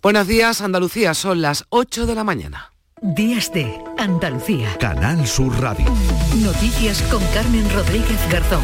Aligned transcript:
Buenos 0.00 0.28
días, 0.28 0.60
Andalucía, 0.60 1.12
son 1.12 1.42
las 1.42 1.64
8 1.70 2.06
de 2.06 2.14
la 2.14 2.22
mañana. 2.22 2.72
Días 3.02 3.52
de 3.52 3.80
Andalucía. 3.98 4.68
Canal 4.78 5.26
Sur 5.26 5.60
Radio. 5.60 5.86
Noticias 6.36 7.02
con 7.10 7.20
Carmen 7.34 7.68
Rodríguez 7.74 8.20
Garzón. 8.30 8.62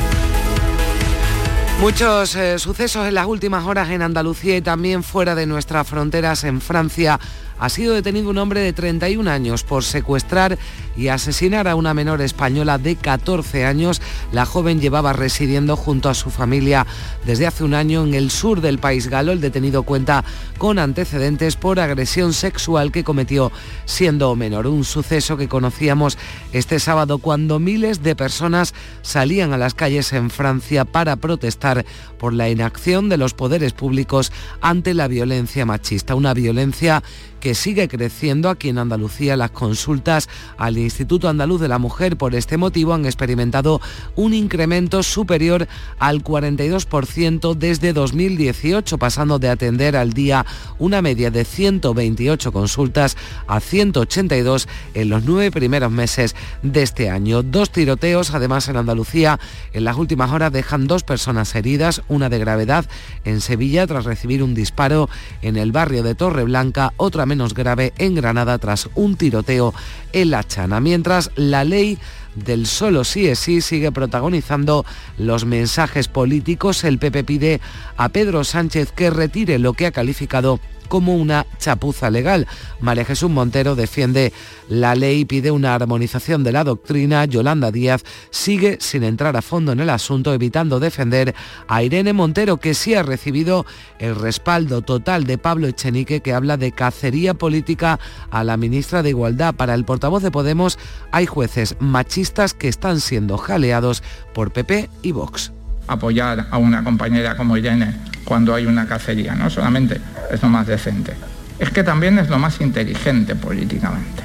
Muchos 1.80 2.36
eh, 2.36 2.60
sucesos 2.60 3.08
en 3.08 3.14
las 3.14 3.26
últimas 3.26 3.66
horas 3.66 3.90
en 3.90 4.02
Andalucía 4.02 4.56
y 4.56 4.62
también 4.62 5.02
fuera 5.02 5.34
de 5.34 5.46
nuestras 5.46 5.88
fronteras 5.88 6.44
en 6.44 6.60
Francia 6.60 7.18
ha 7.58 7.68
sido 7.68 7.94
detenido 7.94 8.30
un 8.30 8.38
hombre 8.38 8.60
de 8.60 8.72
31 8.72 9.28
años 9.28 9.64
por 9.64 9.82
secuestrar 9.82 10.56
y 10.96 11.08
asesinar 11.08 11.68
a 11.68 11.76
una 11.76 11.94
menor 11.94 12.20
española 12.20 12.78
de 12.78 12.96
14 12.96 13.64
años. 13.64 14.00
La 14.32 14.46
joven 14.46 14.80
llevaba 14.80 15.12
residiendo 15.12 15.76
junto 15.76 16.08
a 16.08 16.14
su 16.14 16.30
familia 16.30 16.86
desde 17.24 17.46
hace 17.46 17.64
un 17.64 17.74
año 17.74 18.04
en 18.04 18.14
el 18.14 18.30
sur 18.30 18.60
del 18.60 18.78
país 18.78 19.08
galo. 19.08 19.32
El 19.32 19.40
detenido 19.40 19.82
cuenta 19.82 20.24
con 20.58 20.78
antecedentes 20.78 21.56
por 21.56 21.80
agresión 21.80 22.32
sexual 22.32 22.92
que 22.92 23.04
cometió 23.04 23.52
siendo 23.84 24.34
menor. 24.36 24.66
Un 24.66 24.84
suceso 24.84 25.36
que 25.36 25.48
conocíamos 25.48 26.18
este 26.52 26.78
sábado 26.78 27.18
cuando 27.18 27.58
miles 27.58 28.02
de 28.02 28.16
personas 28.16 28.74
salían 29.02 29.52
a 29.52 29.58
las 29.58 29.74
calles 29.74 30.12
en 30.12 30.30
Francia 30.30 30.84
para 30.84 31.16
protestar 31.16 31.84
por 32.18 32.32
la 32.32 32.48
inacción 32.48 33.08
de 33.08 33.16
los 33.16 33.34
poderes 33.34 33.72
públicos 33.72 34.32
ante 34.60 34.94
la 34.94 35.08
violencia 35.08 35.66
machista. 35.66 36.14
Una 36.14 36.34
violencia 36.34 37.02
que 37.44 37.54
sigue 37.54 37.88
creciendo 37.88 38.48
aquí 38.48 38.70
en 38.70 38.78
Andalucía. 38.78 39.36
Las 39.36 39.50
consultas 39.50 40.30
al 40.56 40.78
Instituto 40.84 41.28
Andaluz 41.28 41.60
de 41.60 41.68
la 41.68 41.78
Mujer 41.78 42.16
por 42.16 42.34
este 42.34 42.56
motivo 42.56 42.94
han 42.94 43.04
experimentado 43.06 43.80
un 44.14 44.34
incremento 44.34 45.02
superior 45.02 45.66
al 45.98 46.22
42% 46.22 47.54
desde 47.54 47.92
2018, 47.92 48.98
pasando 48.98 49.38
de 49.38 49.48
atender 49.48 49.96
al 49.96 50.12
día 50.12 50.46
una 50.78 51.02
media 51.02 51.30
de 51.30 51.44
128 51.44 52.52
consultas 52.52 53.16
a 53.46 53.60
182 53.60 54.68
en 54.94 55.08
los 55.08 55.24
nueve 55.24 55.50
primeros 55.50 55.90
meses 55.90 56.36
de 56.62 56.82
este 56.82 57.10
año. 57.10 57.42
Dos 57.42 57.70
tiroteos, 57.70 58.34
además 58.34 58.68
en 58.68 58.76
Andalucía, 58.76 59.40
en 59.72 59.84
las 59.84 59.96
últimas 59.96 60.30
horas 60.30 60.52
dejan 60.52 60.86
dos 60.86 61.02
personas 61.02 61.54
heridas, 61.54 62.02
una 62.08 62.28
de 62.28 62.38
gravedad 62.38 62.84
en 63.24 63.40
Sevilla 63.40 63.86
tras 63.86 64.04
recibir 64.04 64.42
un 64.42 64.54
disparo 64.54 65.08
en 65.42 65.56
el 65.56 65.72
barrio 65.72 66.02
de 66.02 66.14
Torreblanca, 66.14 66.92
otra 66.96 67.26
menos 67.26 67.54
grave 67.54 67.92
en 67.98 68.14
Granada 68.14 68.58
tras 68.58 68.88
un 68.94 69.16
tiroteo 69.16 69.74
en 70.12 70.30
La 70.30 70.44
Chana. 70.44 70.73
Mientras 70.80 71.30
la 71.36 71.64
ley 71.64 71.98
del 72.34 72.66
solo 72.66 73.04
sí 73.04 73.28
es 73.28 73.38
sí 73.38 73.60
sigue 73.60 73.92
protagonizando 73.92 74.84
los 75.18 75.44
mensajes 75.44 76.08
políticos, 76.08 76.84
el 76.84 76.98
PP 76.98 77.24
pide 77.24 77.60
a 77.96 78.08
Pedro 78.08 78.44
Sánchez 78.44 78.92
que 78.92 79.10
retire 79.10 79.58
lo 79.58 79.72
que 79.72 79.86
ha 79.86 79.92
calificado 79.92 80.60
como 80.88 81.16
una 81.16 81.46
chapuza 81.58 82.10
legal. 82.10 82.46
María 82.80 83.04
Jesús 83.04 83.30
Montero 83.30 83.74
defiende 83.74 84.32
la 84.68 84.94
ley 84.94 85.20
y 85.20 85.24
pide 85.24 85.50
una 85.50 85.74
armonización 85.74 86.44
de 86.44 86.52
la 86.52 86.64
doctrina. 86.64 87.24
Yolanda 87.24 87.70
Díaz 87.70 88.04
sigue 88.30 88.78
sin 88.80 89.04
entrar 89.04 89.36
a 89.36 89.42
fondo 89.42 89.72
en 89.72 89.80
el 89.80 89.90
asunto, 89.90 90.32
evitando 90.32 90.80
defender 90.80 91.34
a 91.68 91.82
Irene 91.82 92.12
Montero, 92.12 92.58
que 92.58 92.74
sí 92.74 92.94
ha 92.94 93.02
recibido 93.02 93.66
el 93.98 94.14
respaldo 94.14 94.82
total 94.82 95.24
de 95.24 95.38
Pablo 95.38 95.66
Echenique, 95.66 96.20
que 96.20 96.32
habla 96.32 96.56
de 96.56 96.72
cacería 96.72 97.34
política 97.34 97.98
a 98.30 98.44
la 98.44 98.56
ministra 98.56 99.02
de 99.02 99.10
Igualdad. 99.10 99.54
Para 99.54 99.74
el 99.74 99.84
portavoz 99.84 100.22
de 100.22 100.30
Podemos 100.30 100.78
hay 101.10 101.26
jueces 101.26 101.76
machistas 101.80 102.54
que 102.54 102.68
están 102.68 103.00
siendo 103.00 103.38
jaleados 103.38 104.02
por 104.32 104.52
PP 104.52 104.90
y 105.02 105.12
Vox 105.12 105.52
apoyar 105.86 106.46
a 106.50 106.58
una 106.58 106.82
compañera 106.82 107.36
como 107.36 107.56
Irene 107.56 107.94
cuando 108.24 108.54
hay 108.54 108.66
una 108.66 108.86
cacería, 108.86 109.34
no 109.34 109.50
solamente 109.50 110.00
es 110.30 110.42
lo 110.42 110.48
más 110.48 110.66
decente, 110.66 111.14
es 111.58 111.70
que 111.70 111.84
también 111.84 112.18
es 112.18 112.28
lo 112.28 112.38
más 112.38 112.60
inteligente 112.60 113.34
políticamente. 113.34 114.22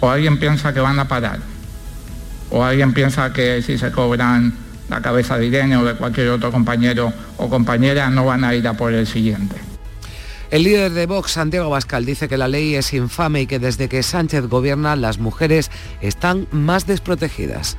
O 0.00 0.10
alguien 0.10 0.38
piensa 0.38 0.72
que 0.72 0.80
van 0.80 0.98
a 0.98 1.08
parar, 1.08 1.40
o 2.50 2.64
alguien 2.64 2.92
piensa 2.92 3.32
que 3.32 3.62
si 3.62 3.78
se 3.78 3.90
cobran 3.90 4.52
la 4.88 5.00
cabeza 5.00 5.38
de 5.38 5.46
Irene 5.46 5.76
o 5.76 5.84
de 5.84 5.94
cualquier 5.94 6.28
otro 6.28 6.50
compañero 6.50 7.12
o 7.36 7.48
compañera 7.48 8.10
no 8.10 8.26
van 8.26 8.44
a 8.44 8.54
ir 8.54 8.66
a 8.66 8.74
por 8.74 8.92
el 8.92 9.06
siguiente. 9.06 9.56
El 10.50 10.64
líder 10.64 10.90
de 10.90 11.06
Vox, 11.06 11.30
Santiago 11.30 11.70
Bascal, 11.70 12.04
dice 12.04 12.28
que 12.28 12.36
la 12.36 12.48
ley 12.48 12.74
es 12.74 12.92
infame 12.92 13.42
y 13.42 13.46
que 13.46 13.60
desde 13.60 13.88
que 13.88 14.02
Sánchez 14.02 14.46
gobierna 14.46 14.96
las 14.96 15.18
mujeres 15.18 15.70
están 16.00 16.48
más 16.50 16.88
desprotegidas 16.88 17.76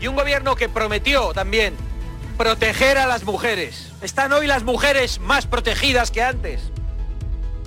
y 0.00 0.06
un 0.06 0.16
gobierno 0.16 0.56
que 0.56 0.68
prometió 0.68 1.32
también 1.32 1.74
proteger 2.36 2.98
a 2.98 3.06
las 3.06 3.24
mujeres. 3.24 3.92
Están 4.00 4.32
hoy 4.32 4.46
las 4.46 4.62
mujeres 4.62 5.20
más 5.20 5.46
protegidas 5.46 6.10
que 6.10 6.22
antes. 6.22 6.72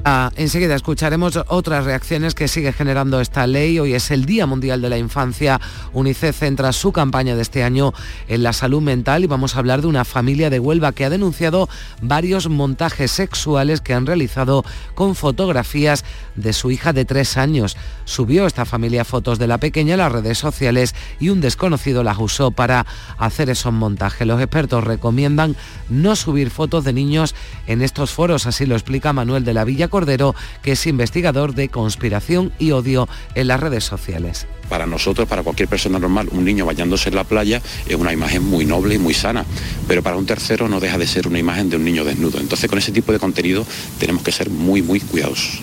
Ah, 0.05 0.33
enseguida 0.35 0.75
escucharemos 0.75 1.39
otras 1.47 1.85
reacciones 1.85 2.35
que 2.35 2.49
sigue 2.49 2.73
generando 2.73 3.21
esta 3.21 3.47
ley. 3.47 3.79
Hoy 3.79 3.93
es 3.93 4.11
el 4.11 4.25
Día 4.25 4.45
Mundial 4.45 4.81
de 4.81 4.89
la 4.89 4.97
Infancia. 4.97 5.61
UNICEF 5.93 6.39
centra 6.39 6.73
su 6.73 6.91
campaña 6.91 7.37
de 7.37 7.41
este 7.41 7.63
año 7.63 7.93
en 8.27 8.43
la 8.43 8.51
salud 8.51 8.81
mental 8.81 9.23
y 9.23 9.27
vamos 9.27 9.55
a 9.55 9.59
hablar 9.59 9.81
de 9.81 9.87
una 9.87 10.03
familia 10.03 10.49
de 10.49 10.59
Huelva 10.59 10.91
que 10.91 11.05
ha 11.05 11.09
denunciado 11.09 11.69
varios 12.01 12.49
montajes 12.49 13.11
sexuales 13.11 13.79
que 13.79 13.93
han 13.93 14.05
realizado 14.05 14.65
con 14.93 15.15
fotografías 15.15 16.03
de 16.35 16.51
su 16.51 16.69
hija 16.69 16.91
de 16.91 17.05
tres 17.05 17.37
años. 17.37 17.77
Subió 18.03 18.45
esta 18.45 18.65
familia 18.65 19.05
fotos 19.05 19.39
de 19.39 19.47
la 19.47 19.57
pequeña 19.57 19.93
a 19.93 19.97
las 19.97 20.11
redes 20.11 20.37
sociales 20.37 20.95
y 21.21 21.29
un 21.29 21.39
desconocido 21.39 22.03
las 22.03 22.17
usó 22.19 22.51
para 22.51 22.85
hacer 23.17 23.49
esos 23.49 23.71
montajes. 23.71 24.27
Los 24.27 24.41
expertos 24.41 24.83
recomiendan 24.83 25.55
no 25.87 26.17
subir 26.17 26.49
fotos 26.49 26.83
de 26.83 26.91
niños 26.91 27.35
en 27.67 27.81
estos 27.81 28.11
foros, 28.11 28.47
así 28.47 28.65
lo 28.65 28.75
explica 28.75 29.13
Manuel 29.13 29.45
de 29.45 29.53
la 29.53 29.63
Villa 29.63 29.87
Cordero, 29.93 30.33
que 30.63 30.71
es 30.71 30.87
investigador 30.87 31.53
de 31.53 31.69
conspiración 31.69 32.51
y 32.57 32.71
odio 32.71 33.07
en 33.35 33.47
las 33.47 33.59
redes 33.59 33.83
sociales. 33.83 34.47
Para 34.67 34.87
nosotros, 34.87 35.29
para 35.29 35.43
cualquier 35.43 35.69
persona 35.69 35.99
normal, 35.99 36.29
un 36.31 36.43
niño 36.43 36.65
bañándose 36.65 37.09
en 37.09 37.15
la 37.15 37.25
playa 37.25 37.61
es 37.87 37.95
una 37.95 38.11
imagen 38.11 38.43
muy 38.43 38.65
noble 38.65 38.95
y 38.95 38.97
muy 38.97 39.13
sana, 39.13 39.45
pero 39.87 40.01
para 40.01 40.17
un 40.17 40.25
tercero 40.25 40.67
no 40.67 40.79
deja 40.79 40.97
de 40.97 41.05
ser 41.05 41.27
una 41.27 41.37
imagen 41.37 41.69
de 41.69 41.75
un 41.75 41.83
niño 41.83 42.03
desnudo. 42.05 42.39
Entonces 42.39 42.67
con 42.67 42.79
ese 42.79 42.91
tipo 42.91 43.11
de 43.11 43.19
contenido 43.19 43.67
tenemos 43.99 44.23
que 44.23 44.31
ser 44.31 44.49
muy, 44.49 44.81
muy 44.81 44.99
cuidadosos. 44.99 45.61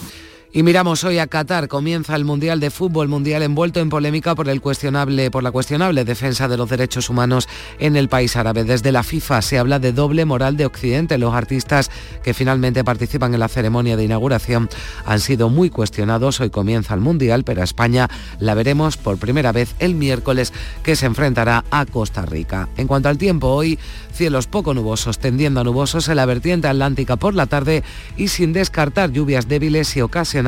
Y 0.52 0.64
miramos 0.64 1.04
hoy 1.04 1.20
a 1.20 1.28
Qatar. 1.28 1.68
Comienza 1.68 2.16
el 2.16 2.24
Mundial 2.24 2.58
de 2.58 2.72
Fútbol 2.72 3.06
Mundial 3.06 3.44
envuelto 3.44 3.78
en 3.78 3.88
polémica 3.88 4.34
por, 4.34 4.48
el 4.48 4.60
cuestionable, 4.60 5.30
por 5.30 5.44
la 5.44 5.52
cuestionable 5.52 6.04
defensa 6.04 6.48
de 6.48 6.56
los 6.56 6.68
derechos 6.68 7.08
humanos 7.08 7.48
en 7.78 7.94
el 7.94 8.08
país 8.08 8.34
árabe. 8.34 8.64
Desde 8.64 8.90
la 8.90 9.04
FIFA 9.04 9.42
se 9.42 9.60
habla 9.60 9.78
de 9.78 9.92
doble 9.92 10.24
moral 10.24 10.56
de 10.56 10.66
Occidente. 10.66 11.18
Los 11.18 11.34
artistas 11.34 11.92
que 12.24 12.34
finalmente 12.34 12.82
participan 12.82 13.32
en 13.32 13.38
la 13.38 13.46
ceremonia 13.46 13.96
de 13.96 14.02
inauguración 14.02 14.68
han 15.06 15.20
sido 15.20 15.50
muy 15.50 15.70
cuestionados. 15.70 16.40
Hoy 16.40 16.50
comienza 16.50 16.94
el 16.94 17.00
Mundial, 17.00 17.44
pero 17.44 17.60
a 17.60 17.64
España 17.64 18.10
la 18.40 18.54
veremos 18.54 18.96
por 18.96 19.18
primera 19.18 19.52
vez 19.52 19.76
el 19.78 19.94
miércoles 19.94 20.52
que 20.82 20.96
se 20.96 21.06
enfrentará 21.06 21.64
a 21.70 21.86
Costa 21.86 22.26
Rica. 22.26 22.68
En 22.76 22.88
cuanto 22.88 23.08
al 23.08 23.18
tiempo, 23.18 23.46
hoy 23.46 23.78
cielos 24.12 24.48
poco 24.48 24.74
nubosos, 24.74 25.20
tendiendo 25.20 25.60
a 25.60 25.64
nubosos 25.64 26.08
en 26.08 26.16
la 26.16 26.26
vertiente 26.26 26.66
atlántica 26.66 27.14
por 27.14 27.36
la 27.36 27.46
tarde 27.46 27.84
y 28.16 28.26
sin 28.26 28.52
descartar 28.52 29.12
lluvias 29.12 29.46
débiles 29.46 29.96
y 29.96 30.00
ocasiones 30.00 30.39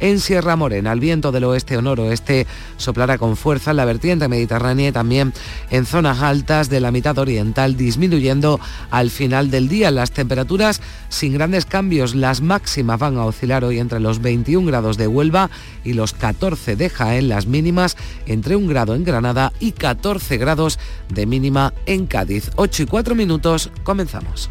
en 0.00 0.20
Sierra 0.20 0.56
Morena. 0.56 0.92
El 0.92 1.00
viento 1.00 1.32
del 1.32 1.44
oeste 1.44 1.76
o 1.76 1.82
noroeste 1.82 2.46
soplará 2.76 3.18
con 3.18 3.36
fuerza 3.36 3.70
en 3.70 3.78
la 3.78 3.84
vertiente 3.84 4.28
mediterránea 4.28 4.88
y 4.88 4.92
también 4.92 5.32
en 5.70 5.86
zonas 5.86 6.20
altas 6.20 6.68
de 6.68 6.80
la 6.80 6.90
mitad 6.90 7.18
oriental, 7.18 7.76
disminuyendo 7.76 8.60
al 8.90 9.10
final 9.10 9.50
del 9.50 9.68
día. 9.68 9.90
Las 9.90 10.12
temperaturas 10.12 10.80
sin 11.08 11.32
grandes 11.32 11.66
cambios, 11.66 12.14
las 12.14 12.40
máximas 12.40 12.98
van 12.98 13.16
a 13.16 13.24
oscilar 13.24 13.64
hoy 13.64 13.78
entre 13.78 14.00
los 14.00 14.20
21 14.20 14.66
grados 14.66 14.96
de 14.96 15.06
Huelva 15.06 15.50
y 15.84 15.94
los 15.94 16.12
14 16.12 16.76
de 16.76 16.90
Jaén, 16.90 17.28
las 17.28 17.46
mínimas 17.46 17.96
entre 18.26 18.56
un 18.56 18.66
grado 18.66 18.94
en 18.94 19.04
Granada 19.04 19.52
y 19.60 19.72
14 19.72 20.36
grados 20.36 20.78
de 21.08 21.26
mínima 21.26 21.72
en 21.86 22.06
Cádiz. 22.06 22.50
8 22.56 22.82
y 22.84 22.86
4 22.86 23.14
minutos, 23.14 23.70
comenzamos. 23.82 24.50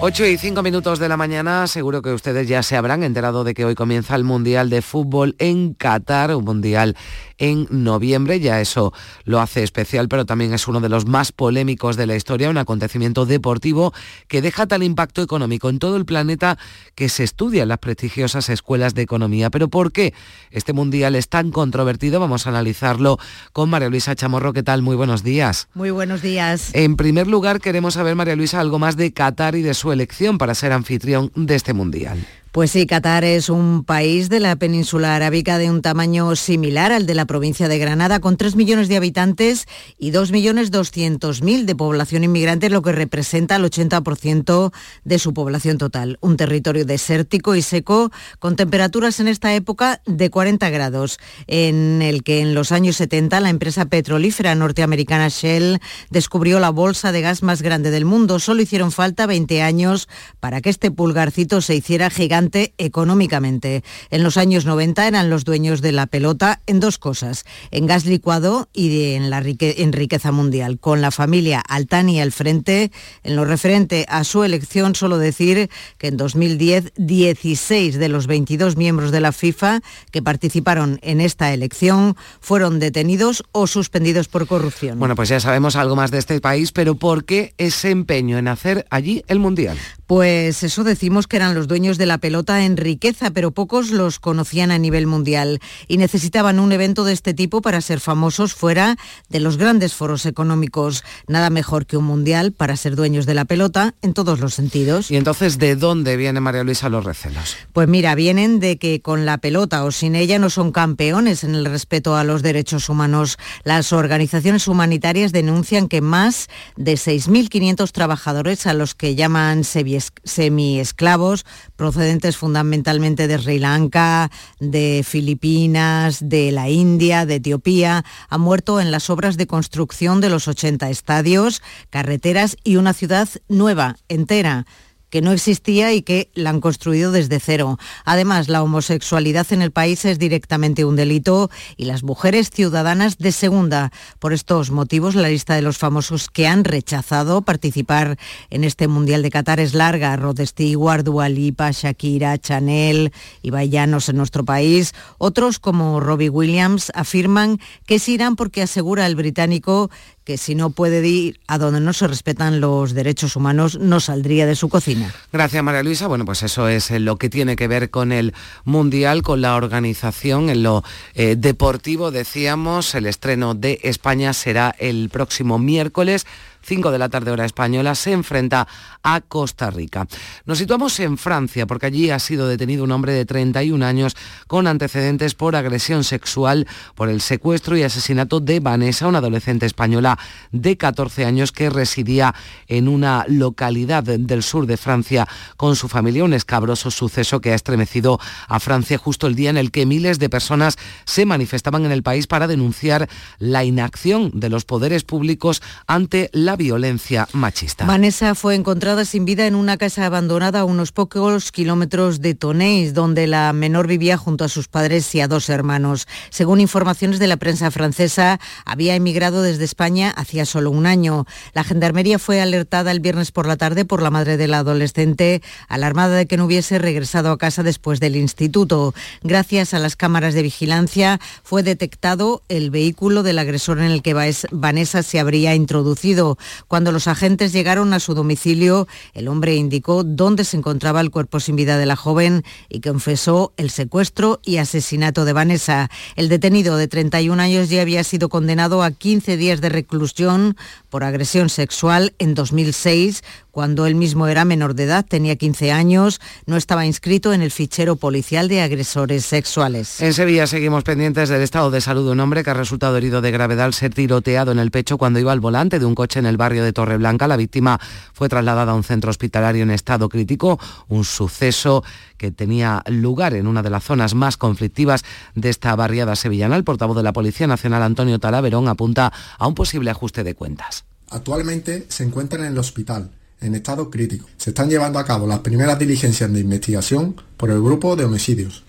8 0.00 0.26
y 0.26 0.38
5 0.38 0.62
minutos 0.62 1.00
de 1.00 1.08
la 1.08 1.16
mañana, 1.16 1.66
seguro 1.66 2.02
que 2.02 2.12
ustedes 2.12 2.46
ya 2.46 2.62
se 2.62 2.76
habrán 2.76 3.02
enterado 3.02 3.42
de 3.42 3.52
que 3.52 3.64
hoy 3.64 3.74
comienza 3.74 4.14
el 4.14 4.22
Mundial 4.22 4.70
de 4.70 4.80
Fútbol 4.80 5.34
en 5.40 5.74
Qatar, 5.74 6.36
un 6.36 6.44
Mundial 6.44 6.96
en 7.38 7.66
noviembre. 7.70 8.40
Ya 8.40 8.60
eso 8.60 8.92
lo 9.24 9.40
hace 9.40 9.62
especial, 9.62 10.08
pero 10.08 10.26
también 10.26 10.52
es 10.52 10.68
uno 10.68 10.80
de 10.80 10.88
los 10.88 11.06
más 11.06 11.32
polémicos 11.32 11.96
de 11.96 12.06
la 12.06 12.16
historia, 12.16 12.50
un 12.50 12.58
acontecimiento 12.58 13.26
deportivo 13.26 13.92
que 14.26 14.42
deja 14.42 14.66
tal 14.66 14.82
impacto 14.82 15.22
económico 15.22 15.68
en 15.68 15.78
todo 15.78 15.96
el 15.96 16.04
planeta 16.04 16.58
que 16.94 17.08
se 17.08 17.24
estudia 17.24 17.62
en 17.62 17.68
las 17.68 17.78
prestigiosas 17.78 18.48
escuelas 18.48 18.94
de 18.94 19.02
economía. 19.02 19.50
Pero 19.50 19.68
¿por 19.68 19.92
qué 19.92 20.14
este 20.50 20.72
mundial 20.72 21.14
es 21.14 21.28
tan 21.28 21.50
controvertido? 21.50 22.20
Vamos 22.20 22.46
a 22.46 22.50
analizarlo 22.50 23.18
con 23.52 23.70
María 23.70 23.88
Luisa 23.88 24.14
Chamorro. 24.14 24.52
¿Qué 24.52 24.62
tal? 24.62 24.82
Muy 24.82 24.96
buenos 24.96 25.22
días. 25.22 25.68
Muy 25.74 25.90
buenos 25.90 26.22
días. 26.22 26.70
En 26.74 26.96
primer 26.96 27.26
lugar, 27.26 27.60
queremos 27.60 27.94
saber, 27.94 28.14
María 28.14 28.36
Luisa, 28.36 28.60
algo 28.60 28.78
más 28.78 28.96
de 28.96 29.12
Qatar 29.12 29.54
y 29.54 29.62
de 29.62 29.74
su 29.74 29.92
elección 29.92 30.38
para 30.38 30.54
ser 30.54 30.72
anfitrión 30.72 31.30
de 31.34 31.54
este 31.54 31.72
mundial. 31.72 32.26
Pues 32.58 32.72
sí, 32.72 32.88
Qatar 32.88 33.22
es 33.22 33.50
un 33.50 33.84
país 33.84 34.28
de 34.28 34.40
la 34.40 34.56
península 34.56 35.14
arábica 35.14 35.58
de 35.58 35.70
un 35.70 35.80
tamaño 35.80 36.34
similar 36.34 36.90
al 36.90 37.06
de 37.06 37.14
la 37.14 37.24
provincia 37.24 37.68
de 37.68 37.78
Granada, 37.78 38.18
con 38.18 38.36
3 38.36 38.56
millones 38.56 38.88
de 38.88 38.96
habitantes 38.96 39.66
y 39.96 40.10
2.200.000 40.10 41.66
de 41.66 41.76
población 41.76 42.24
inmigrante, 42.24 42.68
lo 42.68 42.82
que 42.82 42.90
representa 42.90 43.54
el 43.54 43.62
80% 43.62 44.72
de 45.04 45.18
su 45.20 45.34
población 45.34 45.78
total. 45.78 46.18
Un 46.20 46.36
territorio 46.36 46.84
desértico 46.84 47.54
y 47.54 47.62
seco, 47.62 48.10
con 48.40 48.56
temperaturas 48.56 49.20
en 49.20 49.28
esta 49.28 49.54
época 49.54 50.02
de 50.04 50.28
40 50.28 50.68
grados, 50.70 51.20
en 51.46 52.02
el 52.02 52.24
que 52.24 52.40
en 52.40 52.54
los 52.54 52.72
años 52.72 52.96
70 52.96 53.38
la 53.38 53.50
empresa 53.50 53.84
petrolífera 53.84 54.56
norteamericana 54.56 55.28
Shell 55.28 55.78
descubrió 56.10 56.58
la 56.58 56.70
bolsa 56.70 57.12
de 57.12 57.20
gas 57.20 57.44
más 57.44 57.62
grande 57.62 57.92
del 57.92 58.04
mundo. 58.04 58.40
Solo 58.40 58.62
hicieron 58.62 58.90
falta 58.90 59.26
20 59.26 59.62
años 59.62 60.08
para 60.40 60.60
que 60.60 60.70
este 60.70 60.90
pulgarcito 60.90 61.60
se 61.60 61.76
hiciera 61.76 62.10
gigante 62.10 62.47
económicamente. 62.78 63.82
En 64.10 64.22
los 64.22 64.36
años 64.36 64.64
90 64.64 65.08
eran 65.08 65.30
los 65.30 65.44
dueños 65.44 65.80
de 65.80 65.92
la 65.92 66.06
pelota 66.06 66.60
en 66.66 66.80
dos 66.80 66.98
cosas, 66.98 67.44
en 67.70 67.86
gas 67.86 68.06
licuado 68.06 68.68
y 68.72 69.14
en, 69.14 69.30
la 69.30 69.42
en 69.44 69.92
riqueza 69.92 70.32
mundial. 70.32 70.78
Con 70.78 71.00
la 71.00 71.10
familia 71.10 71.60
Altani 71.60 72.20
al 72.20 72.32
frente, 72.32 72.90
en 73.22 73.36
lo 73.36 73.44
referente 73.44 74.06
a 74.08 74.24
su 74.24 74.44
elección, 74.44 74.94
solo 74.94 75.18
decir 75.18 75.70
que 75.98 76.08
en 76.08 76.16
2010 76.16 76.92
16 76.96 77.98
de 77.98 78.08
los 78.08 78.26
22 78.26 78.76
miembros 78.76 79.10
de 79.10 79.20
la 79.20 79.32
FIFA 79.32 79.80
que 80.10 80.22
participaron 80.22 80.98
en 81.02 81.20
esta 81.20 81.52
elección 81.52 82.16
fueron 82.40 82.78
detenidos 82.78 83.44
o 83.52 83.66
suspendidos 83.66 84.28
por 84.28 84.46
corrupción. 84.46 84.98
Bueno, 84.98 85.16
pues 85.16 85.28
ya 85.28 85.40
sabemos 85.40 85.76
algo 85.76 85.96
más 85.96 86.10
de 86.10 86.18
este 86.18 86.40
país, 86.40 86.72
pero 86.72 86.94
¿por 86.94 87.24
qué 87.24 87.54
ese 87.58 87.90
empeño 87.90 88.38
en 88.38 88.48
hacer 88.48 88.86
allí 88.90 89.24
el 89.28 89.38
Mundial? 89.38 89.78
Pues 90.06 90.62
eso 90.62 90.84
decimos 90.84 91.26
que 91.26 91.36
eran 91.36 91.54
los 91.54 91.68
dueños 91.68 91.98
de 91.98 92.06
la 92.06 92.16
pelota 92.16 92.27
en 92.28 92.76
riqueza, 92.76 93.30
pero 93.30 93.50
pocos 93.50 93.90
los 93.90 94.18
conocían 94.18 94.70
a 94.70 94.78
nivel 94.78 95.06
mundial 95.06 95.60
y 95.88 95.96
necesitaban 95.96 96.60
un 96.60 96.72
evento 96.72 97.04
de 97.04 97.12
este 97.12 97.34
tipo 97.34 97.62
para 97.62 97.80
ser 97.80 98.00
famosos 98.00 98.54
fuera 98.54 98.96
de 99.28 99.40
los 99.40 99.56
grandes 99.56 99.94
foros 99.94 100.26
económicos. 100.26 101.04
Nada 101.26 101.50
mejor 101.50 101.86
que 101.86 101.96
un 101.96 102.04
mundial 102.04 102.52
para 102.52 102.76
ser 102.76 102.96
dueños 102.96 103.26
de 103.26 103.34
la 103.34 103.44
pelota 103.44 103.94
en 104.02 104.12
todos 104.12 104.40
los 104.40 104.54
sentidos. 104.54 105.10
¿Y 105.10 105.16
entonces 105.16 105.58
de 105.58 105.74
dónde 105.74 106.16
viene 106.16 106.40
María 106.40 106.64
Luisa 106.64 106.88
los 106.88 107.04
recelos? 107.04 107.56
Pues 107.72 107.88
mira, 107.88 108.14
vienen 108.14 108.60
de 108.60 108.78
que 108.78 109.00
con 109.00 109.24
la 109.24 109.38
pelota 109.38 109.84
o 109.84 109.90
sin 109.90 110.14
ella 110.14 110.38
no 110.38 110.50
son 110.50 110.70
campeones 110.70 111.44
en 111.44 111.54
el 111.54 111.64
respeto 111.64 112.14
a 112.14 112.24
los 112.24 112.42
derechos 112.42 112.88
humanos. 112.88 113.38
Las 113.64 113.92
organizaciones 113.92 114.68
humanitarias 114.68 115.32
denuncian 115.32 115.88
que 115.88 116.00
más 116.02 116.48
de 116.76 116.94
6.500 116.94 117.90
trabajadores 117.90 118.66
a 118.66 118.74
los 118.74 118.94
que 118.94 119.14
llaman 119.14 119.64
semi-esclavos, 119.64 121.46
procedentes 121.78 122.36
fundamentalmente 122.36 123.28
de 123.28 123.38
Sri 123.38 123.60
Lanka, 123.60 124.30
de 124.58 125.04
Filipinas, 125.06 126.28
de 126.28 126.50
la 126.50 126.68
India, 126.68 127.24
de 127.24 127.36
Etiopía, 127.36 128.04
han 128.28 128.40
muerto 128.40 128.80
en 128.80 128.90
las 128.90 129.08
obras 129.10 129.36
de 129.36 129.46
construcción 129.46 130.20
de 130.20 130.28
los 130.28 130.48
80 130.48 130.90
estadios, 130.90 131.62
carreteras 131.88 132.56
y 132.64 132.76
una 132.76 132.92
ciudad 132.92 133.28
nueva, 133.48 133.96
entera 134.08 134.66
que 135.10 135.22
no 135.22 135.32
existía 135.32 135.92
y 135.92 136.02
que 136.02 136.30
la 136.34 136.50
han 136.50 136.60
construido 136.60 137.12
desde 137.12 137.40
cero. 137.40 137.78
Además, 138.04 138.48
la 138.48 138.62
homosexualidad 138.62 139.46
en 139.52 139.62
el 139.62 139.70
país 139.70 140.04
es 140.04 140.18
directamente 140.18 140.84
un 140.84 140.96
delito 140.96 141.50
y 141.76 141.84
las 141.84 142.02
mujeres 142.02 142.50
ciudadanas 142.50 143.18
de 143.18 143.32
segunda. 143.32 143.92
Por 144.18 144.32
estos 144.32 144.70
motivos, 144.70 145.14
la 145.14 145.28
lista 145.28 145.54
de 145.54 145.62
los 145.62 145.78
famosos 145.78 146.28
que 146.28 146.46
han 146.46 146.64
rechazado 146.64 147.42
participar 147.42 148.18
en 148.50 148.64
este 148.64 148.88
Mundial 148.88 149.22
de 149.22 149.30
Qatar 149.30 149.60
es 149.60 149.74
larga. 149.74 150.16
Rod 150.16 150.40
Stewart, 150.44 151.04
Dua 151.04 151.28
Lipa, 151.28 151.70
Shakira, 151.70 152.38
Chanel 152.38 153.12
y 153.42 153.50
Vallanos 153.50 154.08
en 154.08 154.16
nuestro 154.16 154.44
país. 154.44 154.92
Otros, 155.18 155.58
como 155.58 156.00
Robbie 156.00 156.30
Williams, 156.30 156.92
afirman 156.94 157.58
que 157.86 157.98
se 157.98 158.12
irán 158.12 158.36
porque 158.36 158.62
asegura 158.62 159.06
el 159.06 159.16
británico 159.16 159.90
que 160.28 160.36
si 160.36 160.54
no 160.54 160.68
puede 160.68 161.08
ir 161.08 161.40
a 161.46 161.56
donde 161.56 161.80
no 161.80 161.94
se 161.94 162.06
respetan 162.06 162.60
los 162.60 162.92
derechos 162.92 163.34
humanos, 163.34 163.78
no 163.78 163.98
saldría 163.98 164.44
de 164.44 164.56
su 164.56 164.68
cocina. 164.68 165.10
Gracias, 165.32 165.64
María 165.64 165.82
Luisa. 165.82 166.06
Bueno, 166.06 166.26
pues 166.26 166.42
eso 166.42 166.68
es 166.68 166.90
lo 166.90 167.16
que 167.16 167.30
tiene 167.30 167.56
que 167.56 167.66
ver 167.66 167.88
con 167.88 168.12
el 168.12 168.34
Mundial, 168.66 169.22
con 169.22 169.40
la 169.40 169.56
organización, 169.56 170.50
en 170.50 170.62
lo 170.62 170.84
eh, 171.14 171.34
deportivo, 171.34 172.10
decíamos, 172.10 172.94
el 172.94 173.06
estreno 173.06 173.54
de 173.54 173.80
España 173.84 174.34
será 174.34 174.74
el 174.78 175.08
próximo 175.08 175.58
miércoles 175.58 176.26
5 176.68 176.90
de 176.90 176.98
la 176.98 177.08
tarde 177.08 177.30
hora 177.30 177.46
española, 177.46 177.94
se 177.94 178.12
enfrenta 178.12 178.68
a 179.02 179.22
Costa 179.22 179.70
Rica. 179.70 180.06
Nos 180.44 180.58
situamos 180.58 181.00
en 181.00 181.16
Francia 181.16 181.66
porque 181.66 181.86
allí 181.86 182.10
ha 182.10 182.18
sido 182.18 182.46
detenido 182.46 182.84
un 182.84 182.92
hombre 182.92 183.14
de 183.14 183.24
31 183.24 183.84
años 183.86 184.14
con 184.46 184.66
antecedentes 184.66 185.34
por 185.34 185.56
agresión 185.56 186.04
sexual, 186.04 186.66
por 186.94 187.08
el 187.08 187.22
secuestro 187.22 187.74
y 187.78 187.84
asesinato 187.84 188.40
de 188.40 188.60
Vanessa, 188.60 189.08
una 189.08 189.18
adolescente 189.18 189.64
española 189.64 190.18
de 190.52 190.76
14 190.76 191.24
años 191.24 191.52
que 191.52 191.70
residía 191.70 192.34
en 192.66 192.88
una 192.88 193.24
localidad 193.28 194.04
del 194.04 194.42
sur 194.42 194.66
de 194.66 194.76
Francia 194.76 195.26
con 195.56 195.74
su 195.74 195.88
familia, 195.88 196.24
un 196.24 196.34
escabroso 196.34 196.90
suceso 196.90 197.40
que 197.40 197.52
ha 197.52 197.54
estremecido 197.54 198.20
a 198.46 198.60
Francia 198.60 198.98
justo 198.98 199.26
el 199.26 199.36
día 199.36 199.48
en 199.48 199.56
el 199.56 199.70
que 199.70 199.86
miles 199.86 200.18
de 200.18 200.28
personas 200.28 200.76
se 201.06 201.24
manifestaban 201.24 201.86
en 201.86 201.92
el 201.92 202.02
país 202.02 202.26
para 202.26 202.46
denunciar 202.46 203.08
la 203.38 203.64
inacción 203.64 204.32
de 204.34 204.50
los 204.50 204.66
poderes 204.66 205.04
públicos 205.04 205.62
ante 205.86 206.28
la 206.34 206.57
violencia 206.58 207.28
machista. 207.32 207.86
Vanessa 207.86 208.34
fue 208.34 208.54
encontrada 208.54 209.06
sin 209.06 209.24
vida 209.24 209.46
en 209.46 209.54
una 209.54 209.78
casa 209.78 210.04
abandonada 210.04 210.60
a 210.60 210.64
unos 210.64 210.92
pocos 210.92 211.52
kilómetros 211.52 212.20
de 212.20 212.34
Tonéis, 212.34 212.92
donde 212.92 213.26
la 213.26 213.52
menor 213.54 213.86
vivía 213.86 214.18
junto 214.18 214.44
a 214.44 214.48
sus 214.48 214.68
padres 214.68 215.14
y 215.14 215.20
a 215.20 215.28
dos 215.28 215.48
hermanos. 215.48 216.06
Según 216.28 216.60
informaciones 216.60 217.20
de 217.20 217.28
la 217.28 217.36
prensa 217.36 217.70
francesa, 217.70 218.40
había 218.66 218.96
emigrado 218.96 219.42
desde 219.42 219.64
España 219.64 220.10
hacía 220.10 220.44
solo 220.44 220.70
un 220.70 220.86
año. 220.86 221.24
La 221.54 221.64
gendarmería 221.64 222.18
fue 222.18 222.40
alertada 222.40 222.90
el 222.90 223.00
viernes 223.00 223.30
por 223.30 223.46
la 223.46 223.56
tarde 223.56 223.84
por 223.84 224.02
la 224.02 224.10
madre 224.10 224.36
de 224.36 224.48
la 224.48 224.58
adolescente, 224.58 225.42
alarmada 225.68 226.16
de 226.16 226.26
que 226.26 226.36
no 226.36 226.46
hubiese 226.46 226.78
regresado 226.78 227.30
a 227.30 227.38
casa 227.38 227.62
después 227.62 228.00
del 228.00 228.16
instituto. 228.16 228.94
Gracias 229.22 229.74
a 229.74 229.78
las 229.78 229.94
cámaras 229.94 230.34
de 230.34 230.42
vigilancia 230.42 231.20
fue 231.44 231.62
detectado 231.62 232.42
el 232.48 232.70
vehículo 232.70 233.22
del 233.22 233.38
agresor 233.38 233.78
en 233.78 233.92
el 233.92 234.02
que 234.02 234.14
Vanessa 234.50 235.04
se 235.04 235.20
habría 235.20 235.54
introducido. 235.54 236.37
Cuando 236.66 236.92
los 236.92 237.08
agentes 237.08 237.52
llegaron 237.52 237.92
a 237.92 238.00
su 238.00 238.14
domicilio, 238.14 238.88
el 239.14 239.28
hombre 239.28 239.54
indicó 239.54 240.04
dónde 240.04 240.44
se 240.44 240.56
encontraba 240.56 241.00
el 241.00 241.10
cuerpo 241.10 241.40
sin 241.40 241.56
vida 241.56 241.78
de 241.78 241.86
la 241.86 241.96
joven 241.96 242.44
y 242.68 242.80
confesó 242.80 243.52
el 243.56 243.70
secuestro 243.70 244.40
y 244.44 244.58
asesinato 244.58 245.24
de 245.24 245.32
Vanessa. 245.32 245.90
El 246.16 246.28
detenido 246.28 246.76
de 246.76 246.88
31 246.88 247.42
años 247.42 247.68
ya 247.68 247.82
había 247.82 248.04
sido 248.04 248.28
condenado 248.28 248.82
a 248.82 248.90
15 248.90 249.36
días 249.36 249.60
de 249.60 249.68
reclusión 249.68 250.56
por 250.90 251.04
agresión 251.04 251.48
sexual 251.48 252.14
en 252.18 252.34
2006 252.34 253.22
cuando 253.58 253.86
él 253.86 253.96
mismo 253.96 254.28
era 254.28 254.44
menor 254.44 254.76
de 254.76 254.84
edad, 254.84 255.04
tenía 255.04 255.34
15 255.34 255.72
años, 255.72 256.20
no 256.46 256.56
estaba 256.56 256.86
inscrito 256.86 257.32
en 257.32 257.42
el 257.42 257.50
fichero 257.50 257.96
policial 257.96 258.46
de 258.46 258.62
agresores 258.62 259.24
sexuales. 259.24 260.00
En 260.00 260.14
Sevilla 260.14 260.46
seguimos 260.46 260.84
pendientes 260.84 261.28
del 261.28 261.42
estado 261.42 261.72
de 261.72 261.80
salud 261.80 262.06
de 262.06 262.12
un 262.12 262.20
hombre 262.20 262.44
que 262.44 262.50
ha 262.50 262.54
resultado 262.54 262.96
herido 262.96 263.20
de 263.20 263.32
gravedad 263.32 263.64
al 263.64 263.74
ser 263.74 263.92
tiroteado 263.92 264.52
en 264.52 264.60
el 264.60 264.70
pecho 264.70 264.96
cuando 264.96 265.18
iba 265.18 265.32
al 265.32 265.40
volante 265.40 265.80
de 265.80 265.86
un 265.86 265.96
coche 265.96 266.20
en 266.20 266.26
el 266.28 266.36
barrio 266.36 266.62
de 266.62 266.72
Torreblanca. 266.72 267.26
La 267.26 267.36
víctima 267.36 267.80
fue 268.12 268.28
trasladada 268.28 268.72
a 268.72 268.74
un 268.74 268.84
centro 268.84 269.10
hospitalario 269.10 269.62
en 269.62 269.70
estado 269.70 270.08
crítico, 270.08 270.60
un 270.88 271.04
suceso 271.04 271.82
que 272.16 272.30
tenía 272.30 272.82
lugar 272.86 273.34
en 273.34 273.46
una 273.46 273.62
de 273.62 273.70
las 273.70 273.84
zonas 273.84 274.14
más 274.14 274.36
conflictivas 274.36 275.04
de 275.34 275.48
esta 275.48 275.74
barriada 275.74 276.16
sevillana. 276.16 276.56
El 276.56 276.64
portavoz 276.64 276.96
de 276.96 277.02
la 277.02 277.12
Policía 277.12 277.46
Nacional, 277.46 277.82
Antonio 277.82 278.18
Talaverón, 278.18 278.68
apunta 278.68 279.12
a 279.38 279.46
un 279.46 279.54
posible 279.54 279.90
ajuste 279.90 280.24
de 280.24 280.34
cuentas. 280.34 280.84
Actualmente 281.10 281.86
se 281.88 282.04
encuentra 282.04 282.40
en 282.40 282.52
el 282.52 282.58
hospital 282.58 283.10
en 283.40 283.54
estado 283.54 283.90
crítico. 283.90 284.28
Se 284.36 284.50
están 284.50 284.68
llevando 284.68 284.98
a 284.98 285.04
cabo 285.04 285.26
las 285.26 285.40
primeras 285.40 285.78
diligencias 285.78 286.32
de 286.32 286.40
investigación 286.40 287.16
por 287.36 287.50
el 287.50 287.62
grupo 287.62 287.96
de 287.96 288.04
homicidios. 288.04 288.64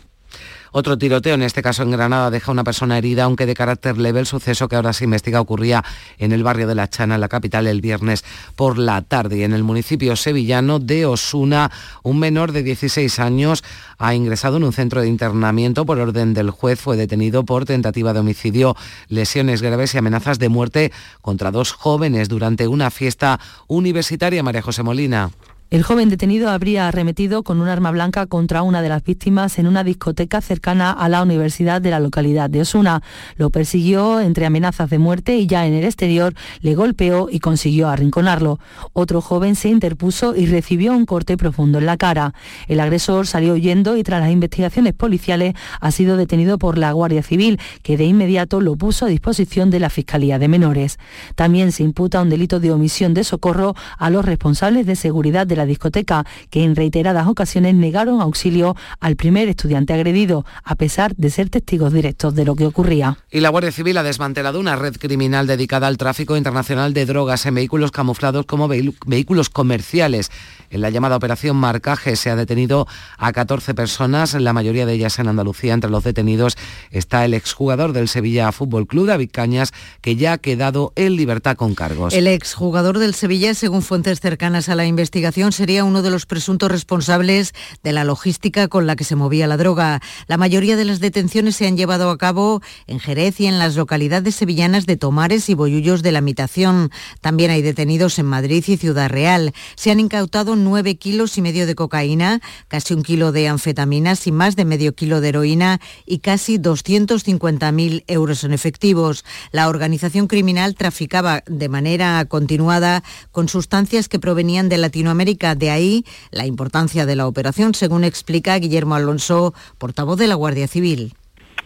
Otro 0.71 0.97
tiroteo, 0.97 1.35
en 1.35 1.41
este 1.41 1.61
caso 1.61 1.83
en 1.83 1.91
Granada, 1.91 2.29
deja 2.29 2.51
a 2.51 2.53
una 2.53 2.63
persona 2.63 2.97
herida, 2.97 3.23
aunque 3.23 3.45
de 3.45 3.55
carácter 3.55 3.97
leve. 3.97 4.19
El 4.19 4.25
suceso 4.25 4.67
que 4.67 4.75
ahora 4.75 4.93
se 4.93 5.03
investiga 5.03 5.41
ocurría 5.41 5.83
en 6.17 6.31
el 6.31 6.43
barrio 6.43 6.67
de 6.67 6.75
La 6.75 6.89
Chana, 6.89 7.15
en 7.15 7.21
la 7.21 7.27
capital, 7.27 7.67
el 7.67 7.81
viernes 7.81 8.23
por 8.55 8.77
la 8.77 9.01
tarde. 9.01 9.38
Y 9.38 9.43
en 9.43 9.53
el 9.53 9.63
municipio 9.63 10.15
sevillano 10.15 10.79
de 10.79 11.05
Osuna, 11.05 11.71
un 12.03 12.19
menor 12.19 12.51
de 12.51 12.63
16 12.63 13.19
años 13.19 13.63
ha 13.97 14.13
ingresado 14.13 14.57
en 14.57 14.63
un 14.63 14.73
centro 14.73 15.01
de 15.01 15.07
internamiento 15.07 15.85
por 15.85 15.99
orden 15.99 16.33
del 16.33 16.51
juez. 16.51 16.79
Fue 16.79 16.97
detenido 16.97 17.43
por 17.45 17.65
tentativa 17.65 18.13
de 18.13 18.19
homicidio, 18.19 18.75
lesiones 19.07 19.61
graves 19.61 19.93
y 19.93 19.97
amenazas 19.97 20.39
de 20.39 20.49
muerte 20.49 20.91
contra 21.21 21.51
dos 21.51 21.71
jóvenes 21.71 22.29
durante 22.29 22.67
una 22.67 22.91
fiesta 22.91 23.39
universitaria. 23.67 24.43
María 24.43 24.61
José 24.61 24.83
Molina. 24.83 25.31
El 25.71 25.83
joven 25.83 26.09
detenido 26.09 26.49
habría 26.49 26.88
arremetido 26.88 27.43
con 27.43 27.61
un 27.61 27.67
arma 27.67 27.91
blanca 27.91 28.25
contra 28.25 28.63
una 28.63 28.81
de 28.81 28.89
las 28.89 29.03
víctimas 29.03 29.59
en 29.59 29.67
una 29.67 29.83
discoteca 29.83 30.41
cercana 30.41 30.91
a 30.91 31.07
la 31.09 31.21
universidad 31.21 31.79
de 31.79 31.91
la 31.91 31.99
localidad 31.99 32.49
de 32.49 32.61
Osuna. 32.61 33.03
Lo 33.35 33.51
persiguió 33.51 34.19
entre 34.19 34.47
amenazas 34.47 34.89
de 34.89 34.97
muerte 34.97 35.38
y 35.38 35.45
ya 35.45 35.67
en 35.67 35.75
el 35.75 35.83
exterior 35.83 36.33
le 36.61 36.73
golpeó 36.73 37.29
y 37.31 37.39
consiguió 37.39 37.88
arrinconarlo. 37.88 38.57
Otro 38.93 39.21
joven 39.21 39.53
se 39.53 39.69
interpuso 39.69 40.35
y 40.35 40.47
recibió 40.47 40.91
un 40.91 41.05
corte 41.05 41.38
profundo 41.38 41.77
en 41.77 41.85
la 41.85 41.97
cara. 41.97 42.33
El 42.67 42.79
agresor 42.79 43.27
salió 43.27 43.53
huyendo 43.53 43.95
y 43.95 44.01
tras 44.01 44.21
las 44.21 44.31
investigaciones 44.31 44.93
policiales 44.93 45.53
ha 45.79 45.91
sido 45.91 46.17
detenido 46.17 46.57
por 46.57 46.79
la 46.79 46.91
Guardia 46.93 47.21
Civil, 47.21 47.59
que 47.83 47.95
de 47.95 48.05
inmediato 48.05 48.59
lo 48.59 48.75
puso 48.75 49.05
a 49.05 49.09
disposición 49.09 49.69
de 49.69 49.81
la 49.81 49.91
Fiscalía 49.91 50.39
de 50.39 50.47
Menores. 50.47 50.97
También 51.35 51.71
se 51.71 51.83
imputa 51.83 52.23
un 52.23 52.29
delito 52.31 52.59
de 52.59 52.71
omisión 52.71 53.13
de 53.13 53.23
socorro 53.23 53.75
a 53.99 54.09
los 54.09 54.25
responsables 54.25 54.88
de 54.88 54.95
seguridad 54.95 55.45
de 55.45 55.59
la 55.60 55.68
discoteca, 55.68 56.25
que 56.50 56.63
en 56.63 56.75
reiteradas 56.75 57.28
ocasiones 57.28 57.75
negaron 57.75 58.22
auxilio 58.22 58.75
al 59.00 59.16
primer 59.16 59.48
estudiante 59.48 59.94
agredido, 59.94 60.46
a 60.63 60.74
pesar 60.74 61.16
de 61.16 61.30
ser 61.30 61.50
testigos 61.50 61.94
directos 61.94 62.34
de 62.34 62.46
lo 62.46 62.56
que 62.56 62.66
ocurría. 62.66 63.18
Y 63.30 63.42
la 63.42 63.50
Guardia 63.50 63.72
Civil 63.72 63.98
ha 63.98 64.04
desmantelado 64.04 64.60
una 64.60 64.75
red 64.75 64.96
criminal 64.98 65.46
dedicada 65.46 65.88
al 65.88 65.98
tráfico 65.98 66.36
internacional 66.36 66.94
de 66.94 67.06
drogas 67.06 67.46
en 67.46 67.56
vehículos 67.56 67.92
camuflados 67.92 68.46
como 68.46 68.68
vehículos 68.68 69.50
comerciales. 69.50 70.32
En 70.69 70.81
la 70.81 70.89
llamada 70.89 71.15
Operación 71.15 71.57
Marcaje 71.57 72.15
se 72.15 72.29
ha 72.29 72.35
detenido 72.35 72.88
a 73.17 73.31
14 73.31 73.73
personas, 73.73 74.33
la 74.35 74.53
mayoría 74.53 74.85
de 74.85 74.93
ellas 74.93 75.17
en 75.19 75.27
Andalucía. 75.27 75.73
Entre 75.73 75.89
los 75.89 76.03
detenidos 76.03 76.57
está 76.91 77.25
el 77.25 77.33
exjugador 77.33 77.93
del 77.93 78.07
Sevilla 78.07 78.51
Fútbol 78.51 78.88
Club, 78.88 79.07
David 79.07 79.29
Cañas, 79.31 79.73
que 80.01 80.15
ya 80.15 80.33
ha 80.33 80.38
quedado 80.38 80.93
en 80.95 81.15
libertad 81.15 81.55
con 81.55 81.75
cargos. 81.75 82.13
El 82.13 82.27
exjugador 82.27 82.99
del 82.99 83.15
Sevilla, 83.15 83.53
según 83.53 83.81
fuentes 83.81 84.19
cercanas 84.19 84.69
a 84.69 84.75
la 84.75 84.85
investigación, 84.85 85.51
sería 85.51 85.83
uno 85.83 86.01
de 86.01 86.11
los 86.11 86.25
presuntos 86.25 86.69
responsables 86.69 87.53
de 87.83 87.91
la 87.91 88.03
logística 88.03 88.67
con 88.67 88.85
la 88.85 88.95
que 88.95 89.03
se 89.03 89.15
movía 89.15 89.47
la 89.47 89.57
droga. 89.57 90.01
La 90.27 90.38
mayoría 90.38 90.75
de 90.75 90.85
las 90.85 90.99
detenciones 90.99 91.55
se 91.55 91.67
han 91.67 91.77
llevado 91.77 92.09
a 92.11 92.17
cabo 92.17 92.61
en 92.88 92.99
Jerez 92.99 93.39
y 93.39 93.47
en 93.47 93.59
las 93.59 93.75
localidades 93.75 94.35
sevillanas 94.35 94.85
de 94.85 94.97
Tomares 94.97 95.49
y 95.49 95.55
Boyullos 95.55 96.03
de 96.03 96.11
la 96.11 96.21
Mitación. 96.21 96.91
También 97.21 97.51
hay 97.51 97.61
detenidos 97.61 98.19
en 98.19 98.27
Madrid 98.27 98.63
y 98.67 98.77
Ciudad 98.77 99.09
Real. 99.09 99.53
Se 99.75 99.91
han 99.91 99.99
incautado 99.99 100.55
9 100.63 100.96
kilos 100.96 101.38
y 101.38 101.42
medio 101.42 101.66
de 101.66 101.75
cocaína, 101.75 102.42
casi 102.68 102.94
un 102.94 103.04
kilo 103.04 103.32
de 103.32 103.48
anfetaminas 103.48 104.28
y 104.28 104.32
más 104.32 104.56
de 104.56 104.66
medio 104.66 104.94
kilo 104.94 105.22
de 105.22 105.30
heroína 105.30 105.80
y 106.06 106.20
casi 106.20 106.58
250.000 106.58 108.04
euros 108.08 108.44
en 108.44 108.54
efectivos. 108.54 109.25
La 109.51 109.70
organización 109.70 110.28
criminal 110.28 110.75
traficaba 110.75 111.44
de 111.48 111.70
manera 111.70 112.24
continuada 112.25 113.04
con 113.32 113.50
sustancias 113.50 114.10
que 114.10 114.20
provenían 114.20 114.70
de 114.70 114.78
Latinoamérica. 114.78 115.56
De 115.56 115.72
ahí 115.72 116.06
la 116.32 116.46
importancia 116.46 117.06
de 117.06 117.16
la 117.16 117.28
operación, 117.28 117.74
según 117.74 118.04
explica 118.04 118.58
Guillermo 118.58 118.96
Alonso, 118.96 119.54
portavoz 119.78 120.18
de 120.18 120.28
la 120.28 120.36
Guardia 120.36 120.68
Civil. 120.68 121.13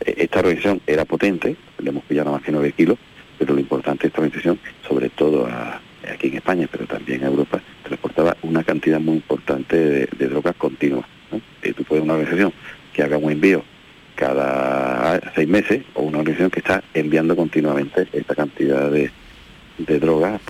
Esta 0.06 0.40
organización 0.40 0.82
era 0.88 1.06
potente, 1.06 1.56
le 1.78 1.90
hemos 1.90 2.04
pillado 2.06 2.32
más 2.32 2.42
que 2.42 2.52
9 2.52 2.74
kilos, 2.74 2.98
pero 3.38 3.54
lo 3.54 3.60
importante 3.60 4.04
de 4.04 4.08
esta 4.08 4.22
organización, 4.22 4.60
sobre 4.88 5.10
todo 5.10 5.48
aquí 6.12 6.28
en 6.28 6.36
España, 6.36 6.68
pero 6.72 6.86
también 6.86 7.22
en 7.22 7.28
Europa, 7.28 7.62
transportaba 7.84 8.36
una 8.42 8.64
cantidad 8.64 9.00
muy 9.00 9.16
importante 9.16 9.78
de, 9.78 10.28
drogas 10.28 10.56
continuas. 10.56 11.06
Eh, 11.62 11.74
tú 11.74 11.84
puedes 11.84 12.04
una 12.04 12.14
organización 12.14 12.54
que 12.94 13.04
haga 13.04 13.18
un 13.18 13.32
envío 13.32 13.64
cada 14.16 15.20
seis 15.34 15.48
meses 15.48 15.84
o 15.96 16.04
una 16.04 16.20
organización 16.20 16.52
que 16.52 16.60
está 16.60 16.84
enviando 16.94 17.36
continuamente 17.36 18.08
esta 18.14 18.36
cantidad 18.36 18.92
de 18.92 19.12
drogas 20.00 20.42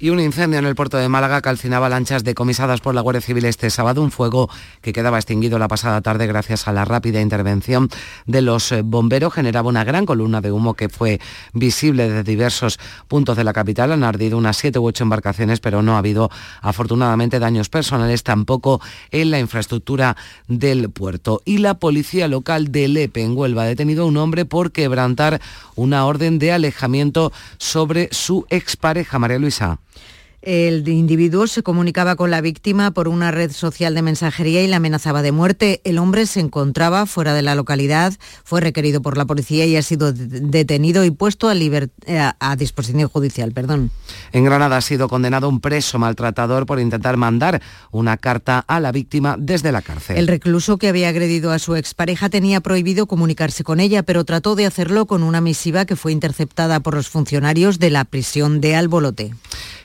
y 0.00 0.08
un 0.08 0.18
incendio 0.18 0.58
en 0.58 0.64
el 0.64 0.74
puerto 0.74 0.96
de 0.96 1.10
Málaga 1.10 1.42
calcinaba 1.42 1.90
lanchas 1.90 2.24
decomisadas 2.24 2.80
por 2.80 2.94
la 2.94 3.02
Guardia 3.02 3.20
Civil 3.20 3.44
este 3.44 3.68
sábado, 3.68 4.02
un 4.02 4.10
fuego 4.10 4.48
que 4.80 4.94
quedaba 4.94 5.18
extinguido 5.18 5.58
la 5.58 5.68
pasada 5.68 6.00
tarde 6.00 6.26
gracias 6.26 6.66
a 6.66 6.72
la 6.72 6.86
rápida 6.86 7.20
intervención 7.20 7.90
de 8.24 8.40
los 8.40 8.72
eh, 8.72 8.80
bomberos. 8.82 9.34
Generaba 9.34 9.68
una 9.68 9.84
gran 9.84 10.06
columna 10.06 10.40
de 10.40 10.52
humo 10.52 10.72
que 10.72 10.88
fue 10.88 11.20
visible 11.52 12.08
desde 12.08 12.22
diversos 12.22 12.80
puntos 13.08 13.36
de 13.36 13.44
la 13.44 13.52
capital. 13.52 13.92
Han 13.92 14.02
ardido 14.02 14.38
unas 14.38 14.56
siete 14.56 14.78
u 14.78 14.86
ocho 14.86 15.04
embarcaciones, 15.04 15.60
pero 15.60 15.82
no 15.82 15.96
ha 15.96 15.98
habido 15.98 16.30
afortunadamente 16.62 17.38
daños 17.38 17.68
personales, 17.68 18.22
tampoco 18.22 18.80
en 19.10 19.30
la 19.30 19.38
infraestructura 19.38 20.16
del 20.48 20.88
puerto. 20.88 21.42
Y 21.44 21.58
la 21.58 21.74
policía 21.74 22.26
local 22.26 22.72
de 22.72 22.88
Lepe, 22.88 23.22
en 23.22 23.36
Huelva, 23.36 23.64
ha 23.64 23.66
detenido 23.66 24.04
a 24.04 24.06
un 24.06 24.16
hombre 24.16 24.46
por 24.46 24.72
quebrantar 24.72 25.42
una 25.74 26.06
orden 26.06 26.38
de 26.38 26.52
alejamiento 26.52 27.32
sobre 27.58 28.08
su 28.12 28.46
expareja, 28.48 29.18
María 29.18 29.38
Luisa. 29.38 29.78
El 30.42 30.88
individuo 30.88 31.46
se 31.46 31.62
comunicaba 31.62 32.16
con 32.16 32.30
la 32.30 32.40
víctima 32.40 32.92
por 32.92 33.08
una 33.08 33.30
red 33.30 33.52
social 33.52 33.94
de 33.94 34.00
mensajería 34.00 34.62
y 34.62 34.68
la 34.68 34.76
amenazaba 34.76 35.20
de 35.20 35.32
muerte. 35.32 35.82
El 35.84 35.98
hombre 35.98 36.24
se 36.24 36.40
encontraba 36.40 37.04
fuera 37.04 37.34
de 37.34 37.42
la 37.42 37.54
localidad, 37.54 38.14
fue 38.42 38.62
requerido 38.62 39.02
por 39.02 39.18
la 39.18 39.26
policía 39.26 39.66
y 39.66 39.76
ha 39.76 39.82
sido 39.82 40.12
detenido 40.14 41.04
y 41.04 41.10
puesto 41.10 41.50
a, 41.50 41.54
a, 42.40 42.56
disposición 42.56 43.08
judicial. 43.08 43.52
Perdón. 43.52 43.90
En 44.32 44.44
Granada 44.44 44.78
ha 44.78 44.80
sido 44.80 45.08
condenado 45.08 45.46
un 45.46 45.60
preso 45.60 45.98
maltratador 45.98 46.64
por 46.64 46.80
intentar 46.80 47.18
mandar 47.18 47.60
una 47.90 48.16
carta 48.16 48.64
a 48.66 48.80
la 48.80 48.92
víctima 48.92 49.36
desde 49.38 49.72
la 49.72 49.82
cárcel. 49.82 50.16
El 50.16 50.26
recluso 50.26 50.78
que 50.78 50.88
había 50.88 51.10
agredido 51.10 51.52
a 51.52 51.58
su 51.58 51.76
expareja 51.76 52.30
tenía 52.30 52.62
prohibido 52.62 53.06
comunicarse 53.06 53.62
con 53.62 53.78
ella, 53.78 54.02
pero 54.04 54.24
trató 54.24 54.54
de 54.54 54.64
hacerlo 54.64 55.04
con 55.06 55.22
una 55.22 55.42
misiva 55.42 55.84
que 55.84 55.96
fue 55.96 56.12
interceptada 56.12 56.80
por 56.80 56.94
los 56.94 57.10
funcionarios 57.10 57.78
de 57.78 57.90
la 57.90 58.04
prisión 58.04 58.62
de 58.62 58.74
Albolote 58.74 59.32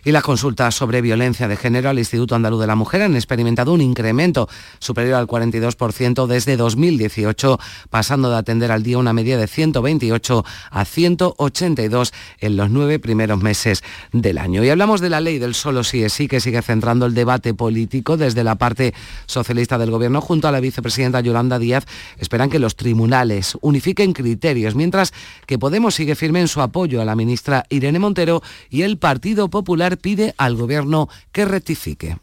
y 0.05 0.11
las 0.11 0.23
consultas 0.23 0.75
sobre 0.75 1.01
violencia 1.01 1.49
de 1.49 1.57
género 1.57 1.89
al 1.89 1.99
Instituto 1.99 2.35
Andaluz 2.35 2.61
de 2.61 2.67
la 2.67 2.75
Mujer 2.75 3.01
han 3.01 3.15
experimentado 3.15 3.73
un 3.73 3.81
incremento 3.81 4.47
superior 4.79 5.15
al 5.15 5.27
42% 5.27 6.27
desde 6.27 6.55
2018, 6.55 7.59
pasando 7.89 8.29
de 8.29 8.37
atender 8.37 8.71
al 8.71 8.83
día 8.83 8.97
una 8.97 9.11
media 9.11 9.37
de 9.37 9.47
128 9.47 10.45
a 10.71 10.85
182 10.85 12.13
en 12.39 12.55
los 12.55 12.69
nueve 12.69 12.99
primeros 12.99 13.41
meses 13.41 13.83
del 14.13 14.37
año. 14.37 14.63
Y 14.63 14.69
hablamos 14.69 15.01
de 15.01 15.09
la 15.09 15.19
ley 15.19 15.39
del 15.39 15.55
solo 15.55 15.83
sí 15.83 16.03
es 16.03 16.13
sí, 16.13 16.29
que 16.29 16.39
sigue 16.39 16.61
centrando 16.61 17.05
el 17.05 17.13
debate 17.13 17.53
político 17.53 18.15
desde 18.15 18.45
la 18.45 18.55
parte 18.55 18.93
socialista 19.25 19.77
del 19.77 19.91
Gobierno 19.91 20.21
junto 20.21 20.47
a 20.47 20.51
la 20.51 20.61
vicepresidenta 20.61 21.19
Yolanda 21.19 21.59
Díaz. 21.59 21.85
Esperan 22.17 22.49
que 22.49 22.59
los 22.59 22.75
tribunales 22.77 23.57
unifiquen 23.59 24.13
criterios, 24.13 24.75
mientras 24.75 25.13
que 25.45 25.59
Podemos 25.65 25.95
sigue 25.95 26.13
firme 26.13 26.41
en 26.41 26.47
su 26.47 26.61
apoyo 26.61 27.01
a 27.01 27.05
la 27.05 27.15
ministra 27.15 27.65
Irene 27.69 27.97
Montero 27.97 28.43
y 28.69 28.83
el 28.83 28.99
Partido 28.99 29.49
Popular 29.49 29.94
pide 29.97 30.35
al 30.37 30.55
Gobierno 30.55 31.09
que 31.31 31.45
rectifique. 31.45 32.17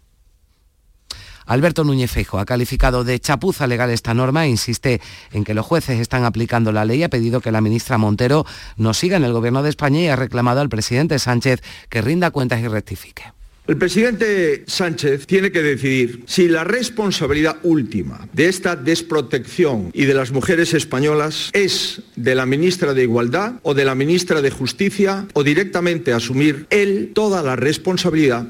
Alberto 1.46 1.84
Núñez 1.84 2.10
Feijo 2.10 2.38
ha 2.38 2.44
calificado 2.44 3.04
de 3.04 3.18
chapuza 3.18 3.66
legal 3.66 3.90
esta 3.90 4.14
norma 4.14 4.46
e 4.46 4.50
insiste 4.50 5.00
en 5.32 5.44
que 5.44 5.54
los 5.54 5.66
jueces 5.66 6.00
están 6.00 6.24
aplicando 6.24 6.72
la 6.72 6.84
ley. 6.84 7.02
Ha 7.02 7.08
pedido 7.08 7.40
que 7.40 7.52
la 7.52 7.60
ministra 7.60 7.98
Montero 7.98 8.46
no 8.76 8.94
siga 8.94 9.16
en 9.16 9.24
el 9.24 9.32
Gobierno 9.32 9.62
de 9.62 9.70
España 9.70 10.00
y 10.00 10.08
ha 10.08 10.16
reclamado 10.16 10.60
al 10.60 10.68
presidente 10.68 11.18
Sánchez 11.18 11.62
que 11.88 12.02
rinda 12.02 12.30
cuentas 12.30 12.60
y 12.60 12.68
rectifique. 12.68 13.32
El 13.72 13.78
presidente 13.78 14.64
Sánchez 14.66 15.26
tiene 15.26 15.50
que 15.50 15.62
decidir 15.62 16.24
si 16.26 16.46
la 16.46 16.62
responsabilidad 16.62 17.56
última 17.62 18.28
de 18.34 18.48
esta 18.48 18.76
desprotección 18.76 19.88
y 19.94 20.04
de 20.04 20.12
las 20.12 20.30
mujeres 20.30 20.74
españolas 20.74 21.48
es 21.54 22.02
de 22.14 22.34
la 22.34 22.44
ministra 22.44 22.92
de 22.92 23.04
Igualdad 23.04 23.54
o 23.62 23.72
de 23.72 23.86
la 23.86 23.94
ministra 23.94 24.42
de 24.42 24.50
Justicia 24.50 25.26
o 25.32 25.42
directamente 25.42 26.12
asumir 26.12 26.66
él 26.68 27.12
toda 27.14 27.42
la 27.42 27.56
responsabilidad 27.56 28.46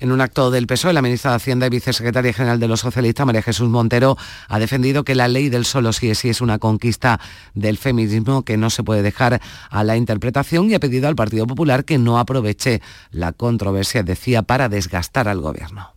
En 0.00 0.12
un 0.12 0.22
acto 0.22 0.50
del 0.50 0.66
PSOE, 0.66 0.94
la 0.94 1.02
ministra 1.02 1.32
de 1.32 1.36
Hacienda 1.36 1.66
y 1.66 1.68
vicesecretaria 1.68 2.32
general 2.32 2.58
de 2.58 2.66
los 2.68 2.80
socialistas, 2.80 3.26
María 3.26 3.42
Jesús 3.42 3.68
Montero, 3.68 4.16
ha 4.48 4.58
defendido 4.58 5.04
que 5.04 5.14
la 5.14 5.28
ley 5.28 5.50
del 5.50 5.66
solo 5.66 5.92
sí 5.92 6.08
es 6.08 6.20
sí 6.20 6.30
es 6.30 6.40
una 6.40 6.58
conquista 6.58 7.20
del 7.52 7.76
feminismo 7.76 8.42
que 8.42 8.56
no 8.56 8.70
se 8.70 8.82
puede 8.82 9.02
dejar 9.02 9.42
a 9.68 9.84
la 9.84 9.98
interpretación 9.98 10.70
y 10.70 10.74
ha 10.74 10.80
pedido 10.80 11.06
al 11.06 11.16
Partido 11.16 11.46
Popular 11.46 11.84
que 11.84 11.98
no 11.98 12.18
aproveche 12.18 12.80
la 13.10 13.32
controversia, 13.32 14.02
decía, 14.02 14.40
para 14.40 14.70
desgastar 14.70 15.28
al 15.28 15.42
gobierno. 15.42 15.92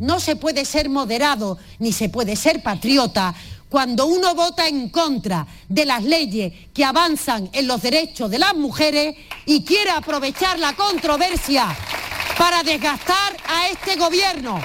No 0.00 0.18
se 0.18 0.34
puede 0.34 0.64
ser 0.64 0.90
moderado 0.90 1.56
ni 1.78 1.92
se 1.92 2.08
puede 2.08 2.34
ser 2.34 2.60
patriota 2.60 3.36
cuando 3.68 4.06
uno 4.06 4.34
vota 4.34 4.66
en 4.66 4.88
contra 4.88 5.46
de 5.68 5.84
las 5.84 6.02
leyes 6.02 6.52
que 6.74 6.84
avanzan 6.84 7.50
en 7.52 7.68
los 7.68 7.82
derechos 7.82 8.28
de 8.32 8.40
las 8.40 8.56
mujeres 8.56 9.14
y 9.46 9.62
quiere 9.62 9.90
aprovechar 9.90 10.58
la 10.58 10.72
controversia 10.72 11.68
para 12.38 12.62
desgastar 12.62 13.36
a 13.46 13.68
este 13.68 13.96
gobierno. 13.96 14.60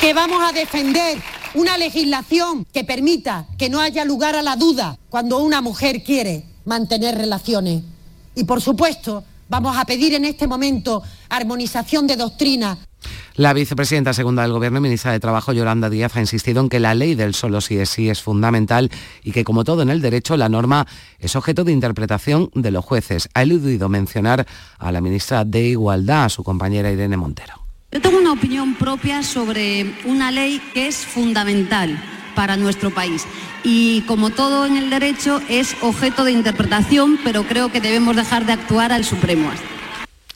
Que 0.00 0.14
vamos 0.14 0.42
a 0.42 0.52
defender 0.52 1.18
una 1.54 1.76
legislación 1.76 2.64
que 2.72 2.84
permita 2.84 3.46
que 3.58 3.68
no 3.68 3.80
haya 3.80 4.04
lugar 4.04 4.36
a 4.36 4.42
la 4.42 4.56
duda 4.56 4.98
cuando 5.10 5.38
una 5.38 5.60
mujer 5.60 6.02
quiere 6.02 6.44
mantener 6.64 7.16
relaciones. 7.16 7.82
Y 8.34 8.44
por 8.44 8.60
supuesto, 8.60 9.24
vamos 9.48 9.76
a 9.76 9.84
pedir 9.84 10.14
en 10.14 10.24
este 10.24 10.46
momento 10.46 11.02
armonización 11.28 12.06
de 12.06 12.16
doctrina 12.16 12.78
la 13.34 13.52
vicepresidenta 13.52 14.12
segunda 14.12 14.42
del 14.42 14.52
Gobierno 14.52 14.78
y 14.78 14.82
ministra 14.82 15.12
de 15.12 15.20
Trabajo, 15.20 15.52
Yolanda 15.52 15.88
Díaz, 15.88 16.16
ha 16.16 16.20
insistido 16.20 16.60
en 16.60 16.68
que 16.68 16.80
la 16.80 16.94
ley 16.94 17.14
del 17.14 17.34
solo 17.34 17.60
sí 17.60 17.78
es 17.78 17.90
sí 17.90 18.10
es 18.10 18.22
fundamental 18.22 18.90
y 19.22 19.32
que, 19.32 19.44
como 19.44 19.64
todo 19.64 19.82
en 19.82 19.90
el 19.90 20.00
derecho, 20.00 20.36
la 20.36 20.48
norma 20.48 20.86
es 21.18 21.36
objeto 21.36 21.64
de 21.64 21.72
interpretación 21.72 22.50
de 22.54 22.70
los 22.70 22.84
jueces. 22.84 23.28
Ha 23.34 23.42
eludido 23.42 23.88
mencionar 23.88 24.46
a 24.78 24.92
la 24.92 25.00
ministra 25.00 25.44
de 25.44 25.68
Igualdad, 25.68 26.24
a 26.24 26.28
su 26.28 26.44
compañera 26.44 26.90
Irene 26.90 27.16
Montero. 27.16 27.54
Yo 27.90 28.00
tengo 28.00 28.18
una 28.18 28.32
opinión 28.32 28.74
propia 28.74 29.22
sobre 29.22 29.94
una 30.06 30.30
ley 30.30 30.60
que 30.72 30.86
es 30.86 30.96
fundamental 30.96 32.02
para 32.34 32.56
nuestro 32.56 32.90
país. 32.90 33.26
Y 33.64 34.00
como 34.02 34.30
todo 34.30 34.66
en 34.66 34.76
el 34.76 34.90
derecho 34.90 35.40
es 35.48 35.76
objeto 35.82 36.24
de 36.24 36.32
interpretación, 36.32 37.18
pero 37.22 37.44
creo 37.44 37.70
que 37.70 37.80
debemos 37.80 38.16
dejar 38.16 38.46
de 38.46 38.52
actuar 38.52 38.92
al 38.92 39.04
Supremo 39.04 39.50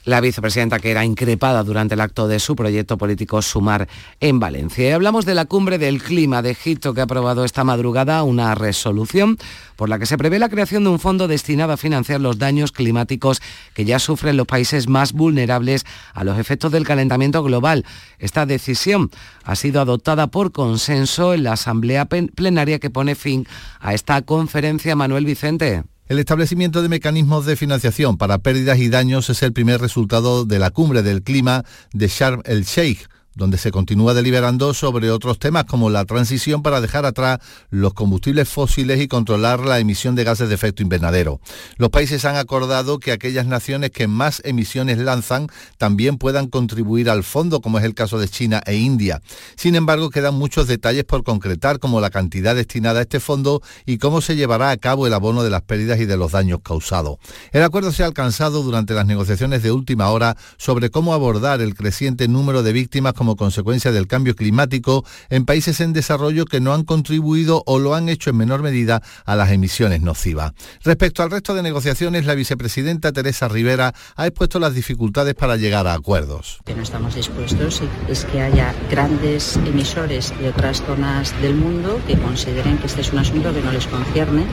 la 0.07 0.21
vicepresidenta 0.21 0.79
que 0.79 0.89
era 0.89 1.03
increpada 1.03 1.63
durante 1.63 1.95
el 1.95 1.99
acto 1.99 2.29
de 2.29 2.39
su 2.39 2.55
proyecto 2.55 2.97
político 2.97 3.41
Sumar 3.41 3.89
en 4.21 4.39
Valencia. 4.39 4.87
Y 4.87 4.91
hablamos 4.93 5.25
de 5.25 5.35
la 5.35 5.43
cumbre 5.43 5.77
del 5.77 6.01
clima 6.01 6.41
de 6.41 6.51
Egipto 6.51 6.93
que 6.93 7.01
ha 7.01 7.03
aprobado 7.03 7.43
esta 7.43 7.65
madrugada 7.65 8.23
una 8.23 8.55
resolución 8.55 9.37
por 9.75 9.89
la 9.89 9.99
que 9.99 10.05
se 10.05 10.17
prevé 10.17 10.39
la 10.39 10.47
creación 10.47 10.85
de 10.85 10.91
un 10.91 10.99
fondo 10.99 11.27
destinado 11.27 11.73
a 11.73 11.77
financiar 11.77 12.21
los 12.21 12.39
daños 12.39 12.71
climáticos 12.71 13.41
que 13.73 13.83
ya 13.83 13.99
sufren 13.99 14.37
los 14.37 14.47
países 14.47 14.87
más 14.87 15.11
vulnerables 15.11 15.85
a 16.13 16.23
los 16.23 16.39
efectos 16.39 16.71
del 16.71 16.85
calentamiento 16.85 17.43
global. 17.43 17.83
Esta 18.17 18.45
decisión 18.45 19.11
ha 19.43 19.57
sido 19.57 19.81
adoptada 19.81 20.27
por 20.27 20.53
consenso 20.53 21.33
en 21.33 21.43
la 21.43 21.51
Asamblea 21.51 22.05
Plenaria 22.05 22.79
que 22.79 22.89
pone 22.89 23.15
fin 23.15 23.45
a 23.81 23.93
esta 23.93 24.21
conferencia. 24.21 24.95
Manuel 24.95 25.25
Vicente. 25.25 25.83
El 26.07 26.19
establecimiento 26.19 26.81
de 26.81 26.87
mecanismos 26.87 27.45
de 27.45 27.57
financiación 27.57 28.17
para 28.17 28.37
pérdidas 28.37 28.79
y 28.79 28.87
daños 28.87 29.29
es 29.29 29.43
el 29.43 29.51
primer 29.51 29.81
resultado 29.81 30.45
de 30.45 30.57
la 30.57 30.71
cumbre 30.71 31.03
del 31.03 31.21
clima 31.21 31.65
de 31.91 32.07
Sharm 32.07 32.41
el 32.45 32.63
Sheikh 32.63 33.09
donde 33.37 33.57
se 33.57 33.71
continúa 33.71 34.13
deliberando 34.13 34.73
sobre 34.73 35.11
otros 35.11 35.37
temas 35.37 35.65
como 35.65 35.89
la 35.89 36.05
transición 36.05 36.63
para 36.63 36.81
dejar 36.81 37.05
atrás 37.05 37.39
los 37.69 37.93
combustibles 37.93 38.49
fósiles 38.49 38.99
y 38.99 39.07
controlar 39.07 39.59
la 39.59 39.79
emisión 39.79 40.15
de 40.15 40.23
gases 40.23 40.49
de 40.49 40.55
efecto 40.55 40.81
invernadero. 40.81 41.39
Los 41.77 41.89
países 41.89 42.25
han 42.25 42.35
acordado 42.35 42.99
que 42.99 43.11
aquellas 43.11 43.45
naciones 43.45 43.91
que 43.91 44.07
más 44.07 44.41
emisiones 44.43 44.97
lanzan 44.97 45.47
también 45.77 46.17
puedan 46.17 46.47
contribuir 46.47 47.09
al 47.09 47.23
fondo, 47.23 47.61
como 47.61 47.77
es 47.77 47.85
el 47.85 47.93
caso 47.93 48.17
de 48.17 48.27
China 48.27 48.61
e 48.65 48.75
India. 48.75 49.21
Sin 49.55 49.75
embargo, 49.75 50.09
quedan 50.09 50.33
muchos 50.33 50.67
detalles 50.67 51.03
por 51.03 51.23
concretar, 51.23 51.79
como 51.79 52.01
la 52.01 52.09
cantidad 52.09 52.55
destinada 52.55 52.99
a 52.99 53.03
este 53.03 53.19
fondo 53.19 53.61
y 53.85 53.99
cómo 53.99 54.21
se 54.21 54.35
llevará 54.35 54.71
a 54.71 54.77
cabo 54.77 55.05
el 55.05 55.13
abono 55.13 55.43
de 55.43 55.51
las 55.51 55.61
pérdidas 55.61 55.99
y 55.99 56.05
de 56.05 56.17
los 56.17 56.31
daños 56.31 56.59
causados. 56.63 57.17
El 57.51 57.61
acuerdo 57.61 57.91
se 57.91 58.01
ha 58.01 58.07
alcanzado 58.07 58.63
durante 58.63 58.95
las 58.95 59.05
negociaciones 59.05 59.61
de 59.61 59.71
última 59.71 60.09
hora 60.09 60.35
sobre 60.57 60.89
cómo 60.89 61.13
abordar 61.13 61.61
el 61.61 61.75
creciente 61.75 62.27
número 62.27 62.63
de 62.63 62.73
víctimas 62.73 63.13
consecuencia 63.35 63.91
del 63.91 64.07
cambio 64.07 64.35
climático 64.35 65.05
en 65.29 65.45
países 65.45 65.81
en 65.81 65.93
desarrollo 65.93 66.45
que 66.45 66.59
no 66.59 66.73
han 66.73 66.83
contribuido 66.83 67.63
o 67.65 67.79
lo 67.79 67.95
han 67.95 68.09
hecho 68.09 68.29
en 68.29 68.37
menor 68.37 68.61
medida 68.61 69.01
a 69.25 69.35
las 69.35 69.51
emisiones 69.51 70.01
nocivas. 70.01 70.53
Respecto 70.83 71.23
al 71.23 71.31
resto 71.31 71.53
de 71.53 71.63
negociaciones, 71.63 72.25
la 72.25 72.35
vicepresidenta 72.35 73.11
Teresa 73.11 73.47
Rivera 73.47 73.93
ha 74.15 74.27
expuesto 74.27 74.59
las 74.59 74.73
dificultades 74.73 75.35
para 75.35 75.57
llegar 75.57 75.87
a 75.87 75.93
acuerdos. 75.93 76.59
Que 76.65 76.75
no 76.75 76.83
estamos 76.83 77.15
dispuestos 77.15 77.81
es 78.07 78.25
que 78.25 78.41
haya 78.41 78.73
grandes 78.89 79.57
emisores 79.57 80.33
de 80.39 80.49
otras 80.49 80.83
zonas 80.83 81.39
del 81.41 81.55
mundo 81.55 81.99
que 82.07 82.17
consideren 82.17 82.77
que 82.77 82.87
este 82.87 83.01
es 83.01 83.11
un 83.11 83.19
asunto 83.19 83.53
que 83.53 83.61
no 83.61 83.71
les 83.71 83.87
concierne 83.87 84.45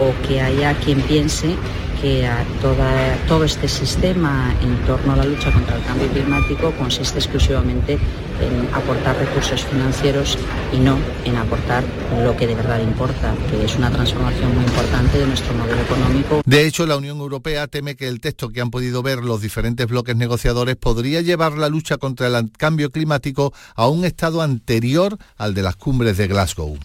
o 0.00 0.26
que 0.26 0.40
haya 0.40 0.74
quien 0.80 1.00
piense 1.02 1.56
que 2.00 2.26
a 2.26 2.44
toda, 2.60 3.16
todo 3.26 3.44
este 3.44 3.68
sistema 3.68 4.54
en 4.62 4.76
torno 4.86 5.12
a 5.12 5.16
la 5.16 5.24
lucha 5.24 5.52
contra 5.52 5.76
el 5.76 5.84
cambio 5.84 6.08
climático 6.08 6.72
consiste 6.72 7.18
exclusivamente 7.18 7.98
en 8.40 8.74
aportar 8.74 9.16
recursos 9.18 9.64
financieros 9.64 10.38
y 10.72 10.78
no 10.78 10.96
en 11.24 11.36
aportar 11.36 11.82
lo 12.22 12.36
que 12.36 12.46
de 12.46 12.54
verdad 12.54 12.80
importa, 12.80 13.34
que 13.50 13.64
es 13.64 13.76
una 13.76 13.90
transformación 13.90 14.54
muy 14.54 14.64
importante 14.64 15.18
de 15.18 15.26
nuestro 15.26 15.54
modelo 15.54 15.80
económico. 15.80 16.42
De 16.44 16.66
hecho, 16.66 16.86
la 16.86 16.96
Unión 16.96 17.18
Europea 17.18 17.66
teme 17.66 17.96
que 17.96 18.08
el 18.08 18.20
texto 18.20 18.50
que 18.50 18.60
han 18.60 18.70
podido 18.70 19.02
ver 19.02 19.24
los 19.24 19.40
diferentes 19.40 19.86
bloques 19.86 20.16
negociadores 20.16 20.76
podría 20.76 21.20
llevar 21.20 21.52
la 21.52 21.68
lucha 21.68 21.96
contra 21.96 22.28
el 22.28 22.52
cambio 22.52 22.90
climático 22.90 23.52
a 23.74 23.88
un 23.88 24.04
estado 24.04 24.42
anterior 24.42 25.18
al 25.36 25.54
de 25.54 25.62
las 25.62 25.76
cumbres 25.76 26.16
de 26.16 26.28
Glasgow. 26.28 26.78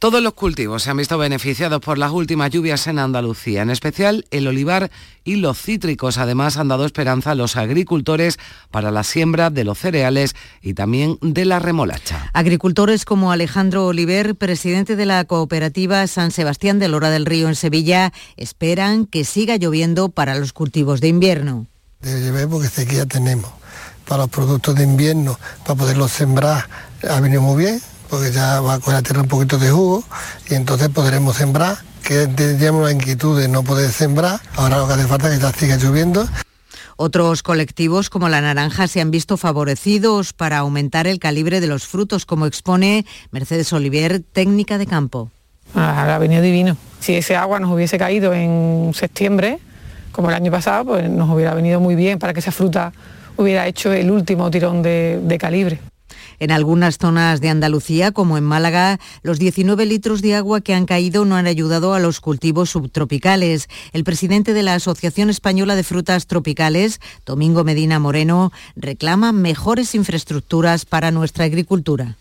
Todos 0.00 0.22
los 0.22 0.34
cultivos 0.34 0.84
se 0.84 0.90
han 0.90 0.96
visto 0.96 1.18
beneficiados 1.18 1.80
por 1.80 1.98
las 1.98 2.12
últimas 2.12 2.50
lluvias 2.50 2.86
en 2.86 3.00
Andalucía, 3.00 3.62
en 3.62 3.70
especial 3.70 4.26
el 4.30 4.46
olivar 4.46 4.92
y 5.24 5.36
los 5.36 5.60
cítricos. 5.60 6.18
Además, 6.18 6.56
han 6.56 6.68
dado 6.68 6.86
esperanza 6.86 7.32
a 7.32 7.34
los 7.34 7.56
agricultores 7.56 8.38
para 8.70 8.92
la 8.92 9.02
siembra 9.02 9.50
de 9.50 9.64
los 9.64 9.76
cereales 9.76 10.36
y 10.62 10.74
también 10.74 11.18
de 11.20 11.44
la 11.44 11.58
remolacha. 11.58 12.30
Agricultores 12.32 13.04
como 13.04 13.32
Alejandro 13.32 13.86
Oliver, 13.86 14.36
presidente 14.36 14.94
de 14.94 15.04
la 15.04 15.24
cooperativa 15.24 16.06
San 16.06 16.30
Sebastián 16.30 16.78
de 16.78 16.86
Lora 16.86 17.10
del 17.10 17.26
Río 17.26 17.48
en 17.48 17.56
Sevilla, 17.56 18.12
esperan 18.36 19.04
que 19.04 19.24
siga 19.24 19.56
lloviendo 19.56 20.10
para 20.10 20.36
los 20.36 20.52
cultivos 20.52 21.00
de 21.00 21.08
invierno. 21.08 21.66
Debe 22.02 22.24
llover 22.24 22.48
porque 22.48 22.68
sequía 22.68 23.04
tenemos. 23.04 23.50
Para 24.06 24.22
los 24.22 24.30
productos 24.30 24.76
de 24.76 24.84
invierno, 24.84 25.40
para 25.66 25.74
poderlos 25.74 26.12
sembrar, 26.12 26.68
ha 27.02 27.20
venido 27.20 27.42
muy 27.42 27.64
bien 27.64 27.80
porque 28.08 28.32
ya 28.32 28.60
va 28.60 28.78
con 28.80 28.94
la 28.94 29.02
tierra 29.02 29.22
un 29.22 29.28
poquito 29.28 29.58
de 29.58 29.70
jugo 29.70 30.04
y 30.48 30.54
entonces 30.54 30.88
podremos 30.88 31.36
sembrar, 31.36 31.78
que 32.02 32.26
teníamos 32.26 32.84
la 32.84 32.92
inquietud 32.92 33.38
de 33.38 33.48
no 33.48 33.62
poder 33.62 33.90
sembrar, 33.90 34.40
ahora 34.56 34.78
lo 34.78 34.86
que 34.86 34.94
hace 34.94 35.06
falta 35.06 35.28
es 35.28 35.38
que 35.38 35.42
ya 35.42 35.52
siga 35.52 35.76
lloviendo. 35.76 36.26
Otros 36.96 37.44
colectivos 37.44 38.10
como 38.10 38.28
la 38.28 38.40
naranja 38.40 38.88
se 38.88 39.00
han 39.00 39.12
visto 39.12 39.36
favorecidos 39.36 40.32
para 40.32 40.58
aumentar 40.58 41.06
el 41.06 41.20
calibre 41.20 41.60
de 41.60 41.68
los 41.68 41.86
frutos, 41.86 42.26
como 42.26 42.46
expone 42.46 43.06
Mercedes 43.30 43.72
Olivier, 43.72 44.20
técnica 44.20 44.78
de 44.78 44.86
campo. 44.86 45.30
Ha 45.74 46.18
venido 46.18 46.42
divino. 46.42 46.76
Si 46.98 47.14
ese 47.14 47.36
agua 47.36 47.60
nos 47.60 47.70
hubiese 47.70 47.98
caído 47.98 48.32
en 48.32 48.92
septiembre, 48.94 49.60
como 50.10 50.30
el 50.30 50.34
año 50.34 50.50
pasado, 50.50 50.86
pues 50.86 51.08
nos 51.08 51.30
hubiera 51.30 51.54
venido 51.54 51.78
muy 51.78 51.94
bien 51.94 52.18
para 52.18 52.32
que 52.32 52.40
esa 52.40 52.50
fruta 52.50 52.92
hubiera 53.36 53.66
hecho 53.68 53.92
el 53.92 54.10
último 54.10 54.50
tirón 54.50 54.82
de 54.82 55.38
calibre. 55.38 55.78
En 56.40 56.50
algunas 56.50 56.98
zonas 56.98 57.40
de 57.40 57.48
Andalucía, 57.48 58.12
como 58.12 58.38
en 58.38 58.44
Málaga, 58.44 58.98
los 59.22 59.38
19 59.38 59.86
litros 59.86 60.22
de 60.22 60.34
agua 60.34 60.60
que 60.60 60.74
han 60.74 60.86
caído 60.86 61.24
no 61.24 61.36
han 61.36 61.46
ayudado 61.46 61.94
a 61.94 61.98
los 61.98 62.20
cultivos 62.20 62.70
subtropicales. 62.70 63.68
El 63.92 64.04
presidente 64.04 64.52
de 64.52 64.62
la 64.62 64.74
Asociación 64.74 65.30
Española 65.30 65.74
de 65.76 65.84
Frutas 65.84 66.26
Tropicales, 66.26 67.00
Domingo 67.26 67.64
Medina 67.64 67.98
Moreno, 67.98 68.52
reclama 68.76 69.32
mejores 69.32 69.94
infraestructuras 69.94 70.84
para 70.84 71.10
nuestra 71.10 71.44
agricultura 71.44 72.16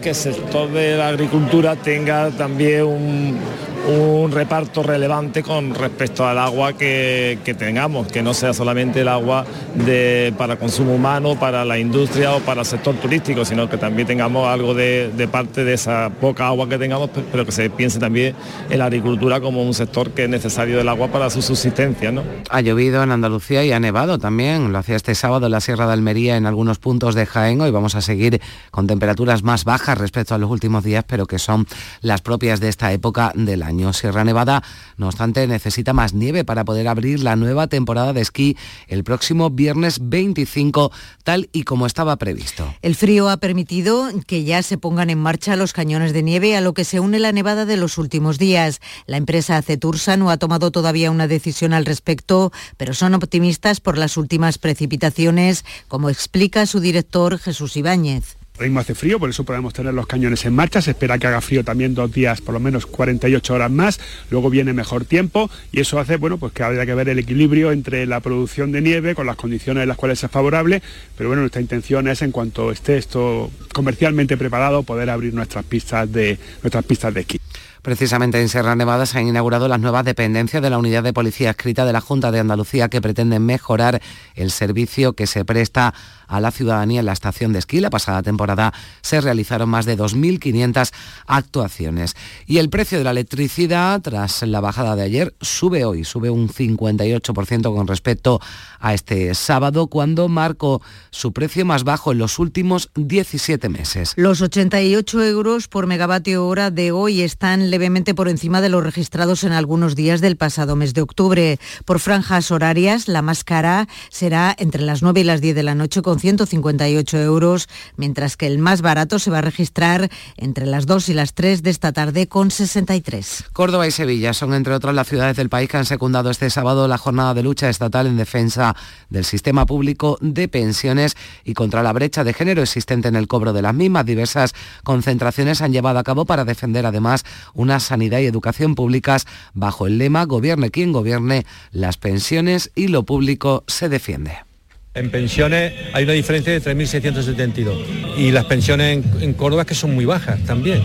que 0.00 0.10
el 0.10 0.14
sector 0.14 0.70
de 0.70 0.96
la 0.96 1.08
agricultura 1.08 1.76
tenga 1.76 2.30
también 2.30 2.84
un, 2.84 3.38
un 3.86 4.30
reparto 4.30 4.82
relevante 4.82 5.42
con 5.42 5.74
respecto 5.74 6.26
al 6.26 6.38
agua 6.38 6.72
que, 6.74 7.38
tengamos, 7.58 8.06
que 8.06 8.22
no 8.22 8.32
sea 8.32 8.52
solamente 8.52 9.00
el 9.00 9.08
agua 9.08 9.44
de, 9.74 10.32
para 10.38 10.56
consumo 10.56 10.94
humano, 10.94 11.38
para 11.38 11.64
la 11.64 11.78
industria 11.78 12.32
o 12.32 12.40
para 12.40 12.60
el 12.60 12.66
sector 12.66 12.94
turístico, 12.96 13.44
sino 13.44 13.68
que 13.68 13.76
también 13.76 14.06
tengamos 14.06 14.46
algo 14.46 14.74
de, 14.74 15.28
parte 15.30 15.64
de 15.64 15.74
esa 15.74 16.10
poca 16.20 16.46
agua 16.46 16.68
que 16.68 16.78
tengamos, 16.78 17.10
pero 17.30 17.44
que 17.44 17.52
se 17.52 17.70
piense 17.70 17.98
también 17.98 18.34
en 18.70 18.78
la 18.78 18.86
agricultura 18.86 19.40
como 19.40 19.62
un 19.62 19.74
sector 19.74 20.10
que 20.10 20.24
es 20.24 20.30
necesario 20.30 20.76
del 20.76 20.88
agua 20.88 21.08
para 21.08 21.30
su 21.30 21.42
subsistencia. 21.42 22.12
¿no? 22.12 22.22
Ha 22.50 22.60
llovido 22.60 23.02
en 23.02 23.10
Andalucía 23.10 23.64
y 23.64 23.72
ha 23.72 23.80
nevado 23.80 24.18
también, 24.18 24.72
lo 24.72 24.78
hacía 24.78 24.96
este 24.96 25.14
sábado 25.14 25.46
en 25.46 25.52
la 25.52 25.60
Sierra 25.60 25.86
de 25.86 25.94
Almería 25.94 26.36
en 26.36 26.46
algunos 26.46 26.78
puntos 26.78 27.14
de 27.14 27.26
Jaén, 27.26 27.60
hoy 27.60 27.70
vamos 27.70 27.94
a 27.94 28.00
seguir 28.00 28.40
con 28.70 28.86
temperaturas 28.86 29.42
más 29.42 29.64
bajas 29.64 29.98
respecto 29.98 30.34
a 30.34 30.38
los 30.38 30.50
últimos 30.50 30.84
días, 30.84 31.04
pero 31.06 31.26
que 31.26 31.38
son 31.38 31.66
las 32.00 32.20
propias 32.20 32.60
de 32.60 32.68
esta 32.68 32.92
época 32.92 33.32
del 33.34 33.62
año 33.62 33.71
años. 33.72 33.96
Sierra 33.96 34.24
Nevada, 34.24 34.62
no 34.96 35.06
obstante, 35.08 35.46
necesita 35.46 35.92
más 35.92 36.12
nieve 36.12 36.44
para 36.44 36.64
poder 36.64 36.88
abrir 36.88 37.20
la 37.20 37.36
nueva 37.36 37.66
temporada 37.66 38.12
de 38.12 38.20
esquí 38.20 38.56
el 38.86 39.02
próximo 39.02 39.50
viernes 39.50 39.98
25, 40.00 40.92
tal 41.24 41.48
y 41.52 41.64
como 41.64 41.86
estaba 41.86 42.16
previsto. 42.16 42.72
El 42.82 42.94
frío 42.94 43.28
ha 43.30 43.38
permitido 43.38 44.08
que 44.26 44.44
ya 44.44 44.62
se 44.62 44.78
pongan 44.78 45.10
en 45.10 45.18
marcha 45.18 45.56
los 45.56 45.72
cañones 45.72 46.12
de 46.12 46.22
nieve, 46.22 46.56
a 46.56 46.60
lo 46.60 46.74
que 46.74 46.84
se 46.84 47.00
une 47.00 47.18
la 47.18 47.32
nevada 47.32 47.64
de 47.64 47.76
los 47.76 47.98
últimos 47.98 48.38
días. 48.38 48.80
La 49.06 49.16
empresa 49.16 49.60
Cetursa 49.62 50.16
no 50.16 50.30
ha 50.30 50.36
tomado 50.36 50.70
todavía 50.70 51.10
una 51.10 51.26
decisión 51.26 51.72
al 51.72 51.86
respecto, 51.86 52.52
pero 52.76 52.94
son 52.94 53.14
optimistas 53.14 53.80
por 53.80 53.96
las 53.96 54.16
últimas 54.16 54.58
precipitaciones, 54.58 55.64
como 55.88 56.10
explica 56.10 56.66
su 56.66 56.80
director 56.80 57.38
Jesús 57.38 57.76
Ibáñez 57.76 58.36
ritmo 58.58 58.80
hace 58.80 58.94
frío, 58.94 59.18
por 59.18 59.30
eso 59.30 59.44
podemos 59.44 59.72
tener 59.72 59.94
los 59.94 60.06
cañones 60.06 60.44
en 60.44 60.54
marcha. 60.54 60.82
Se 60.82 60.90
espera 60.92 61.18
que 61.18 61.26
haga 61.26 61.40
frío 61.40 61.64
también 61.64 61.94
dos 61.94 62.12
días, 62.12 62.40
por 62.40 62.54
lo 62.54 62.60
menos 62.60 62.86
48 62.86 63.54
horas 63.54 63.70
más. 63.70 64.00
Luego 64.30 64.50
viene 64.50 64.72
mejor 64.72 65.04
tiempo 65.04 65.50
y 65.72 65.80
eso 65.80 65.98
hace, 65.98 66.16
bueno, 66.16 66.38
pues 66.38 66.52
que 66.52 66.62
haya 66.62 66.86
que 66.86 66.94
ver 66.94 67.08
el 67.08 67.18
equilibrio 67.18 67.72
entre 67.72 68.06
la 68.06 68.20
producción 68.20 68.72
de 68.72 68.80
nieve 68.80 69.14
con 69.14 69.26
las 69.26 69.36
condiciones 69.36 69.82
en 69.82 69.88
las 69.88 69.96
cuales 69.96 70.22
es 70.22 70.30
favorable. 70.30 70.82
Pero 71.16 71.28
bueno, 71.28 71.42
nuestra 71.42 71.60
intención 71.60 72.08
es, 72.08 72.22
en 72.22 72.32
cuanto 72.32 72.70
esté 72.70 72.98
esto 72.98 73.50
comercialmente 73.72 74.36
preparado, 74.36 74.82
poder 74.82 75.10
abrir 75.10 75.34
nuestras 75.34 75.64
pistas 75.64 76.10
de, 76.12 76.38
nuestras 76.62 76.84
pistas 76.84 77.14
de 77.14 77.20
esquí. 77.20 77.40
Precisamente 77.82 78.40
en 78.40 78.48
Sierra 78.48 78.76
Nevada 78.76 79.06
se 79.06 79.18
han 79.18 79.26
inaugurado 79.26 79.66
las 79.66 79.80
nuevas 79.80 80.04
dependencias 80.04 80.62
de 80.62 80.70
la 80.70 80.78
Unidad 80.78 81.02
de 81.02 81.12
Policía 81.12 81.50
escrita 81.50 81.84
de 81.84 81.92
la 81.92 82.00
Junta 82.00 82.30
de 82.30 82.38
Andalucía 82.38 82.88
que 82.88 83.00
pretenden 83.00 83.44
mejorar 83.44 84.00
el 84.36 84.52
servicio 84.52 85.14
que 85.14 85.26
se 85.26 85.44
presta 85.44 85.92
a 86.26 86.40
la 86.40 86.50
ciudadanía 86.50 87.00
en 87.00 87.06
la 87.06 87.12
estación 87.12 87.52
de 87.52 87.58
esquí. 87.58 87.80
La 87.80 87.90
pasada 87.90 88.22
temporada 88.22 88.72
se 89.00 89.20
realizaron 89.20 89.68
más 89.68 89.86
de 89.86 89.96
2.500 89.96 90.92
actuaciones. 91.26 92.14
Y 92.46 92.58
el 92.58 92.70
precio 92.70 92.98
de 92.98 93.04
la 93.04 93.10
electricidad, 93.10 94.00
tras 94.00 94.42
la 94.42 94.60
bajada 94.60 94.96
de 94.96 95.02
ayer, 95.02 95.34
sube 95.40 95.84
hoy, 95.84 96.04
sube 96.04 96.30
un 96.30 96.48
58% 96.48 97.74
con 97.74 97.86
respecto 97.86 98.40
a 98.80 98.94
este 98.94 99.34
sábado, 99.34 99.86
cuando 99.86 100.28
marcó 100.28 100.82
su 101.10 101.32
precio 101.32 101.64
más 101.64 101.84
bajo 101.84 102.12
en 102.12 102.18
los 102.18 102.38
últimos 102.38 102.90
17 102.94 103.68
meses. 103.68 104.14
Los 104.16 104.40
88 104.40 105.22
euros 105.24 105.68
por 105.68 105.86
megavatio 105.86 106.46
hora 106.46 106.70
de 106.70 106.92
hoy 106.92 107.22
están 107.22 107.70
levemente 107.70 108.14
por 108.14 108.28
encima 108.28 108.60
de 108.60 108.68
los 108.68 108.82
registrados 108.82 109.44
en 109.44 109.52
algunos 109.52 109.94
días 109.94 110.20
del 110.20 110.36
pasado 110.36 110.76
mes 110.76 110.94
de 110.94 111.02
octubre. 111.02 111.58
Por 111.84 112.00
franjas 112.00 112.50
horarias, 112.50 113.08
la 113.08 113.22
más 113.22 113.44
cara 113.44 113.88
será 114.10 114.54
entre 114.58 114.82
las 114.82 115.02
9 115.02 115.20
y 115.20 115.24
las 115.24 115.40
10 115.40 115.54
de 115.54 115.62
la 115.62 115.74
noche 115.74 116.02
158 116.18 117.18
euros, 117.18 117.68
mientras 117.96 118.36
que 118.36 118.46
el 118.46 118.58
más 118.58 118.82
barato 118.82 119.18
se 119.18 119.30
va 119.30 119.38
a 119.38 119.42
registrar 119.42 120.10
entre 120.36 120.66
las 120.66 120.86
2 120.86 121.08
y 121.10 121.14
las 121.14 121.34
3 121.34 121.62
de 121.62 121.70
esta 121.70 121.92
tarde 121.92 122.28
con 122.28 122.50
63. 122.50 123.44
Córdoba 123.52 123.86
y 123.86 123.90
Sevilla 123.90 124.32
son 124.34 124.54
entre 124.54 124.74
otras 124.74 124.94
las 124.94 125.08
ciudades 125.08 125.36
del 125.36 125.48
país 125.48 125.68
que 125.68 125.76
han 125.76 125.86
secundado 125.86 126.30
este 126.30 126.50
sábado 126.50 126.88
la 126.88 126.98
jornada 126.98 127.34
de 127.34 127.42
lucha 127.42 127.68
estatal 127.68 128.06
en 128.06 128.16
defensa 128.16 128.74
del 129.10 129.24
sistema 129.24 129.66
público 129.66 130.18
de 130.20 130.48
pensiones 130.48 131.16
y 131.44 131.54
contra 131.54 131.82
la 131.82 131.92
brecha 131.92 132.24
de 132.24 132.34
género 132.34 132.62
existente 132.62 133.08
en 133.08 133.16
el 133.16 133.28
cobro 133.28 133.52
de 133.52 133.62
las 133.62 133.74
mismas. 133.74 134.06
Diversas 134.06 134.54
concentraciones 134.84 135.62
han 135.62 135.72
llevado 135.72 135.98
a 135.98 136.04
cabo 136.04 136.24
para 136.24 136.44
defender 136.44 136.86
además 136.86 137.24
una 137.54 137.80
sanidad 137.80 138.20
y 138.20 138.26
educación 138.26 138.74
públicas 138.74 139.26
bajo 139.54 139.86
el 139.86 139.98
lema 139.98 140.24
Gobierne 140.24 140.70
quien 140.70 140.92
gobierne, 140.92 141.46
las 141.70 141.96
pensiones 141.96 142.70
y 142.74 142.88
lo 142.88 143.04
público 143.04 143.64
se 143.66 143.88
defiende. 143.88 144.51
En 144.94 145.10
pensiones 145.10 145.72
hay 145.94 146.04
una 146.04 146.12
diferencia 146.12 146.52
de 146.52 146.60
3.672 146.60 148.18
y 148.18 148.30
las 148.30 148.44
pensiones 148.44 149.02
en, 149.22 149.32
Córdoba 149.32 149.64
que 149.64 149.74
son 149.74 149.94
muy 149.94 150.04
bajas 150.04 150.38
también. 150.44 150.82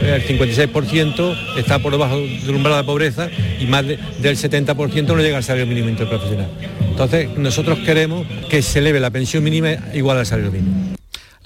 El 0.00 0.22
56% 0.22 1.56
está 1.58 1.80
por 1.80 1.90
debajo 1.90 2.18
del 2.18 2.54
umbral 2.54 2.76
de 2.76 2.84
pobreza 2.84 3.28
y 3.58 3.66
más 3.66 3.84
del 3.84 3.98
70% 4.36 5.06
no 5.08 5.16
llega 5.16 5.38
al 5.38 5.42
salario 5.42 5.66
mínimo 5.66 5.88
interprofesional. 5.88 6.48
Entonces 6.88 7.36
nosotros 7.36 7.80
queremos 7.80 8.28
que 8.48 8.62
se 8.62 8.78
eleve 8.78 9.00
la 9.00 9.10
pensión 9.10 9.42
mínima 9.42 9.70
igual 9.92 10.18
al 10.18 10.26
salario 10.26 10.52
mínimo. 10.52 10.97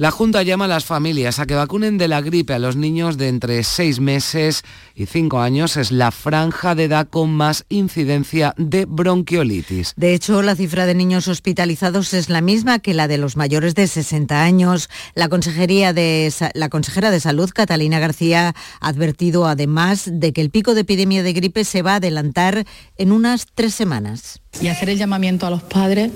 La 0.02 0.10
Junta 0.10 0.42
llama 0.42 0.64
a 0.64 0.68
las 0.68 0.84
familias 0.84 1.38
a 1.38 1.46
que 1.46 1.54
vacunen 1.54 1.96
de 1.96 2.08
la 2.08 2.20
gripe 2.20 2.54
a 2.54 2.58
los 2.58 2.74
niños 2.74 3.18
de 3.18 3.28
entre 3.28 3.62
6 3.62 4.00
meses 4.00 4.64
y 4.96 5.06
5 5.06 5.38
años. 5.38 5.76
Es 5.76 5.92
la 5.92 6.10
franja 6.10 6.74
de 6.74 6.86
edad 6.86 7.06
con 7.08 7.30
más 7.30 7.64
incidencia 7.68 8.52
de 8.58 8.84
bronquiolitis. 8.84 9.92
De 9.94 10.12
hecho, 10.12 10.42
la 10.42 10.56
cifra 10.56 10.86
de 10.86 10.96
niños 10.96 11.28
hospitalizados 11.28 12.14
es 12.14 12.30
la 12.30 12.40
misma 12.40 12.80
que 12.80 12.94
la 12.94 13.06
de 13.06 13.16
los 13.16 13.36
mayores 13.36 13.76
de 13.76 13.86
60 13.86 14.42
años. 14.42 14.90
La, 15.14 15.28
Consejería 15.28 15.92
de, 15.92 16.34
la 16.54 16.68
consejera 16.68 17.12
de 17.12 17.20
Salud, 17.20 17.50
Catalina 17.54 18.00
García, 18.00 18.56
ha 18.80 18.88
advertido 18.88 19.46
además 19.46 20.10
de 20.12 20.32
que 20.32 20.40
el 20.40 20.50
pico 20.50 20.74
de 20.74 20.80
epidemia 20.80 21.22
de 21.22 21.32
gripe 21.32 21.62
se 21.62 21.82
va 21.82 21.92
a 21.92 21.96
adelantar 21.98 22.64
en 22.96 23.12
unas 23.12 23.46
tres 23.54 23.72
semanas. 23.72 24.40
Y 24.60 24.66
hacer 24.66 24.90
el 24.90 24.98
llamamiento 24.98 25.46
a 25.46 25.50
los 25.50 25.62
padres 25.62 26.10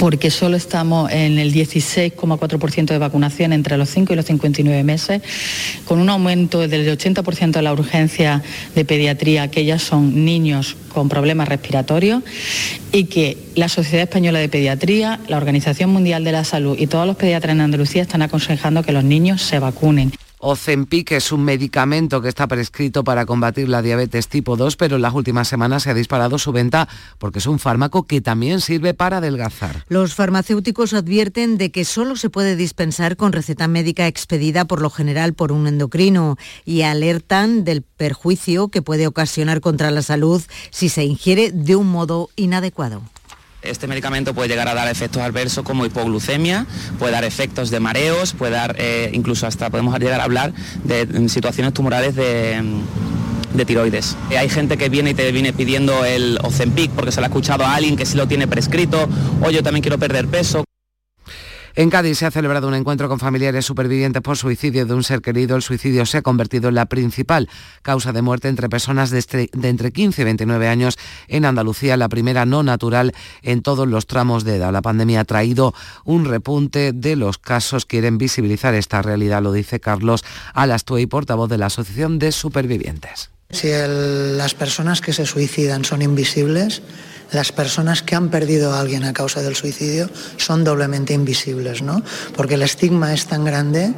porque 0.00 0.30
solo 0.30 0.56
estamos 0.56 1.12
en 1.12 1.38
el 1.38 1.52
16,4% 1.52 2.86
de 2.86 2.96
vacunación 2.96 3.52
entre 3.52 3.76
los 3.76 3.90
5 3.90 4.14
y 4.14 4.16
los 4.16 4.24
59 4.24 4.82
meses, 4.82 5.20
con 5.84 6.00
un 6.00 6.08
aumento 6.08 6.66
del 6.66 6.88
80% 6.88 7.50
de 7.50 7.60
la 7.60 7.74
urgencia 7.74 8.42
de 8.74 8.86
pediatría, 8.86 9.50
que 9.50 9.66
ya 9.66 9.78
son 9.78 10.24
niños 10.24 10.74
con 10.94 11.10
problemas 11.10 11.48
respiratorios, 11.48 12.22
y 12.92 13.04
que 13.04 13.36
la 13.56 13.68
Sociedad 13.68 14.04
Española 14.04 14.38
de 14.38 14.48
Pediatría, 14.48 15.20
la 15.28 15.36
Organización 15.36 15.90
Mundial 15.90 16.24
de 16.24 16.32
la 16.32 16.44
Salud 16.44 16.78
y 16.78 16.86
todos 16.86 17.06
los 17.06 17.16
pediatras 17.16 17.54
en 17.54 17.60
Andalucía 17.60 18.00
están 18.00 18.22
aconsejando 18.22 18.82
que 18.82 18.92
los 18.92 19.04
niños 19.04 19.42
se 19.42 19.58
vacunen. 19.58 20.12
Ozempic 20.42 21.12
es 21.12 21.32
un 21.32 21.44
medicamento 21.44 22.22
que 22.22 22.28
está 22.28 22.46
prescrito 22.46 23.04
para 23.04 23.26
combatir 23.26 23.68
la 23.68 23.82
diabetes 23.82 24.26
tipo 24.28 24.56
2, 24.56 24.76
pero 24.76 24.96
en 24.96 25.02
las 25.02 25.12
últimas 25.12 25.48
semanas 25.48 25.82
se 25.82 25.90
ha 25.90 25.94
disparado 25.94 26.38
su 26.38 26.50
venta 26.50 26.88
porque 27.18 27.40
es 27.40 27.46
un 27.46 27.58
fármaco 27.58 28.04
que 28.04 28.22
también 28.22 28.62
sirve 28.62 28.94
para 28.94 29.18
adelgazar. 29.18 29.84
Los 29.88 30.14
farmacéuticos 30.14 30.94
advierten 30.94 31.58
de 31.58 31.70
que 31.70 31.84
solo 31.84 32.16
se 32.16 32.30
puede 32.30 32.56
dispensar 32.56 33.16
con 33.16 33.32
receta 33.32 33.68
médica 33.68 34.06
expedida 34.06 34.64
por 34.64 34.80
lo 34.80 34.88
general 34.88 35.34
por 35.34 35.52
un 35.52 35.66
endocrino 35.66 36.38
y 36.64 36.82
alertan 36.82 37.64
del 37.64 37.82
perjuicio 37.82 38.68
que 38.68 38.80
puede 38.80 39.06
ocasionar 39.06 39.60
contra 39.60 39.90
la 39.90 40.00
salud 40.00 40.42
si 40.70 40.88
se 40.88 41.04
ingiere 41.04 41.52
de 41.52 41.76
un 41.76 41.88
modo 41.88 42.30
inadecuado. 42.36 43.02
Este 43.62 43.86
medicamento 43.86 44.34
puede 44.34 44.48
llegar 44.48 44.68
a 44.68 44.74
dar 44.74 44.88
efectos 44.88 45.22
adversos 45.22 45.64
como 45.64 45.84
hipoglucemia, 45.84 46.66
puede 46.98 47.12
dar 47.12 47.24
efectos 47.24 47.70
de 47.70 47.80
mareos, 47.80 48.32
puede 48.32 48.52
dar 48.52 48.74
eh, 48.78 49.10
incluso 49.12 49.46
hasta 49.46 49.68
podemos 49.70 49.98
llegar 49.98 50.20
a 50.20 50.24
hablar 50.24 50.52
de 50.84 51.28
situaciones 51.28 51.74
tumorales 51.74 52.14
de 52.14 52.62
de 53.54 53.64
tiroides. 53.64 54.16
Eh, 54.30 54.38
hay 54.38 54.48
gente 54.48 54.76
que 54.76 54.88
viene 54.88 55.10
y 55.10 55.14
te 55.14 55.30
viene 55.32 55.52
pidiendo 55.52 56.04
el 56.04 56.38
Ozempic 56.42 56.90
porque 56.92 57.12
se 57.12 57.20
lo 57.20 57.26
ha 57.26 57.28
escuchado 57.28 57.64
a 57.64 57.74
alguien 57.74 57.96
que 57.96 58.06
sí 58.06 58.16
lo 58.16 58.28
tiene 58.28 58.46
prescrito, 58.46 59.08
o 59.42 59.50
yo 59.50 59.62
también 59.62 59.82
quiero 59.82 59.98
perder 59.98 60.28
peso. 60.28 60.64
En 61.74 61.90
Cádiz 61.90 62.18
se 62.18 62.26
ha 62.26 62.30
celebrado 62.30 62.68
un 62.68 62.74
encuentro 62.74 63.08
con 63.08 63.18
familiares 63.18 63.64
supervivientes 63.64 64.22
por 64.22 64.36
suicidio 64.36 64.86
de 64.86 64.94
un 64.94 65.04
ser 65.04 65.20
querido. 65.20 65.56
El 65.56 65.62
suicidio 65.62 66.04
se 66.06 66.18
ha 66.18 66.22
convertido 66.22 66.68
en 66.68 66.74
la 66.74 66.86
principal 66.86 67.48
causa 67.82 68.12
de 68.12 68.22
muerte 68.22 68.48
entre 68.48 68.68
personas 68.68 69.10
de, 69.10 69.48
entre 69.62 69.92
15 69.92 70.22
y 70.22 70.24
29 70.24 70.68
años 70.68 70.98
en 71.28 71.44
Andalucía, 71.44 71.96
la 71.96 72.08
primera 72.08 72.46
no 72.46 72.62
natural 72.62 73.12
en 73.42 73.62
todos 73.62 73.86
los 73.86 74.06
tramos 74.06 74.44
de 74.44 74.56
edad. 74.56 74.72
La 74.72 74.82
pandemia 74.82 75.20
ha 75.20 75.24
traído 75.24 75.74
un 76.04 76.24
repunte 76.24 76.92
de 76.92 77.16
los 77.16 77.38
casos. 77.38 77.86
Quieren 77.86 78.18
visibilizar 78.18 78.74
esta 78.74 79.02
realidad, 79.02 79.42
lo 79.42 79.52
dice 79.52 79.80
Carlos 79.80 80.24
Alastuey, 80.54 81.06
portavoz 81.06 81.48
de 81.48 81.58
la 81.58 81.66
Asociación 81.66 82.18
de 82.18 82.32
Supervivientes. 82.32 83.30
Si 83.50 83.68
las 83.68 84.54
personas 84.54 85.00
que 85.00 85.12
se 85.12 85.26
suicidan 85.26 85.84
son 85.84 86.02
invisibles, 86.02 86.82
las 87.32 87.52
personas 87.52 88.02
que 88.02 88.14
han 88.14 88.28
perdido 88.28 88.72
a 88.72 88.80
alguien 88.80 89.04
a 89.04 89.12
causa 89.12 89.42
del 89.42 89.56
suicidio 89.56 90.08
son 90.36 90.64
doblemente 90.64 91.14
invisibles, 91.14 91.82
¿no? 91.82 92.02
Porque 92.36 92.54
el 92.54 92.62
estigma 92.62 93.14
es 93.14 93.26
tan 93.26 93.44
grande 93.44 93.92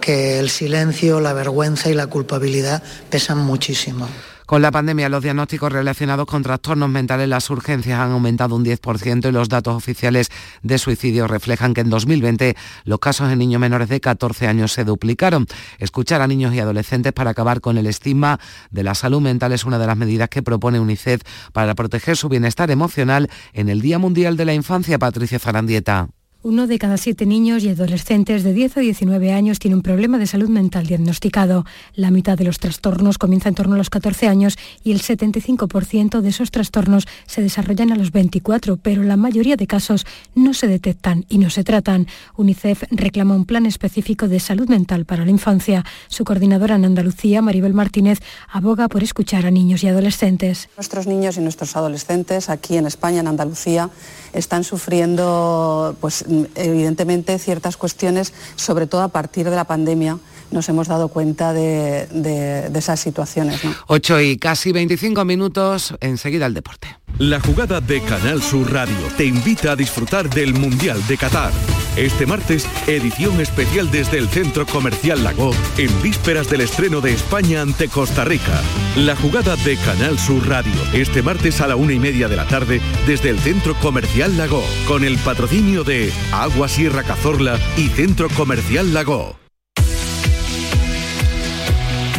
que 0.00 0.38
el 0.38 0.50
silencio, 0.50 1.20
la 1.20 1.32
vergüenza 1.32 1.90
y 1.90 1.94
la 1.94 2.06
culpabilidad 2.06 2.82
pesan 3.10 3.38
muchísimo. 3.38 4.08
Con 4.46 4.62
la 4.62 4.70
pandemia, 4.70 5.08
los 5.08 5.24
diagnósticos 5.24 5.72
relacionados 5.72 6.24
con 6.24 6.44
trastornos 6.44 6.88
mentales, 6.88 7.28
las 7.28 7.50
urgencias 7.50 7.98
han 7.98 8.12
aumentado 8.12 8.54
un 8.54 8.64
10% 8.64 9.28
y 9.28 9.32
los 9.32 9.48
datos 9.48 9.74
oficiales 9.74 10.30
de 10.62 10.78
suicidio 10.78 11.26
reflejan 11.26 11.74
que 11.74 11.80
en 11.80 11.90
2020 11.90 12.56
los 12.84 13.00
casos 13.00 13.32
en 13.32 13.40
niños 13.40 13.60
menores 13.60 13.88
de 13.88 14.00
14 14.00 14.46
años 14.46 14.72
se 14.72 14.84
duplicaron. 14.84 15.46
Escuchar 15.80 16.22
a 16.22 16.28
niños 16.28 16.54
y 16.54 16.60
adolescentes 16.60 17.12
para 17.12 17.30
acabar 17.30 17.60
con 17.60 17.76
el 17.76 17.88
estigma 17.88 18.38
de 18.70 18.84
la 18.84 18.94
salud 18.94 19.20
mental 19.20 19.50
es 19.50 19.64
una 19.64 19.80
de 19.80 19.86
las 19.88 19.96
medidas 19.96 20.28
que 20.28 20.44
propone 20.44 20.78
UNICEF 20.78 21.22
para 21.52 21.74
proteger 21.74 22.16
su 22.16 22.28
bienestar 22.28 22.70
emocional 22.70 23.28
en 23.52 23.68
el 23.68 23.80
Día 23.80 23.98
Mundial 23.98 24.36
de 24.36 24.44
la 24.44 24.54
Infancia, 24.54 24.96
Patricia 25.00 25.40
Zarandieta. 25.40 26.08
Uno 26.42 26.68
de 26.68 26.78
cada 26.78 26.96
siete 26.96 27.26
niños 27.26 27.64
y 27.64 27.70
adolescentes 27.70 28.44
de 28.44 28.52
10 28.52 28.76
a 28.76 28.80
19 28.80 29.32
años 29.32 29.58
tiene 29.58 29.74
un 29.74 29.82
problema 29.82 30.16
de 30.16 30.28
salud 30.28 30.48
mental 30.48 30.86
diagnosticado. 30.86 31.64
La 31.94 32.12
mitad 32.12 32.38
de 32.38 32.44
los 32.44 32.60
trastornos 32.60 33.18
comienza 33.18 33.48
en 33.48 33.56
torno 33.56 33.74
a 33.74 33.78
los 33.78 33.90
14 33.90 34.28
años 34.28 34.56
y 34.84 34.92
el 34.92 35.02
75% 35.02 36.20
de 36.20 36.28
esos 36.28 36.52
trastornos 36.52 37.08
se 37.26 37.42
desarrollan 37.42 37.90
a 37.90 37.96
los 37.96 38.12
24, 38.12 38.76
pero 38.76 39.02
la 39.02 39.16
mayoría 39.16 39.56
de 39.56 39.66
casos 39.66 40.06
no 40.36 40.54
se 40.54 40.68
detectan 40.68 41.24
y 41.28 41.38
no 41.38 41.50
se 41.50 41.64
tratan. 41.64 42.06
UNICEF 42.36 42.84
reclama 42.90 43.34
un 43.34 43.44
plan 43.44 43.66
específico 43.66 44.28
de 44.28 44.38
salud 44.38 44.68
mental 44.68 45.04
para 45.04 45.24
la 45.24 45.32
infancia. 45.32 45.84
Su 46.06 46.24
coordinadora 46.24 46.76
en 46.76 46.84
Andalucía, 46.84 47.42
Maribel 47.42 47.74
Martínez, 47.74 48.20
aboga 48.52 48.86
por 48.86 49.02
escuchar 49.02 49.46
a 49.46 49.50
niños 49.50 49.82
y 49.82 49.88
adolescentes. 49.88 50.68
Nuestros 50.76 51.08
niños 51.08 51.38
y 51.38 51.40
nuestros 51.40 51.74
adolescentes 51.74 52.50
aquí 52.50 52.76
en 52.76 52.86
España, 52.86 53.20
en 53.20 53.26
Andalucía, 53.26 53.90
están 54.38 54.64
sufriendo 54.64 55.96
pues, 56.00 56.24
evidentemente 56.54 57.38
ciertas 57.38 57.76
cuestiones, 57.76 58.32
sobre 58.56 58.86
todo 58.86 59.02
a 59.02 59.08
partir 59.08 59.48
de 59.48 59.56
la 59.56 59.64
pandemia 59.64 60.18
nos 60.50 60.68
hemos 60.68 60.88
dado 60.88 61.08
cuenta 61.08 61.52
de, 61.52 62.70
esas 62.74 63.00
situaciones. 63.00 63.60
8 63.86 64.20
y 64.20 64.36
casi 64.38 64.72
25 64.72 65.24
minutos, 65.24 65.94
enseguida 66.00 66.46
el 66.46 66.54
deporte. 66.54 66.96
La 67.18 67.40
jugada 67.40 67.80
de 67.80 68.02
Canal 68.02 68.42
Sur 68.42 68.70
Radio 68.70 68.96
te 69.16 69.24
invita 69.24 69.72
a 69.72 69.76
disfrutar 69.76 70.28
del 70.28 70.52
Mundial 70.52 71.00
de 71.06 71.16
Qatar. 71.16 71.50
Este 71.96 72.26
martes, 72.26 72.68
edición 72.86 73.40
especial 73.40 73.90
desde 73.90 74.18
el 74.18 74.28
Centro 74.28 74.66
Comercial 74.66 75.24
Lago, 75.24 75.52
en 75.78 76.02
vísperas 76.02 76.50
del 76.50 76.60
estreno 76.60 77.00
de 77.00 77.14
España 77.14 77.62
ante 77.62 77.88
Costa 77.88 78.26
Rica. 78.26 78.60
La 78.96 79.16
jugada 79.16 79.56
de 79.56 79.78
Canal 79.78 80.18
Sur 80.18 80.46
Radio, 80.46 80.74
este 80.92 81.22
martes 81.22 81.62
a 81.62 81.66
la 81.66 81.76
una 81.76 81.94
y 81.94 81.98
media 81.98 82.28
de 82.28 82.36
la 82.36 82.46
tarde, 82.46 82.82
desde 83.06 83.30
el 83.30 83.38
Centro 83.38 83.74
Comercial 83.76 84.36
Lago, 84.36 84.62
con 84.86 85.02
el 85.02 85.16
patrocinio 85.16 85.84
de 85.84 86.12
Agua 86.32 86.68
Sierra 86.68 87.02
Cazorla 87.02 87.58
y 87.78 87.88
Centro 87.88 88.28
Comercial 88.28 88.92
Lago. 88.92 89.45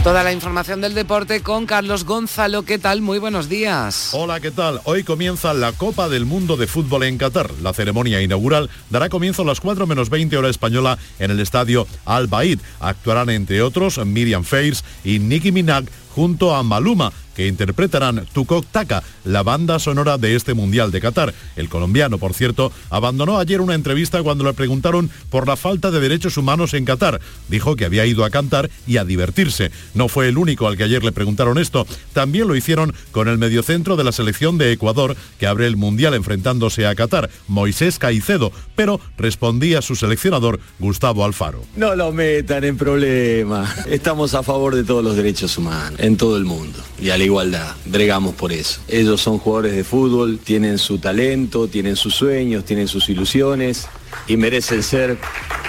Toda 0.07 0.23
la 0.23 0.31
información 0.31 0.79
del 0.79 0.93
deporte 0.93 1.43
con 1.43 1.65
Carlos 1.65 2.05
Gonzalo. 2.05 2.63
¿Qué 2.63 2.79
tal? 2.79 3.01
Muy 3.01 3.19
buenos 3.19 3.49
días. 3.49 4.11
Hola, 4.13 4.39
¿qué 4.39 4.51
tal? 4.51 4.79
Hoy 4.85 5.03
comienza 5.03 5.53
la 5.53 5.73
Copa 5.73 6.07
del 6.07 6.23
Mundo 6.23 6.55
de 6.55 6.65
Fútbol 6.65 7.03
en 7.03 7.17
Qatar. 7.17 7.51
La 7.61 7.73
ceremonia 7.73 8.21
inaugural 8.21 8.69
dará 8.89 9.09
comienzo 9.09 9.41
a 9.41 9.45
las 9.45 9.59
4 9.59 9.85
menos 9.85 10.09
20 10.09 10.37
hora 10.37 10.47
española 10.47 10.97
en 11.19 11.31
el 11.31 11.41
estadio 11.41 11.87
Al 12.05 12.27
Baid. 12.27 12.61
Actuarán 12.79 13.29
entre 13.29 13.61
otros 13.61 13.97
Miriam 13.97 14.45
Fairs 14.45 14.85
y 15.03 15.19
Nicki 15.19 15.51
Minaj 15.51 15.83
junto 16.15 16.55
a 16.55 16.63
Maluma, 16.63 17.11
que 17.37 17.45
interpretarán 17.45 18.25
Tukok 18.33 18.65
Taka, 18.71 19.03
la 19.23 19.43
banda 19.43 19.77
sonora 19.77 20.17
de 20.17 20.35
este 20.35 20.55
Mundial 20.55 20.89
de 20.89 20.99
Qatar. 20.99 21.35
El 21.55 21.69
colombiano, 21.69 22.17
por 22.17 22.33
cierto, 22.33 22.71
abandonó 22.89 23.37
ayer 23.37 23.61
una 23.61 23.75
entrevista 23.75 24.23
cuando 24.23 24.43
le 24.43 24.53
preguntaron 24.53 25.11
por 25.29 25.47
la 25.47 25.55
falta 25.55 25.91
de 25.91 25.99
derechos 25.99 26.37
humanos 26.37 26.73
en 26.73 26.83
Qatar. 26.83 27.21
Dijo 27.47 27.75
que 27.75 27.85
había 27.85 28.07
ido 28.07 28.25
a 28.25 28.31
cantar 28.31 28.71
y 28.87 28.97
a 28.97 29.05
divertirse. 29.05 29.69
No 29.93 30.07
fue 30.07 30.29
el 30.29 30.39
único 30.39 30.67
al 30.67 30.77
que 30.77 30.83
ayer 30.83 31.03
le 31.03 31.11
preguntaron 31.11 31.59
esto. 31.59 31.85
También 32.11 32.47
lo 32.47 32.55
hicieron 32.55 32.91
con 33.11 33.27
el 33.27 33.37
mediocentro 33.37 33.97
de 33.97 34.03
la 34.03 34.11
selección 34.11 34.57
de 34.57 34.71
Ecuador, 34.71 35.15
que 35.37 35.45
abre 35.45 35.67
el 35.67 35.77
Mundial 35.77 36.15
enfrentándose 36.15 36.87
a 36.87 36.95
Qatar, 36.95 37.29
Moisés 37.47 37.99
Caicedo, 37.99 38.51
pero 38.75 38.99
respondía 39.15 39.83
su 39.83 39.95
seleccionador, 39.95 40.59
Gustavo 40.79 41.23
Alfaro. 41.23 41.63
No 41.75 41.95
lo 41.95 42.11
metan 42.11 42.63
en 42.63 42.77
problema. 42.77 43.71
Estamos 43.85 44.33
a 44.33 44.41
favor 44.41 44.73
de 44.73 44.83
todos 44.83 45.03
los 45.03 45.15
derechos 45.15 45.55
humanos 45.59 45.99
en 45.99 46.17
todo 46.17 46.35
el 46.35 46.45
mundo 46.45 46.79
y 46.99 47.11
a 47.11 47.17
la 47.19 47.26
igualdad. 47.27 47.75
Bregamos 47.85 48.35
por 48.35 48.51
eso. 48.51 48.81
Ellos 48.87 49.21
son 49.21 49.37
jugadores 49.37 49.75
de 49.75 49.83
fútbol, 49.83 50.39
tienen 50.39 50.77
su 50.77 50.97
talento, 50.97 51.67
tienen 51.67 51.95
sus 51.95 52.15
sueños, 52.15 52.65
tienen 52.65 52.87
sus 52.87 53.09
ilusiones 53.09 53.87
y 54.27 54.37
merecen 54.37 54.83
ser 54.83 55.17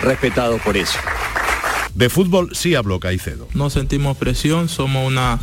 respetados 0.02 0.60
por 0.62 0.76
eso. 0.76 0.98
De 1.94 2.08
fútbol 2.08 2.50
sí 2.54 2.74
habló 2.74 3.00
Caicedo. 3.00 3.48
No 3.54 3.70
sentimos 3.70 4.16
presión, 4.16 4.68
somos 4.68 5.06
una 5.06 5.40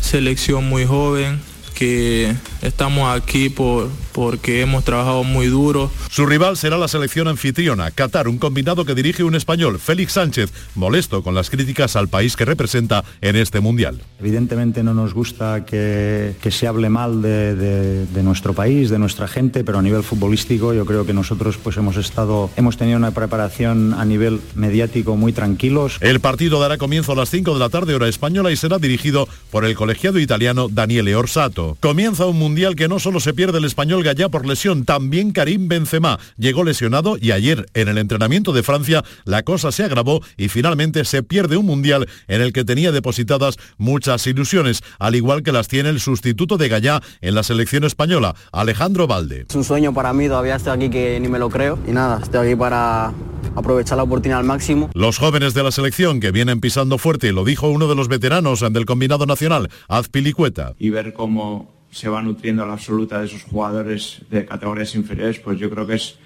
selección 0.00 0.68
muy 0.68 0.84
joven, 0.84 1.40
que 1.74 2.34
estamos 2.62 3.14
aquí 3.14 3.48
por, 3.48 3.88
porque 4.14 4.62
hemos 4.62 4.84
trabajado 4.84 5.24
muy 5.24 5.48
duro. 5.48 5.90
Su 6.08 6.24
rival 6.24 6.56
será 6.56 6.78
la 6.78 6.86
selección 6.86 7.26
anfitriona, 7.26 7.90
Qatar, 7.90 8.28
un 8.28 8.38
combinado 8.38 8.84
que 8.84 8.94
dirige 8.94 9.24
un 9.24 9.34
español, 9.34 9.80
Félix 9.80 10.12
Sánchez, 10.12 10.52
molesto 10.76 11.22
con 11.24 11.34
las 11.34 11.50
críticas 11.50 11.96
al 11.96 12.08
país 12.08 12.36
que 12.36 12.44
representa 12.44 13.04
en 13.20 13.34
este 13.34 13.58
Mundial. 13.60 14.00
Evidentemente 14.20 14.84
no 14.84 14.94
nos 14.94 15.14
gusta 15.14 15.64
que, 15.64 16.36
se 16.48 16.66
hable 16.68 16.88
mal 16.88 17.22
de, 17.22 18.06
nuestro 18.22 18.54
país, 18.54 18.88
de 18.88 19.00
nuestra 19.00 19.26
gente, 19.26 19.64
pero 19.64 19.80
a 19.80 19.82
nivel 19.82 20.04
futbolístico 20.04 20.72
yo 20.72 20.86
creo 20.86 21.04
que 21.04 21.12
nosotros 21.12 21.56
pues 21.56 21.76
hemos 21.76 21.96
estado, 21.96 22.50
hemos 22.56 22.76
tenido 22.76 22.96
una 22.96 23.10
preparación 23.10 23.94
a 23.94 24.04
nivel 24.04 24.40
mediático 24.54 25.16
muy 25.16 25.32
tranquilos. 25.32 25.98
El 26.00 26.20
partido 26.20 26.60
dará 26.60 26.78
comienzo 26.78 27.12
a 27.12 27.16
las 27.16 27.30
5 27.30 27.52
de 27.54 27.58
la 27.58 27.68
tarde 27.68 27.96
hora 27.96 28.06
española 28.06 28.52
y 28.52 28.56
será 28.56 28.78
dirigido 28.78 29.28
por 29.50 29.64
el 29.64 29.74
colegiado 29.74 30.20
italiano 30.20 30.68
Daniele 30.70 31.16
Orsato. 31.16 31.76
Comienza 31.80 32.26
un 32.26 32.38
mundial 32.38 32.76
que 32.76 32.86
no 32.86 33.00
solo 33.00 33.18
se 33.18 33.34
pierde 33.34 33.58
el 33.58 33.64
español 33.64 34.03
Gallá 34.04 34.28
por 34.28 34.46
lesión, 34.46 34.84
también 34.84 35.32
Karim 35.32 35.66
Benzema 35.66 36.20
llegó 36.36 36.62
lesionado 36.62 37.16
y 37.20 37.32
ayer 37.32 37.66
en 37.74 37.88
el 37.88 37.98
entrenamiento 37.98 38.52
de 38.52 38.62
Francia 38.62 39.02
la 39.24 39.42
cosa 39.42 39.72
se 39.72 39.82
agravó 39.82 40.20
y 40.36 40.48
finalmente 40.48 41.04
se 41.04 41.24
pierde 41.24 41.56
un 41.56 41.66
mundial 41.66 42.06
en 42.28 42.40
el 42.40 42.52
que 42.52 42.64
tenía 42.64 42.92
depositadas 42.92 43.56
muchas 43.78 44.26
ilusiones, 44.28 44.82
al 45.00 45.16
igual 45.16 45.42
que 45.42 45.50
las 45.50 45.66
tiene 45.66 45.88
el 45.88 45.98
sustituto 45.98 46.56
de 46.56 46.68
Gallá 46.68 47.02
en 47.20 47.34
la 47.34 47.42
selección 47.42 47.82
española, 47.82 48.36
Alejandro 48.52 49.08
Valde. 49.08 49.46
Es 49.48 49.54
un 49.56 49.64
sueño 49.64 49.92
para 49.92 50.12
mí, 50.12 50.28
todavía 50.28 50.54
estoy 50.54 50.72
aquí 50.72 50.90
que 50.90 51.18
ni 51.18 51.28
me 51.28 51.40
lo 51.40 51.50
creo 51.50 51.78
y 51.88 51.90
nada, 51.90 52.20
estoy 52.22 52.46
aquí 52.46 52.56
para 52.56 53.12
aprovechar 53.56 53.96
la 53.96 54.04
oportunidad 54.04 54.38
al 54.38 54.46
máximo. 54.46 54.90
Los 54.94 55.18
jóvenes 55.18 55.54
de 55.54 55.62
la 55.62 55.70
selección 55.70 56.20
que 56.20 56.30
vienen 56.30 56.60
pisando 56.60 56.98
fuerte, 56.98 57.32
lo 57.32 57.44
dijo 57.44 57.68
uno 57.68 57.88
de 57.88 57.94
los 57.94 58.08
veteranos 58.08 58.60
del 58.60 58.86
combinado 58.86 59.26
nacional, 59.26 59.70
Azpilicueta. 59.88 60.74
Y 60.78 60.90
ver 60.90 61.12
cómo 61.12 61.73
se 61.94 62.08
va 62.08 62.20
nutriendo 62.20 62.66
la 62.66 62.72
absoluta 62.72 63.20
de 63.20 63.26
esos 63.26 63.44
jugadores 63.44 64.22
de 64.28 64.44
categorías 64.44 64.94
inferiores, 64.96 65.38
pues 65.38 65.60
yo 65.60 65.70
creo 65.70 65.86
que 65.86 65.94
es 65.94 66.16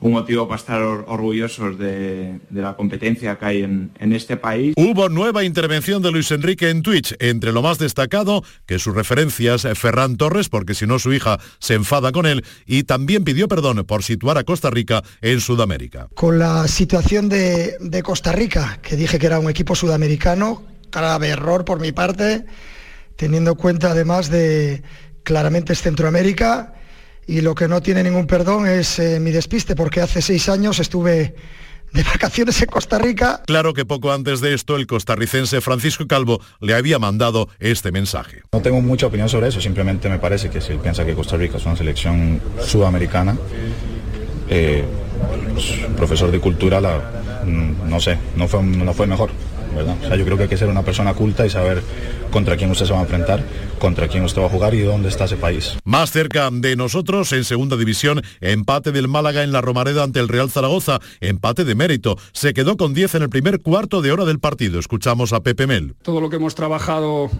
un 0.00 0.12
motivo 0.12 0.48
para 0.48 0.58
estar 0.58 0.82
orgullosos 0.82 1.78
de, 1.78 2.40
la 2.50 2.74
competencia 2.74 3.38
que 3.38 3.44
hay 3.44 3.62
en, 3.62 3.92
este 4.12 4.38
país. 4.38 4.74
Hubo 4.76 5.10
nueva 5.10 5.44
intervención 5.44 6.02
de 6.02 6.10
Luis 6.10 6.30
Enrique 6.30 6.70
en 6.70 6.82
Twitch, 6.82 7.14
entre 7.20 7.52
lo 7.52 7.60
más 7.62 7.78
destacado 7.78 8.42
que 8.66 8.78
sus 8.78 8.94
referencias 8.94 9.66
Ferran 9.74 10.16
Torres, 10.16 10.48
porque 10.48 10.74
si 10.74 10.86
no 10.86 10.98
su 10.98 11.12
hija 11.12 11.38
se 11.58 11.74
enfada 11.74 12.10
con 12.10 12.24
él, 12.24 12.44
y 12.66 12.82
también 12.82 13.22
pidió 13.22 13.48
perdón 13.48 13.84
por 13.86 14.02
situar 14.02 14.38
a 14.38 14.44
Costa 14.44 14.70
Rica 14.70 15.02
en 15.20 15.40
Sudamérica. 15.40 16.08
Con 16.14 16.38
la 16.38 16.66
situación 16.68 17.28
de, 17.28 17.76
de 17.78 18.02
Costa 18.02 18.32
Rica, 18.32 18.78
que 18.82 18.96
dije 18.96 19.18
que 19.18 19.26
era 19.26 19.38
un 19.38 19.50
equipo 19.50 19.74
sudamericano, 19.74 20.62
grave 20.90 21.28
error 21.28 21.64
por 21.64 21.80
mi 21.80 21.92
parte, 21.92 22.44
teniendo 23.22 23.52
en 23.52 23.56
cuenta 23.56 23.92
además 23.92 24.30
de 24.30 24.82
claramente 25.22 25.74
es 25.74 25.80
Centroamérica 25.80 26.74
y 27.24 27.40
lo 27.40 27.54
que 27.54 27.68
no 27.68 27.80
tiene 27.80 28.02
ningún 28.02 28.26
perdón 28.26 28.66
es 28.66 28.98
eh, 28.98 29.20
mi 29.20 29.30
despiste, 29.30 29.76
porque 29.76 30.00
hace 30.00 30.20
seis 30.20 30.48
años 30.48 30.80
estuve 30.80 31.36
de 31.92 32.02
vacaciones 32.02 32.60
en 32.62 32.66
Costa 32.66 32.98
Rica. 32.98 33.40
Claro 33.46 33.74
que 33.74 33.84
poco 33.84 34.10
antes 34.10 34.40
de 34.40 34.54
esto 34.54 34.74
el 34.74 34.88
costarricense 34.88 35.60
Francisco 35.60 36.04
Calvo 36.08 36.40
le 36.58 36.74
había 36.74 36.98
mandado 36.98 37.48
este 37.60 37.92
mensaje. 37.92 38.42
No 38.52 38.60
tengo 38.60 38.80
mucha 38.80 39.06
opinión 39.06 39.28
sobre 39.28 39.46
eso, 39.46 39.60
simplemente 39.60 40.08
me 40.08 40.18
parece 40.18 40.50
que 40.50 40.60
si 40.60 40.72
él 40.72 40.80
piensa 40.80 41.06
que 41.06 41.14
Costa 41.14 41.36
Rica 41.36 41.58
es 41.58 41.64
una 41.64 41.76
selección 41.76 42.40
sudamericana, 42.60 43.38
eh, 44.48 44.84
pues, 45.52 45.74
profesor 45.96 46.32
de 46.32 46.40
cultura, 46.40 46.80
la, 46.80 46.98
mm, 47.46 47.88
no 47.88 48.00
sé, 48.00 48.18
no 48.34 48.48
fue, 48.48 48.64
no 48.64 48.92
fue 48.92 49.06
mejor 49.06 49.30
yo 49.72 50.24
creo 50.24 50.36
que 50.36 50.44
hay 50.44 50.48
que 50.48 50.56
ser 50.56 50.68
una 50.68 50.82
persona 50.82 51.14
culta 51.14 51.46
y 51.46 51.50
saber 51.50 51.82
contra 52.30 52.56
quién 52.56 52.70
usted 52.70 52.86
se 52.86 52.92
va 52.92 53.00
a 53.00 53.02
enfrentar, 53.02 53.42
contra 53.78 54.08
quién 54.08 54.24
usted 54.24 54.40
va 54.40 54.46
a 54.46 54.50
jugar 54.50 54.74
y 54.74 54.80
dónde 54.80 55.08
está 55.08 55.24
ese 55.24 55.36
país. 55.36 55.76
Más 55.84 56.10
cerca 56.10 56.48
de 56.50 56.76
nosotros, 56.76 57.32
en 57.32 57.44
segunda 57.44 57.76
división, 57.76 58.22
empate 58.40 58.92
del 58.92 59.08
Málaga 59.08 59.42
en 59.42 59.52
la 59.52 59.60
Romareda 59.60 60.02
ante 60.02 60.20
el 60.20 60.28
Real 60.28 60.50
Zaragoza, 60.50 61.00
empate 61.20 61.64
de 61.64 61.74
mérito. 61.74 62.16
Se 62.32 62.54
quedó 62.54 62.76
con 62.76 62.94
10 62.94 63.16
en 63.16 63.22
el 63.22 63.28
primer 63.28 63.60
cuarto 63.60 64.02
de 64.02 64.12
hora 64.12 64.24
del 64.24 64.40
partido. 64.40 64.80
Escuchamos 64.80 65.32
a 65.32 65.40
Pepe 65.40 65.66
Mel. 65.66 65.94
Todo 66.02 66.20
lo 66.20 66.30
que 66.30 66.36
hemos 66.36 66.54
trabajado 66.54 67.30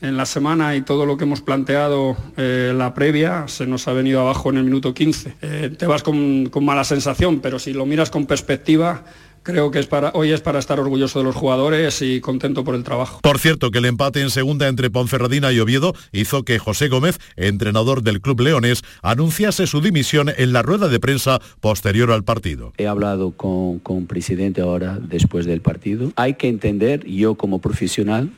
en 0.00 0.16
la 0.16 0.26
semana 0.26 0.74
y 0.74 0.82
todo 0.82 1.06
lo 1.06 1.16
que 1.16 1.24
hemos 1.24 1.40
planteado 1.40 2.16
eh, 2.36 2.72
la 2.76 2.92
previa 2.92 3.46
se 3.46 3.66
nos 3.66 3.86
ha 3.86 3.92
venido 3.92 4.20
abajo 4.20 4.50
en 4.50 4.56
el 4.56 4.64
minuto 4.64 4.92
15. 4.92 5.36
Eh, 5.40 5.70
te 5.78 5.86
vas 5.86 6.02
con, 6.02 6.46
con 6.46 6.64
mala 6.64 6.84
sensación, 6.84 7.40
pero 7.40 7.58
si 7.58 7.72
lo 7.72 7.86
miras 7.86 8.10
con 8.10 8.26
perspectiva, 8.26 9.04
Creo 9.42 9.70
que 9.72 9.80
es 9.80 9.86
para, 9.86 10.12
hoy 10.14 10.30
es 10.30 10.40
para 10.40 10.60
estar 10.60 10.78
orgulloso 10.78 11.18
de 11.18 11.24
los 11.24 11.34
jugadores 11.34 12.00
y 12.00 12.20
contento 12.20 12.62
por 12.62 12.76
el 12.76 12.84
trabajo. 12.84 13.20
Por 13.22 13.38
cierto, 13.38 13.70
que 13.70 13.78
el 13.78 13.86
empate 13.86 14.20
en 14.20 14.30
segunda 14.30 14.68
entre 14.68 14.90
Ponferradina 14.90 15.52
y 15.52 15.58
Oviedo 15.58 15.94
hizo 16.12 16.44
que 16.44 16.60
José 16.60 16.88
Gómez, 16.88 17.18
entrenador 17.36 18.02
del 18.02 18.20
club 18.20 18.40
leonés, 18.40 18.82
anunciase 19.02 19.66
su 19.66 19.80
dimisión 19.80 20.30
en 20.36 20.52
la 20.52 20.62
rueda 20.62 20.88
de 20.88 21.00
prensa 21.00 21.40
posterior 21.60 22.12
al 22.12 22.22
partido. 22.22 22.72
He 22.78 22.86
hablado 22.86 23.32
con, 23.32 23.80
con 23.80 24.06
presidente 24.06 24.60
ahora 24.60 24.98
después 25.00 25.44
del 25.44 25.60
partido. 25.60 26.12
Hay 26.16 26.34
que 26.34 26.48
entender, 26.48 27.04
yo 27.06 27.34
como 27.34 27.58
profesional, 27.60 28.30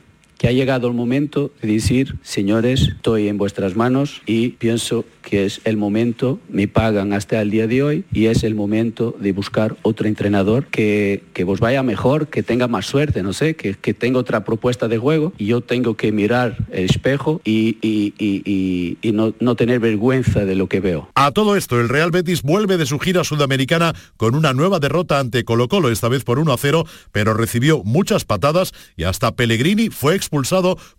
que 0.45 0.49
ha 0.49 0.53
llegado 0.53 0.87
el 0.87 0.93
momento 0.93 1.49
de 1.59 1.69
decir, 1.69 2.17
señores, 2.21 2.89
estoy 2.97 3.29
en 3.29 3.39
vuestras 3.39 3.75
manos 3.75 4.21
y 4.27 4.49
pienso 4.49 5.03
que 5.23 5.43
es 5.45 5.59
el 5.63 5.75
momento, 5.75 6.39
me 6.49 6.67
pagan 6.67 7.13
hasta 7.13 7.41
el 7.41 7.49
día 7.49 7.65
de 7.65 7.81
hoy 7.81 8.05
y 8.13 8.27
es 8.27 8.43
el 8.43 8.53
momento 8.53 9.15
de 9.19 9.31
buscar 9.31 9.75
otro 9.81 10.07
entrenador 10.07 10.67
que, 10.67 11.23
que 11.33 11.43
vos 11.43 11.59
vaya 11.59 11.81
mejor, 11.81 12.27
que 12.27 12.43
tenga 12.43 12.67
más 12.67 12.85
suerte, 12.85 13.23
no 13.23 13.33
sé, 13.33 13.55
que, 13.55 13.73
que 13.73 13.95
tenga 13.95 14.19
otra 14.19 14.43
propuesta 14.45 14.87
de 14.87 14.99
juego 14.99 15.33
y 15.39 15.47
yo 15.47 15.61
tengo 15.61 15.95
que 15.97 16.11
mirar 16.11 16.57
el 16.71 16.85
espejo 16.85 17.41
y, 17.43 17.79
y- 17.81 18.13
y- 18.19 19.11
no, 19.13 19.33
no 19.39 19.55
tener 19.55 19.79
vergüenza 19.79 20.45
de 20.45 20.53
lo 20.55 20.67
que 20.69 20.79
veo. 20.79 21.09
A 21.15 21.31
todo 21.31 21.55
esto, 21.55 21.79
el 21.81 21.89
Real 21.89 22.11
Betis 22.11 22.43
vuelve 22.43 22.77
de 22.77 22.85
su 22.85 22.99
gira 22.99 23.23
sudamericana 23.23 23.95
con 24.17 24.35
una 24.35 24.53
nueva 24.53 24.79
derrota 24.79 25.19
ante 25.19 25.43
Colo 25.43 25.69
Colo, 25.69 25.89
esta 25.89 26.07
vez 26.09 26.23
por 26.23 26.37
1 26.37 26.53
a 26.53 26.57
0, 26.57 26.85
pero 27.11 27.33
recibió 27.33 27.81
muchas 27.83 28.25
patadas 28.25 28.73
y 28.95 29.05
hasta 29.05 29.35
Pellegrini 29.35 29.89
fue 29.89 30.13
expulsado 30.15 30.34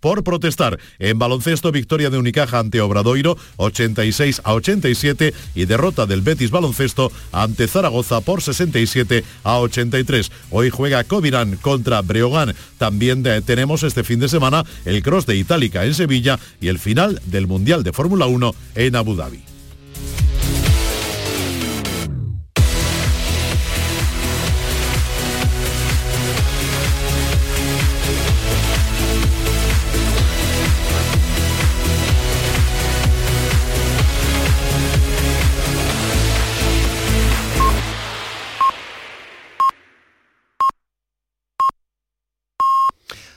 por 0.00 0.24
protestar. 0.24 0.78
En 0.98 1.18
baloncesto, 1.18 1.72
victoria 1.72 2.10
de 2.10 2.18
Unicaja 2.18 2.58
ante 2.58 2.80
Obradoiro, 2.80 3.36
86 3.56 4.40
a 4.44 4.54
87 4.54 5.34
y 5.54 5.64
derrota 5.66 6.06
del 6.06 6.22
Betis 6.22 6.50
Baloncesto 6.50 7.12
ante 7.32 7.68
Zaragoza 7.68 8.20
por 8.20 8.42
67 8.42 9.24
a 9.44 9.58
83. 9.58 10.30
Hoy 10.50 10.70
juega 10.70 11.04
Covirán 11.04 11.56
contra 11.56 12.00
Breogán. 12.02 12.54
También 12.78 13.22
de- 13.22 13.42
tenemos 13.42 13.82
este 13.82 14.04
fin 14.04 14.20
de 14.20 14.28
semana 14.28 14.64
el 14.84 15.02
Cross 15.02 15.26
de 15.26 15.36
Itálica 15.36 15.84
en 15.84 15.94
Sevilla 15.94 16.38
y 16.60 16.68
el 16.68 16.78
final 16.78 17.20
del 17.26 17.46
Mundial 17.46 17.82
de 17.82 17.92
Fórmula 17.92 18.26
1 18.26 18.54
en 18.74 18.96
Abu 18.96 19.14
Dhabi. 19.16 19.42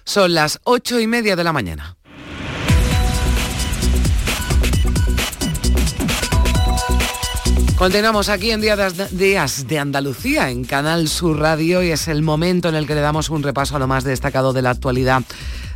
Son 0.10 0.34
las 0.34 0.60
ocho 0.64 1.00
y 1.00 1.06
media 1.06 1.36
de 1.36 1.44
la 1.44 1.54
mañana. 1.54 1.96
Continuamos 7.78 8.28
aquí 8.30 8.50
en 8.50 8.60
Días 8.60 9.68
de 9.68 9.80
Andalucía 9.80 10.50
en 10.50 10.66
Canal 10.66 11.10
Sur 11.10 11.38
Radio 11.38 11.84
y 11.84 11.92
es 11.92 12.08
el 12.08 12.24
momento 12.24 12.70
en 12.70 12.76
el 12.76 12.88
que 12.88 12.96
le 12.96 13.02
damos 13.02 13.30
un 13.30 13.44
repaso 13.44 13.76
a 13.76 13.80
lo 13.80 13.86
más 13.86 14.04
destacado 14.04 14.52
de 14.52 14.64
la 14.64 14.72
actualidad 14.72 15.22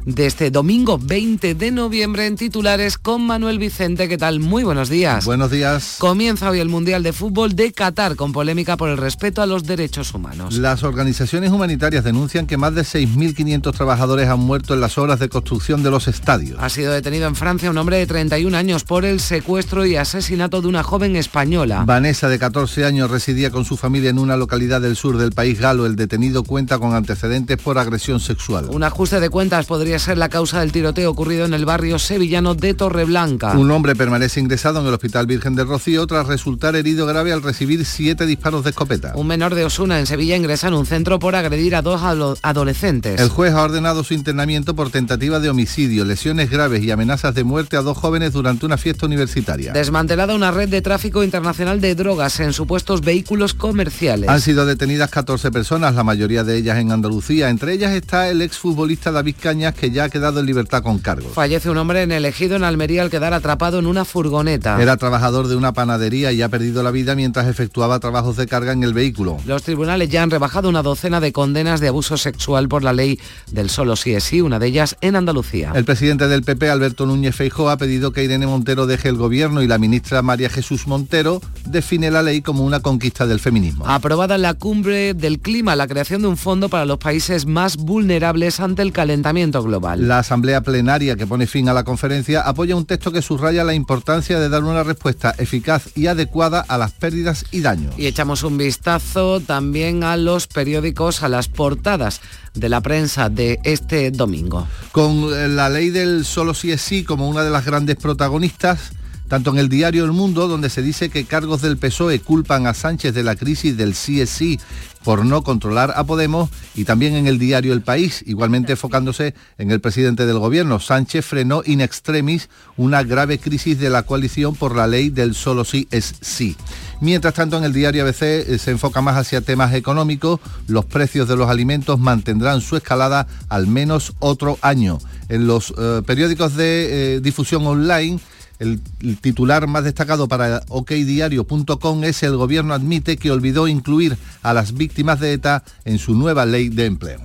de 0.06 0.26
este 0.26 0.52
domingo 0.52 0.98
20 1.02 1.56
de 1.56 1.72
noviembre 1.72 2.26
en 2.26 2.36
titulares 2.36 2.98
con 2.98 3.26
Manuel 3.26 3.60
Vicente. 3.60 4.08
¿Qué 4.10 4.18
tal? 4.18 4.39
Muy 4.39 4.63
buenos 4.63 4.89
días. 4.89 5.26
Buenos 5.26 5.52
días. 5.52 5.96
Comienza 6.00 6.50
hoy 6.50 6.60
el 6.60 6.70
Mundial 6.70 7.04
de 7.04 7.13
Fútbol 7.13 7.56
de 7.56 7.72
Qatar 7.72 8.16
con 8.16 8.32
polémica 8.32 8.78
por 8.78 8.89
el 8.89 8.98
respeto 8.98 9.42
a 9.42 9.46
los 9.46 9.63
derechos 9.63 10.13
humanos. 10.13 10.56
Las 10.56 10.84
organizaciones 10.84 11.52
humanitarias 11.52 12.04
denuncian 12.04 12.48
que 12.48 12.58
más 12.58 12.76
de 12.76 12.82
6.500 12.82 13.74
trabajadores 13.74 14.28
han 14.28 14.39
muerto 14.39 14.74
en 14.74 14.82
las 14.82 14.98
obras 14.98 15.20
de 15.20 15.30
construcción 15.30 15.84
de 15.84 15.92
los 15.92 16.08
estadios. 16.08 16.60
Ha 16.62 16.70
sido 16.70 16.92
detenido 16.92 17.28
en 17.28 17.36
Francia 17.36 17.70
un 17.70 17.78
hombre 17.78 17.98
de 17.98 18.08
31 18.08 18.56
años 18.58 18.84
por 18.84 19.06
el 19.06 19.20
secuestro 19.20 19.86
y 19.86 19.96
asesinato 19.96 20.62
de 20.62 20.68
una 20.68 20.84
joven 20.84 21.16
española. 21.16 21.84
Vanessa, 21.86 22.30
de 22.30 22.39
14 22.39 22.86
años, 22.86 23.10
residía 23.10 23.52
con 23.52 23.66
su 23.66 23.78
familia 23.78 24.10
en 24.10 24.20
una 24.20 24.38
localidad 24.38 24.82
del 24.82 24.96
sur 24.96 25.18
del 25.18 25.32
país 25.32 25.60
galo. 25.60 25.86
El 25.86 25.96
detenido 25.96 26.44
cuenta 26.44 26.80
con 26.80 26.94
antecedentes 26.94 27.58
por 27.58 27.78
agresión 27.78 28.20
sexual. 28.20 28.68
Un 28.70 28.84
ajuste 28.84 29.20
de 29.20 29.30
cuentas 29.30 29.66
podría 29.66 29.92
ser 29.99 30.17
la 30.17 30.29
causa 30.29 30.60
del 30.60 30.71
tiroteo 30.71 31.10
ocurrido 31.12 31.45
en 31.45 31.53
el 31.53 31.65
barrio 31.65 31.99
sevillano 31.99 32.56
de 32.56 32.73
Torreblanca. 32.73 33.53
Un 33.58 33.71
hombre 33.71 33.95
permanece 33.95 34.39
ingresado 34.39 34.79
en 34.82 34.88
el 34.88 34.93
Hospital 34.93 35.25
Virgen 35.25 35.56
del 35.56 35.67
Rocío 35.67 36.06
tras 36.08 36.27
resultar 36.27 36.75
herido 36.75 37.06
grave 37.06 37.34
al 37.34 37.41
recibir 37.41 37.86
siete 37.86 38.25
disparos 38.25 38.63
de 38.63 38.71
escopeta. 38.71 39.13
Un 39.15 39.27
menor 39.27 39.56
de 39.56 39.65
Osuna 39.65 39.99
en 39.99 40.06
Sevilla 40.06 40.36
ingresa 40.36 40.67
en 40.67 40.73
un 40.73 40.86
centro 40.86 41.19
por 41.19 41.36
agredir 41.36 41.75
a 41.75 41.82
dos 41.82 42.01
ado- 42.01 42.38
adolescentes. 42.41 43.19
El 43.19 43.29
juez 43.29 43.53
ha 43.53 43.63
ordenado 43.63 44.03
su 44.03 44.13
internamiento 44.13 44.75
por 44.75 44.89
tentativa 44.89 45.39
de 45.39 45.49
homicidio, 45.49 46.06
lesiones 46.06 46.49
graves 46.49 46.84
y 46.84 46.91
amenazas 46.91 47.34
de 47.36 47.43
muerte 47.43 47.77
a 47.77 47.82
dos 47.82 47.97
jóvenes 47.97 48.34
durante 48.34 48.65
una 48.65 48.77
fiesta 48.77 49.06
universitaria. 49.06 49.73
Desmantelada 49.73 50.36
una 50.36 50.51
red 50.51 50.69
de 50.69 50.82
tráfico 50.82 51.23
internacional 51.23 51.82
de 51.82 51.95
drogas 51.95 52.39
en 52.39 52.53
supuestos 52.53 53.01
vehículos 53.01 53.53
comerciales. 53.53 54.29
Han 54.29 54.41
sido 54.41 54.65
detenidas 54.65 55.10
14 55.10 55.51
personas, 55.51 55.95
la 55.95 56.03
mayoría 56.03 56.43
de 56.43 56.58
ellas 56.58 56.77
en 56.77 56.91
Andalucía. 56.91 57.49
Entre 57.49 57.73
ellas 57.73 57.91
está 57.93 58.29
el 58.29 58.41
exfutbolista 58.41 59.12
David 59.12 59.36
Cañas, 59.41 59.73
que 59.73 59.83
ya 59.91 60.06
ha 60.06 60.10
quedado 60.10 60.39
en 60.39 60.46
libertad 60.46 60.84
con 60.84 61.00
cargos. 61.00 61.34
Fallece 61.34 61.69
un 61.69 61.78
hombre 61.78 62.04
en 62.04 62.12
el 62.12 62.26
ejido 62.26 62.56
en 62.56 62.63
Almería 62.63 63.02
al 63.02 63.10
quedar 63.10 63.34
atrapado 63.34 63.80
en 63.80 63.86
una 63.86 64.06
furgoneta. 64.06 64.82
Era 64.82 64.98
trabajador 64.98 65.48
de 65.48 65.56
una 65.56 65.74
panadería 65.74 66.32
y 66.32 66.41
ha 66.41 66.50
perdido 66.50 66.84
la 66.84 66.91
vida 66.91 67.15
mientras 67.15 67.48
efectuaba 67.48 68.00
trabajos 68.00 68.38
de 68.38 68.48
carga 68.48 68.72
en 68.72 68.84
el 68.84 68.93
vehículo. 68.93 69.38
Los 69.46 69.63
tribunales 69.63 70.10
ya 70.10 70.24
han 70.24 70.32
rebajado 70.32 70.69
una 70.69 70.82
docena 70.82 71.19
de 71.19 71.32
condenas 71.32 71.80
de 71.80 71.89
abuso 71.89 72.17
sexual 72.17 72.69
por 72.69 72.84
la 72.84 72.93
ley 72.93 73.19
del 73.52 73.69
solo 73.69 73.96
sí 73.96 74.13
es 74.13 74.24
sí, 74.24 74.41
una 74.41 74.60
de 74.60 74.67
ellas 74.67 74.96
en 75.02 75.15
Andalucía. 75.15 75.72
El 75.76 75.86
presidente 75.86 76.28
del 76.28 76.43
PP, 76.43 76.69
Alberto 76.69 77.06
Núñez 77.06 77.36
Feijóo, 77.36 77.69
ha 77.69 77.78
pedido 77.78 78.13
que 78.13 78.24
Irene 78.24 78.48
Montero 78.48 78.86
deje 78.86 79.10
el 79.10 79.17
gobierno 79.17 79.62
y 79.62 79.67
la 79.67 79.78
ministra 79.78 80.22
María 80.22 80.50
Jesús 80.50 80.88
Montero 80.88 81.41
define 81.65 82.12
la 82.12 82.24
ley 82.24 82.41
como 82.41 82.63
una 82.63 82.80
conquista 82.80 83.26
del 83.26 83.39
feminismo. 83.39 83.86
Aprobada 83.88 84.36
en 84.36 84.43
la 84.43 84.54
cumbre 84.54 85.13
del 85.13 85.39
clima 85.39 85.76
la 85.76 85.88
creación 85.88 86.22
de 86.22 86.28
un 86.28 86.38
fondo 86.38 86.69
para 86.69 86.86
los 86.86 86.98
países 86.98 87.46
más 87.46 87.78
vulnerables 87.78 88.60
ante 88.60 88.82
el 88.82 88.91
calentamiento 88.91 89.62
global. 89.62 89.73
La 90.08 90.20
Asamblea 90.20 90.62
Plenaria 90.62 91.16
que 91.16 91.28
pone 91.28 91.48
fin 91.48 91.70
a 91.70 91.74
la 91.74 91.84
conferencia 91.84 92.42
apoya 92.42 92.76
un 92.76 92.86
texto 92.86 93.12
que 93.12 93.22
subraya 93.22 93.64
la 93.64 93.74
importancia 93.74 94.40
de 94.40 94.50
dar 94.50 94.64
una 94.64 94.84
respuesta 94.84 95.34
eficaz 95.38 95.88
y 95.96 96.08
adecuada 96.08 96.64
a 96.68 96.78
las 96.78 96.92
pérdidas 96.92 97.46
y 97.52 97.62
daños. 97.62 97.94
Y 97.98 98.08
echamos 98.08 98.44
un 98.44 98.58
vistazo 98.58 99.40
también 99.40 100.04
a 100.04 100.18
los 100.18 100.48
periódicos, 100.48 101.24
a 101.24 101.30
las 101.30 101.48
portadas 101.48 102.22
de 102.54 102.70
la 102.70 102.82
prensa 102.82 103.30
de 103.30 103.60
este 103.64 104.12
domingo. 104.12 104.68
Con 104.92 105.34
eh, 105.34 105.48
la 105.48 105.70
ley 105.70 105.90
del 105.90 106.26
solo 106.26 106.54
sí 106.54 106.72
es 106.72 106.82
sí 106.82 107.04
como 107.04 107.28
una 107.28 107.44
de 107.44 107.50
las 107.50 107.66
grandes 107.66 107.96
protagonistas, 107.96 108.92
tanto 109.28 109.52
en 109.52 109.58
el 109.58 109.70
diario 109.70 110.06
El 110.06 110.12
Mundo, 110.12 110.48
donde 110.48 110.70
se 110.70 110.82
dice 110.82 111.10
que 111.10 111.26
cargos 111.26 111.62
del 111.62 111.78
PSOE 111.78 112.20
culpan 112.20 112.68
a 112.68 112.74
Sánchez 112.74 113.14
de 113.14 113.24
la 113.24 113.36
crisis 113.36 113.78
del 113.78 113.96
sí 113.96 114.22
es 114.22 114.30
sí 114.30 114.60
por 115.04 115.26
no 115.26 115.44
controlar 115.44 115.94
a 115.96 116.06
Podemos, 116.06 116.50
y 116.76 116.86
también 116.86 117.16
en 117.16 117.28
el 117.28 117.38
diario 117.38 117.74
El 117.74 117.82
País, 117.82 118.24
igualmente 118.26 118.74
enfocándose 118.74 119.36
en 119.58 119.70
el 119.70 119.82
presidente 119.82 120.26
del 120.26 120.40
gobierno. 120.40 120.80
Sánchez 120.80 121.26
frenó 121.26 121.62
in 121.66 121.82
extremis 121.82 122.50
una 122.78 123.04
grave 123.04 123.38
crisis 123.38 123.80
de 123.80 123.90
la 123.90 124.04
coalición 124.04 124.56
por 124.56 124.76
la 124.76 124.88
ley 124.88 125.10
del 125.10 125.36
solo 125.36 125.66
sí 125.66 125.88
es 125.92 126.16
sí. 126.22 126.56
Mientras 127.02 127.34
tanto, 127.34 127.58
en 127.58 127.66
el 127.66 127.74
diario 127.74 128.04
ABC 128.04 128.22
eh, 128.22 128.58
se 128.58 128.72
enfoca 128.72 129.02
más 129.02 129.18
hacia 129.18 129.42
temas 129.42 129.74
económicos. 129.74 130.40
Los 130.68 130.86
precios 130.86 131.28
de 131.28 131.36
los 131.36 131.50
alimentos 131.50 132.00
mantendrán 132.00 132.62
su 132.62 132.78
escalada 132.78 133.28
al 133.50 133.68
menos 133.68 134.14
otro 134.20 134.58
año. 134.62 135.00
En 135.28 135.46
los 135.46 135.74
eh, 135.78 136.02
periódicos 136.06 136.56
de 136.56 137.16
eh, 137.16 137.20
difusión 137.20 137.68
online, 137.68 138.20
el, 138.60 138.82
titular 139.22 139.68
más 139.68 139.84
destacado 139.84 140.28
para 140.28 140.62
okdiario.com 140.70 142.04
es 142.04 142.24
el 142.24 142.38
gobierno 142.38 142.74
admite 142.74 143.18
que 143.18 143.32
olvidó 143.32 143.68
incluir 143.68 144.18
a 144.42 144.54
las 144.54 144.74
víctimas 144.74 145.20
de 145.20 145.34
ETA 145.34 145.63
en 145.86 146.00
su 146.00 146.16
nueva 146.16 146.46
ley 146.46 146.70
de 146.70 146.86
empleo. 146.86 147.22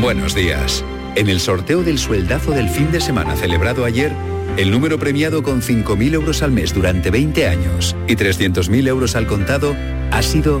Buenos 0.00 0.34
días. 0.34 0.84
En 1.16 1.28
el 1.28 1.40
sorteo 1.40 1.82
del 1.82 1.98
sueldazo 1.98 2.52
del 2.52 2.68
fin 2.68 2.92
de 2.92 3.00
semana 3.00 3.34
celebrado 3.34 3.84
ayer, 3.84 4.12
el 4.56 4.70
número 4.70 4.98
premiado 4.98 5.42
con 5.42 5.60
5.000 5.60 6.14
euros 6.14 6.42
al 6.42 6.52
mes 6.52 6.72
durante 6.72 7.10
20 7.10 7.48
años 7.48 7.96
y 8.06 8.16
300.000 8.16 8.88
euros 8.88 9.16
al 9.16 9.26
contado 9.26 9.74
ha 10.10 10.22
sido 10.22 10.60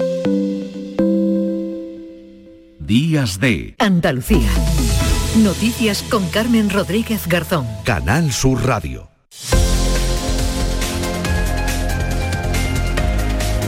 Días 2.85 3.39
de 3.39 3.75
Andalucía. 3.77 4.49
Noticias 5.43 6.01
con 6.01 6.27
Carmen 6.29 6.71
Rodríguez 6.71 7.27
Garzón. 7.27 7.67
Canal 7.85 8.31
Sur 8.31 8.65
Radio. 8.65 9.07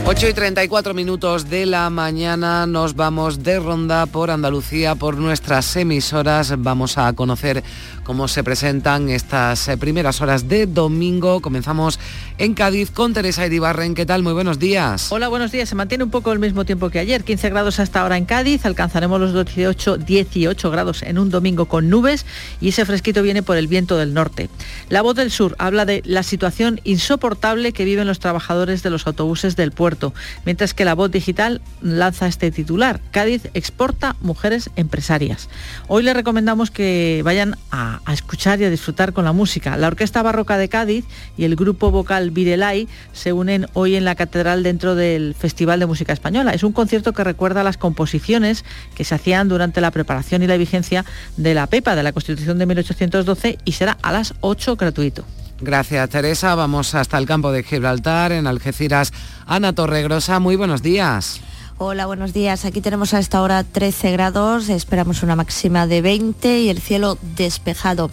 8 0.06 0.28
y 0.28 0.34
34 0.34 0.92
minutos 0.92 1.48
de 1.48 1.64
la 1.64 1.88
mañana 1.88 2.66
nos 2.66 2.94
vamos 2.94 3.42
de 3.42 3.58
ronda 3.58 4.04
por 4.04 4.30
Andalucía, 4.30 4.96
por 4.96 5.16
nuestras 5.16 5.74
emisoras. 5.76 6.52
Vamos 6.58 6.98
a 6.98 7.10
conocer 7.14 7.64
cómo 8.04 8.28
se 8.28 8.44
presentan 8.44 9.08
estas 9.08 9.66
eh, 9.68 9.76
primeras 9.76 10.20
horas 10.20 10.48
de 10.48 10.66
domingo. 10.66 11.40
Comenzamos 11.40 11.98
en 12.38 12.54
Cádiz 12.54 12.90
con 12.90 13.14
Teresa 13.14 13.46
Iribarren. 13.46 13.94
¿Qué 13.94 14.06
tal? 14.06 14.22
Muy 14.22 14.34
buenos 14.34 14.58
días. 14.58 15.10
Hola, 15.10 15.28
buenos 15.28 15.50
días. 15.50 15.68
Se 15.68 15.74
mantiene 15.74 16.04
un 16.04 16.10
poco 16.10 16.32
el 16.32 16.38
mismo 16.38 16.64
tiempo 16.64 16.90
que 16.90 16.98
ayer. 16.98 17.24
15 17.24 17.50
grados 17.50 17.80
hasta 17.80 18.02
ahora 18.02 18.16
en 18.16 18.26
Cádiz. 18.26 18.66
Alcanzaremos 18.66 19.20
los 19.20 19.32
18, 19.32 19.96
18 19.98 20.70
grados 20.70 21.02
en 21.02 21.18
un 21.18 21.30
domingo 21.30 21.66
con 21.66 21.88
nubes 21.88 22.26
y 22.60 22.68
ese 22.68 22.84
fresquito 22.84 23.22
viene 23.22 23.42
por 23.42 23.56
el 23.56 23.66
viento 23.66 23.96
del 23.96 24.14
norte. 24.14 24.50
La 24.90 25.02
voz 25.02 25.16
del 25.16 25.30
sur 25.30 25.56
habla 25.58 25.84
de 25.86 26.02
la 26.04 26.22
situación 26.22 26.80
insoportable 26.84 27.72
que 27.72 27.84
viven 27.84 28.06
los 28.06 28.18
trabajadores 28.18 28.82
de 28.82 28.90
los 28.90 29.06
autobuses 29.06 29.56
del 29.56 29.72
puerto 29.72 30.12
mientras 30.44 30.74
que 30.74 30.84
la 30.84 30.94
voz 30.94 31.10
digital 31.10 31.62
lanza 31.80 32.26
este 32.26 32.50
titular. 32.50 33.00
Cádiz 33.10 33.48
exporta 33.54 34.16
mujeres 34.20 34.70
empresarias. 34.76 35.48
Hoy 35.88 36.02
les 36.02 36.14
recomendamos 36.14 36.70
que 36.70 37.22
vayan 37.24 37.56
a, 37.70 37.93
escuchar 38.12 38.60
y 38.60 38.64
a 38.64 38.70
disfrutar 38.70 39.12
con 39.12 39.24
la 39.24 39.32
música. 39.32 39.76
La 39.76 39.88
Orquesta 39.88 40.22
Barroca 40.22 40.58
de 40.58 40.68
Cádiz 40.68 41.04
y 41.36 41.44
el 41.44 41.56
grupo 41.56 41.90
vocal 41.90 42.30
Virelay 42.30 42.88
se 43.12 43.32
unen 43.32 43.66
hoy 43.72 43.96
en 43.96 44.04
la 44.04 44.14
catedral 44.14 44.62
dentro 44.62 44.94
del 44.94 45.34
Festival 45.34 45.80
de 45.80 45.86
Música 45.86 46.12
Española. 46.12 46.52
Es 46.52 46.62
un 46.62 46.72
concierto 46.72 47.12
que 47.12 47.24
recuerda 47.24 47.62
las 47.62 47.76
composiciones 47.76 48.64
que 48.94 49.04
se 49.04 49.14
hacían 49.14 49.48
durante 49.48 49.80
la 49.80 49.90
preparación 49.90 50.42
y 50.42 50.46
la 50.46 50.56
vigencia 50.56 51.04
de 51.36 51.54
la 51.54 51.66
PEPA, 51.66 51.94
de 51.96 52.02
la 52.02 52.12
Constitución 52.12 52.58
de 52.58 52.66
1812, 52.66 53.58
y 53.64 53.72
será 53.72 53.98
a 54.02 54.12
las 54.12 54.34
8 54.40 54.76
gratuito. 54.76 55.24
Gracias, 55.60 56.10
Teresa. 56.10 56.54
Vamos 56.54 56.94
hasta 56.94 57.16
el 57.18 57.26
campo 57.26 57.52
de 57.52 57.62
Gibraltar, 57.62 58.32
en 58.32 58.46
Algeciras. 58.46 59.12
Ana 59.46 59.72
Torregrosa, 59.72 60.40
muy 60.40 60.56
buenos 60.56 60.82
días. 60.82 61.40
Hola, 61.86 62.06
buenos 62.06 62.32
días. 62.32 62.64
Aquí 62.64 62.80
tenemos 62.80 63.12
a 63.12 63.18
esta 63.18 63.42
hora 63.42 63.62
13 63.62 64.12
grados, 64.12 64.70
esperamos 64.70 65.22
una 65.22 65.36
máxima 65.36 65.86
de 65.86 66.00
20 66.00 66.60
y 66.60 66.70
el 66.70 66.80
cielo 66.80 67.18
despejado. 67.36 68.10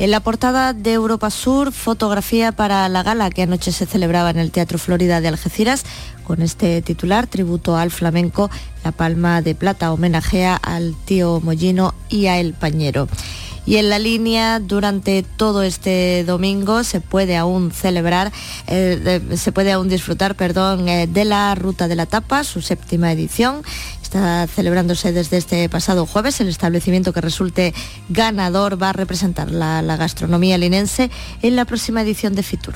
En 0.00 0.10
la 0.10 0.18
portada 0.18 0.72
de 0.72 0.94
Europa 0.94 1.30
Sur, 1.30 1.70
fotografía 1.70 2.50
para 2.50 2.88
la 2.88 3.04
gala 3.04 3.30
que 3.30 3.42
anoche 3.42 3.70
se 3.70 3.86
celebraba 3.86 4.30
en 4.30 4.40
el 4.40 4.50
Teatro 4.50 4.76
Florida 4.76 5.20
de 5.20 5.28
Algeciras, 5.28 5.84
con 6.24 6.42
este 6.42 6.82
titular, 6.82 7.28
tributo 7.28 7.76
al 7.76 7.92
flamenco, 7.92 8.50
la 8.82 8.90
palma 8.90 9.40
de 9.40 9.54
plata 9.54 9.92
homenajea 9.92 10.56
al 10.56 10.96
tío 11.04 11.40
Mollino 11.40 11.94
y 12.08 12.26
a 12.26 12.40
El 12.40 12.54
Pañero 12.54 13.06
y 13.66 13.76
en 13.76 13.90
la 13.90 13.98
línea 13.98 14.58
durante 14.60 15.22
todo 15.22 15.62
este 15.62 16.24
domingo 16.24 16.84
se 16.84 17.00
puede 17.00 17.36
aún 17.36 17.70
celebrar, 17.70 18.32
eh, 18.66 19.20
se 19.36 19.52
puede 19.52 19.72
aún 19.72 19.88
disfrutar, 19.88 20.34
perdón, 20.34 20.88
eh, 20.88 21.06
de 21.06 21.24
la 21.24 21.54
Ruta 21.54 21.88
de 21.88 21.96
la 21.96 22.06
Tapa, 22.06 22.44
su 22.44 22.60
séptima 22.62 23.12
edición. 23.12 23.62
Está 24.02 24.46
celebrándose 24.46 25.12
desde 25.12 25.38
este 25.38 25.68
pasado 25.68 26.04
jueves. 26.04 26.40
El 26.40 26.48
establecimiento 26.48 27.12
que 27.12 27.20
resulte 27.20 27.72
ganador 28.08 28.82
va 28.82 28.90
a 28.90 28.92
representar 28.92 29.50
la, 29.50 29.80
la 29.80 29.96
gastronomía 29.96 30.58
linense 30.58 31.10
en 31.40 31.56
la 31.56 31.64
próxima 31.64 32.02
edición 32.02 32.34
de 32.34 32.42
Fitur. 32.42 32.74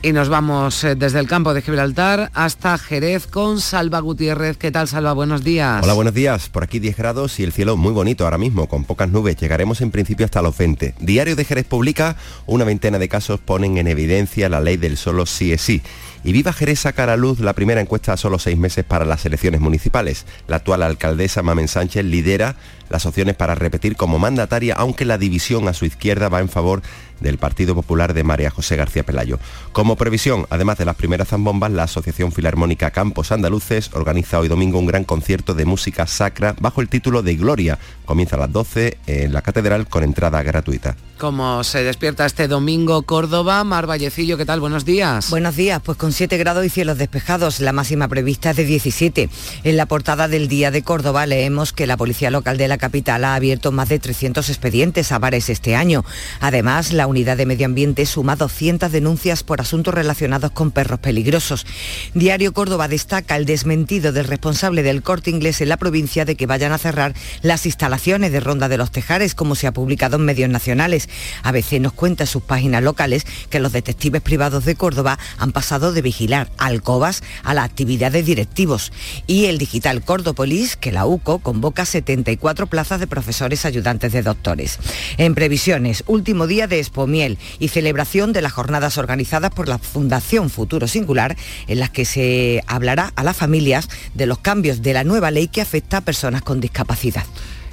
Y 0.00 0.12
nos 0.12 0.28
vamos 0.28 0.84
eh, 0.84 0.94
desde 0.94 1.18
el 1.18 1.26
campo 1.26 1.54
de 1.54 1.60
Gibraltar 1.60 2.30
hasta 2.32 2.78
Jerez 2.78 3.26
con 3.26 3.60
Salva 3.60 3.98
Gutiérrez. 3.98 4.56
¿Qué 4.56 4.70
tal, 4.70 4.86
Salva? 4.86 5.12
Buenos 5.12 5.42
días. 5.42 5.82
Hola, 5.82 5.92
buenos 5.92 6.14
días. 6.14 6.48
Por 6.48 6.62
aquí 6.62 6.78
10 6.78 6.96
grados 6.96 7.40
y 7.40 7.42
el 7.42 7.52
cielo 7.52 7.76
muy 7.76 7.92
bonito 7.92 8.22
ahora 8.22 8.38
mismo, 8.38 8.68
con 8.68 8.84
pocas 8.84 9.08
nubes. 9.08 9.34
Llegaremos 9.36 9.80
en 9.80 9.90
principio 9.90 10.24
hasta 10.24 10.40
los 10.40 10.56
20. 10.56 10.94
Diario 11.00 11.34
de 11.34 11.44
Jerez 11.44 11.66
publica 11.66 12.16
una 12.46 12.64
veintena 12.64 13.00
de 13.00 13.08
casos 13.08 13.40
ponen 13.40 13.76
en 13.76 13.88
evidencia 13.88 14.48
la 14.48 14.60
ley 14.60 14.76
del 14.76 14.96
solo 14.96 15.26
sí 15.26 15.52
es 15.52 15.62
sí. 15.62 15.82
Y 16.24 16.32
Viva 16.32 16.52
Jerez 16.52 16.80
saca 16.80 17.04
a 17.04 17.06
la 17.06 17.16
luz 17.16 17.40
la 17.40 17.52
primera 17.52 17.80
encuesta 17.80 18.12
a 18.12 18.16
solo 18.16 18.38
seis 18.38 18.58
meses 18.58 18.84
para 18.84 19.04
las 19.04 19.24
elecciones 19.24 19.60
municipales. 19.60 20.26
La 20.46 20.56
actual 20.56 20.82
alcaldesa 20.82 21.42
Mamen 21.42 21.68
Sánchez 21.68 22.04
lidera 22.04 22.56
las 22.90 23.06
opciones 23.06 23.36
para 23.36 23.54
repetir 23.54 23.96
como 23.96 24.18
mandataria, 24.18 24.74
aunque 24.74 25.04
la 25.04 25.18
división 25.18 25.68
a 25.68 25.74
su 25.74 25.84
izquierda 25.84 26.28
va 26.28 26.40
en 26.40 26.48
favor 26.48 26.82
del 27.20 27.38
Partido 27.38 27.74
Popular 27.74 28.14
de 28.14 28.24
María 28.24 28.50
José 28.50 28.76
García 28.76 29.04
Pelayo. 29.04 29.38
Como 29.72 29.96
previsión, 29.96 30.46
además 30.50 30.78
de 30.78 30.84
las 30.84 30.96
primeras 30.96 31.28
zambombas, 31.28 31.72
la 31.72 31.84
Asociación 31.84 32.32
Filarmónica 32.32 32.90
Campos 32.90 33.32
Andaluces 33.32 33.90
organiza 33.92 34.38
hoy 34.38 34.48
domingo 34.48 34.78
un 34.78 34.86
gran 34.86 35.04
concierto 35.04 35.54
de 35.54 35.64
música 35.64 36.06
sacra 36.06 36.54
bajo 36.60 36.80
el 36.80 36.88
título 36.88 37.22
de 37.22 37.34
Gloria. 37.34 37.78
Comienza 38.04 38.36
a 38.36 38.40
las 38.40 38.52
12 38.52 38.98
en 39.06 39.32
la 39.32 39.42
Catedral 39.42 39.88
con 39.88 40.04
entrada 40.04 40.42
gratuita. 40.42 40.96
Como 41.18 41.64
se 41.64 41.82
despierta 41.82 42.24
este 42.24 42.46
domingo 42.46 43.02
Córdoba, 43.02 43.64
Mar 43.64 43.86
Vallecillo, 43.88 44.36
¿qué 44.36 44.46
tal? 44.46 44.60
Buenos 44.60 44.84
días. 44.84 45.30
Buenos 45.30 45.56
días, 45.56 45.82
pues 45.84 45.98
con 45.98 46.07
7 46.12 46.36
grados 46.38 46.64
y 46.64 46.70
cielos 46.70 46.98
despejados, 46.98 47.60
la 47.60 47.72
máxima 47.72 48.08
prevista 48.08 48.50
es 48.50 48.56
de 48.56 48.64
17. 48.64 49.28
En 49.64 49.76
la 49.76 49.86
portada 49.86 50.28
del 50.28 50.48
Día 50.48 50.70
de 50.70 50.82
Córdoba 50.82 51.26
leemos 51.26 51.72
que 51.72 51.86
la 51.86 51.96
Policía 51.96 52.30
Local 52.30 52.56
de 52.56 52.68
la 52.68 52.78
capital 52.78 53.24
ha 53.24 53.34
abierto 53.34 53.72
más 53.72 53.88
de 53.88 53.98
300 53.98 54.48
expedientes 54.48 55.12
a 55.12 55.18
bares 55.18 55.48
este 55.48 55.76
año. 55.76 56.04
Además, 56.40 56.92
la 56.92 57.06
Unidad 57.06 57.36
de 57.36 57.46
Medio 57.46 57.66
Ambiente 57.66 58.06
suma 58.06 58.36
200 58.36 58.92
denuncias 58.92 59.42
por 59.42 59.60
asuntos 59.60 59.94
relacionados 59.94 60.50
con 60.52 60.70
perros 60.70 61.00
peligrosos. 61.00 61.66
Diario 62.14 62.52
Córdoba 62.52 62.88
destaca 62.88 63.36
el 63.36 63.46
desmentido 63.46 64.12
del 64.12 64.26
responsable 64.26 64.82
del 64.82 65.02
corte 65.02 65.30
inglés 65.30 65.60
en 65.60 65.68
la 65.68 65.76
provincia 65.76 66.24
de 66.24 66.36
que 66.36 66.46
vayan 66.46 66.72
a 66.72 66.78
cerrar 66.78 67.14
las 67.42 67.66
instalaciones 67.66 68.32
de 68.32 68.40
Ronda 68.40 68.68
de 68.68 68.78
los 68.78 68.92
Tejares, 68.92 69.34
como 69.34 69.54
se 69.54 69.66
ha 69.66 69.72
publicado 69.72 70.16
en 70.16 70.24
medios 70.24 70.50
nacionales. 70.50 71.08
A 71.42 71.52
veces 71.52 71.80
nos 71.80 71.92
cuenta 71.92 72.24
en 72.24 72.28
sus 72.28 72.42
páginas 72.42 72.82
locales 72.82 73.26
que 73.50 73.60
los 73.60 73.72
detectives 73.72 74.22
privados 74.22 74.64
de 74.64 74.74
Córdoba 74.74 75.18
han 75.38 75.52
pasado 75.52 75.92
de 75.92 75.97
vigilar 76.02 76.50
alcobas 76.58 77.22
a 77.42 77.54
la 77.54 77.64
actividad 77.64 78.12
de 78.12 78.22
directivos. 78.22 78.92
Y 79.26 79.46
el 79.46 79.58
digital 79.58 80.02
Córdopolis, 80.02 80.76
que 80.76 80.92
la 80.92 81.06
UCO 81.06 81.38
convoca 81.38 81.84
74 81.84 82.66
plazas 82.66 83.00
de 83.00 83.06
profesores 83.06 83.64
ayudantes 83.64 84.12
de 84.12 84.22
doctores. 84.22 84.78
En 85.16 85.34
previsiones, 85.34 86.04
último 86.06 86.46
día 86.46 86.66
de 86.66 86.78
Expomiel 86.78 87.38
y 87.58 87.68
celebración 87.68 88.32
de 88.32 88.42
las 88.42 88.52
jornadas 88.52 88.98
organizadas 88.98 89.50
por 89.50 89.68
la 89.68 89.78
Fundación 89.78 90.50
Futuro 90.50 90.88
Singular, 90.88 91.36
en 91.66 91.80
las 91.80 91.90
que 91.90 92.04
se 92.04 92.62
hablará 92.66 93.12
a 93.16 93.22
las 93.22 93.36
familias 93.36 93.88
de 94.14 94.26
los 94.26 94.38
cambios 94.38 94.82
de 94.82 94.92
la 94.92 95.04
nueva 95.04 95.30
ley 95.30 95.48
que 95.48 95.60
afecta 95.60 95.98
a 95.98 96.02
personas 96.02 96.42
con 96.42 96.60
discapacidad. 96.60 97.24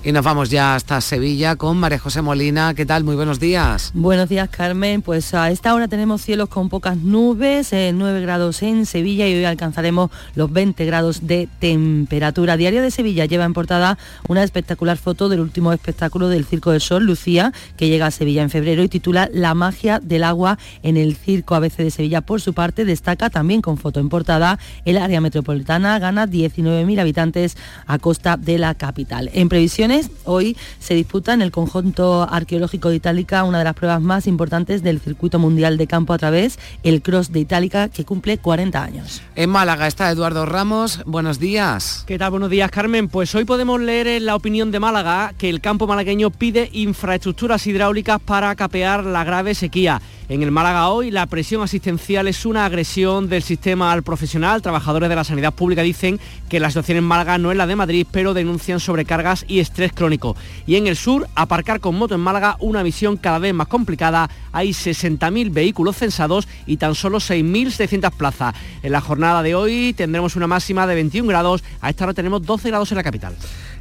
Y 0.06 0.12
nos 0.12 0.24
vamos 0.24 0.52
ya 0.52 0.76
hasta 0.76 1.02
Sevilla 1.02 1.56
con 1.56 1.78
María 1.78 1.98
José 1.98 2.22
Molina. 2.22 2.76
¿Qué 2.76 2.86
tal? 2.86 3.04
Muy 3.04 3.16
buenos 3.16 3.40
días. 3.40 3.90
Buenos 3.96 4.30
días, 4.30 4.48
Carmen. 4.50 5.02
Pues 5.02 5.34
a 5.34 5.50
esta 5.50 5.74
hora 5.74 5.88
tenemos 5.88 6.22
cielos 6.22 6.48
con 6.48 6.70
pocas 6.70 6.98
nubes, 6.98 7.72
9 7.72 7.92
eh, 7.92 8.22
grados 8.22 8.62
en 8.62 8.86
Sevilla 8.86 9.28
y 9.28 9.34
hoy 9.34 9.46
alcanzaremos 9.46 10.12
los 10.36 10.54
20 10.54 10.86
grados 10.86 11.26
de 11.26 11.50
temperatura. 11.58 12.56
Diario 12.56 12.84
de 12.84 12.92
Sevilla 12.92 13.26
lleva 13.26 13.46
en 13.46 13.54
portada 13.54 13.98
una 14.28 14.44
espectacular 14.44 14.98
foto 14.98 15.28
del 15.28 15.40
último 15.40 15.74
espectáculo 15.74 16.30
del 16.30 16.46
Circo 16.46 16.70
del 16.70 16.82
Sol, 16.82 17.04
Lucía, 17.04 17.52
que 17.76 17.88
llega 17.88 18.06
a 18.06 18.12
Sevilla 18.12 18.44
en 18.44 18.52
febrero 18.52 18.84
y 18.84 18.90
titula 18.90 19.28
La 19.34 19.56
magia 19.56 20.00
del 20.00 20.24
agua 20.24 20.60
en 20.84 20.98
el 20.98 21.16
Circo 21.16 21.56
ABC 21.56 21.78
de 21.78 21.90
Sevilla. 21.90 22.22
Por 22.22 22.42
su 22.42 22.54
parte, 22.54 22.86
destaca 22.86 23.32
también 23.32 23.64
con 23.64 23.80
foto 23.80 24.02
en 24.02 24.10
portada 24.10 24.60
el 24.86 25.00
área 25.00 25.20
metropolitana, 25.20 25.98
gana 25.98 26.28
19.000 26.28 27.00
habitantes 27.00 27.58
a 27.88 27.98
costa 27.98 28.38
de 28.38 28.60
la 28.60 28.76
capital. 28.76 29.32
En 29.34 29.50
previsiones 29.50 29.95
Hoy 30.26 30.58
se 30.80 30.94
disputa 30.94 31.34
en 31.34 31.42
el 31.42 31.52
conjunto 31.52 32.28
arqueológico 32.30 32.90
de 32.90 32.96
Itálica 32.96 33.44
una 33.44 33.60
de 33.60 33.64
las 33.64 33.76
pruebas 33.76 34.02
más 34.02 34.28
importantes 34.28 34.84
del 34.84 35.00
circuito 35.00 35.40
mundial 35.40 35.78
de 35.78 35.88
campo 35.88 36.14
a 36.14 36.18
través, 36.18 36.60
el 36.84 37.02
Cross 37.02 37.32
de 37.32 37.40
Itálica, 37.40 37.90
que 37.90 38.06
cumple 38.06 38.38
40 38.38 38.84
años. 38.84 39.22
En 39.36 39.50
Málaga 39.50 39.88
está 39.88 40.10
Eduardo 40.10 40.46
Ramos. 40.46 41.02
Buenos 41.06 41.40
días. 41.40 42.04
¿Qué 42.08 42.18
tal? 42.18 42.32
Buenos 42.32 42.50
días, 42.50 42.72
Carmen. 42.72 43.08
Pues 43.08 43.34
hoy 43.36 43.46
podemos 43.46 43.80
leer 43.80 44.08
en 44.08 44.26
la 44.26 44.36
opinión 44.36 44.72
de 44.72 44.80
Málaga 44.80 45.34
que 45.38 45.50
el 45.50 45.62
campo 45.62 45.88
malagueño 45.88 46.32
pide 46.32 46.70
infraestructuras 46.74 47.66
hidráulicas 47.68 48.20
para 48.20 48.56
capear 48.56 49.04
la 49.04 49.24
grave 49.24 49.56
sequía. 49.56 50.02
En 50.28 50.42
el 50.42 50.50
Málaga 50.50 50.90
hoy 50.90 51.12
la 51.12 51.28
presión 51.28 51.62
asistencial 51.62 52.28
es 52.28 52.48
una 52.48 52.66
agresión 52.66 53.30
del 53.30 53.44
sistema 53.44 53.92
al 53.92 54.02
profesional. 54.02 54.64
Trabajadores 54.64 55.08
de 55.08 55.16
la 55.16 55.24
sanidad 55.24 55.54
pública 55.54 55.84
dicen 55.84 56.20
que 56.50 56.60
la 56.60 56.70
situación 56.70 56.98
en 56.98 57.04
Málaga 57.04 57.38
no 57.38 57.52
es 57.52 57.58
la 57.58 57.68
de 57.68 57.76
Madrid, 57.76 58.08
pero 58.10 58.34
denuncian 58.34 58.80
sobrecargas 58.80 59.46
y 59.48 59.60
estrés 59.60 59.94
crónico. 59.94 60.36
Y 60.66 60.78
en 60.78 60.88
el 60.88 60.96
sur, 60.96 61.28
aparcar 61.36 61.80
con 61.80 61.96
moto 61.96 62.16
en 62.16 62.22
Málaga, 62.22 62.58
una 62.60 62.84
misión 62.84 63.18
cada 63.18 63.38
vez 63.38 63.54
más 63.54 63.68
complicada. 63.68 64.28
Hay 64.52 64.70
60.000 64.70 65.54
vehículos 65.54 65.98
censados 65.98 66.48
y 66.66 66.78
tan 66.78 66.96
solo 66.96 67.20
6.600 67.20 68.12
plazas. 68.12 68.56
En 68.82 68.94
la 68.94 69.02
jornada 69.02 69.44
de 69.44 69.54
hoy 69.54 69.94
tendremos 69.94 70.36
una 70.36 70.48
máxima 70.48 70.88
de 70.88 70.96
21 70.96 71.30
grados. 71.30 71.64
A 71.82 71.92
esta 71.92 72.06
hora 72.06 72.16
tenemos 72.16 72.42
12 72.42 72.70
grados 72.70 72.92
en 72.92 72.98
la 72.98 73.04
capital. 73.04 73.36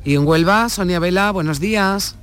Y 0.05 0.15
en 0.15 0.27
Huelva, 0.27 0.69
Sonia 0.69 0.99
Vela, 0.99 1.31
buenos 1.31 1.59
días. 1.59 2.19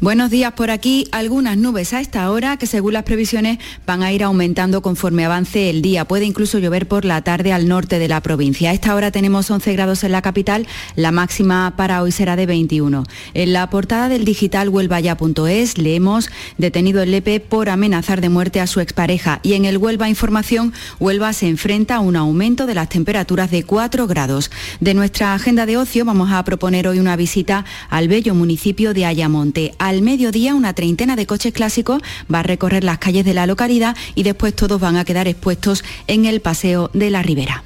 Buenos 0.00 0.30
días 0.30 0.52
por 0.52 0.70
aquí. 0.70 1.06
Algunas 1.12 1.56
nubes 1.56 1.92
a 1.92 2.00
esta 2.00 2.30
hora 2.30 2.56
que 2.56 2.66
según 2.66 2.92
las 2.92 3.04
previsiones 3.04 3.58
van 3.86 4.02
a 4.02 4.12
ir 4.12 4.22
aumentando 4.22 4.82
conforme 4.82 5.24
avance 5.24 5.70
el 5.70 5.82
día. 5.82 6.04
Puede 6.04 6.24
incluso 6.24 6.58
llover 6.58 6.86
por 6.88 7.04
la 7.04 7.22
tarde 7.22 7.52
al 7.52 7.68
norte 7.68 7.98
de 7.98 8.08
la 8.08 8.20
provincia. 8.20 8.70
A 8.70 8.74
esta 8.74 8.94
hora 8.94 9.10
tenemos 9.10 9.50
11 9.50 9.72
grados 9.72 10.04
en 10.04 10.12
la 10.12 10.22
capital. 10.22 10.66
La 10.96 11.12
máxima 11.12 11.74
para 11.76 12.02
hoy 12.02 12.12
será 12.12 12.36
de 12.36 12.46
21. 12.46 13.04
En 13.34 13.52
la 13.52 13.70
portada 13.70 14.08
del 14.08 14.24
digital 14.24 14.68
huelvaya.es 14.68 15.78
leemos 15.78 16.28
detenido 16.58 17.02
el 17.02 17.10
Lepe 17.10 17.40
por 17.40 17.68
amenazar 17.68 18.20
de 18.20 18.28
muerte 18.28 18.60
a 18.60 18.66
su 18.66 18.80
expareja. 18.80 19.40
Y 19.42 19.54
en 19.54 19.64
el 19.64 19.78
Huelva 19.78 20.08
Información, 20.08 20.72
Huelva 21.00 21.32
se 21.32 21.48
enfrenta 21.48 21.96
a 21.96 22.00
un 22.00 22.16
aumento 22.16 22.66
de 22.66 22.74
las 22.74 22.88
temperaturas 22.88 23.50
de 23.50 23.64
4 23.64 24.06
grados. 24.06 24.50
De 24.80 24.94
nuestra 24.94 25.34
agenda 25.34 25.66
de 25.66 25.76
ocio 25.76 26.04
vamos 26.04 26.30
a 26.32 26.44
proponer 26.44 26.88
hoy 26.88 26.98
una 26.98 27.16
visita 27.16 27.64
al 27.90 28.08
bello 28.08 28.34
municipio 28.34 28.94
de 28.94 29.06
Ayamonte 29.06 29.63
al 29.78 30.02
mediodía 30.02 30.54
una 30.54 30.74
treintena 30.74 31.16
de 31.16 31.26
coches 31.26 31.52
clásicos 31.52 32.02
va 32.32 32.40
a 32.40 32.42
recorrer 32.42 32.84
las 32.84 32.98
calles 32.98 33.24
de 33.24 33.34
la 33.34 33.46
localidad 33.46 33.96
y 34.14 34.22
después 34.22 34.54
todos 34.54 34.80
van 34.80 34.96
a 34.96 35.04
quedar 35.04 35.28
expuestos 35.28 35.84
en 36.06 36.24
el 36.26 36.40
Paseo 36.40 36.90
de 36.92 37.10
la 37.10 37.22
Ribera. 37.22 37.64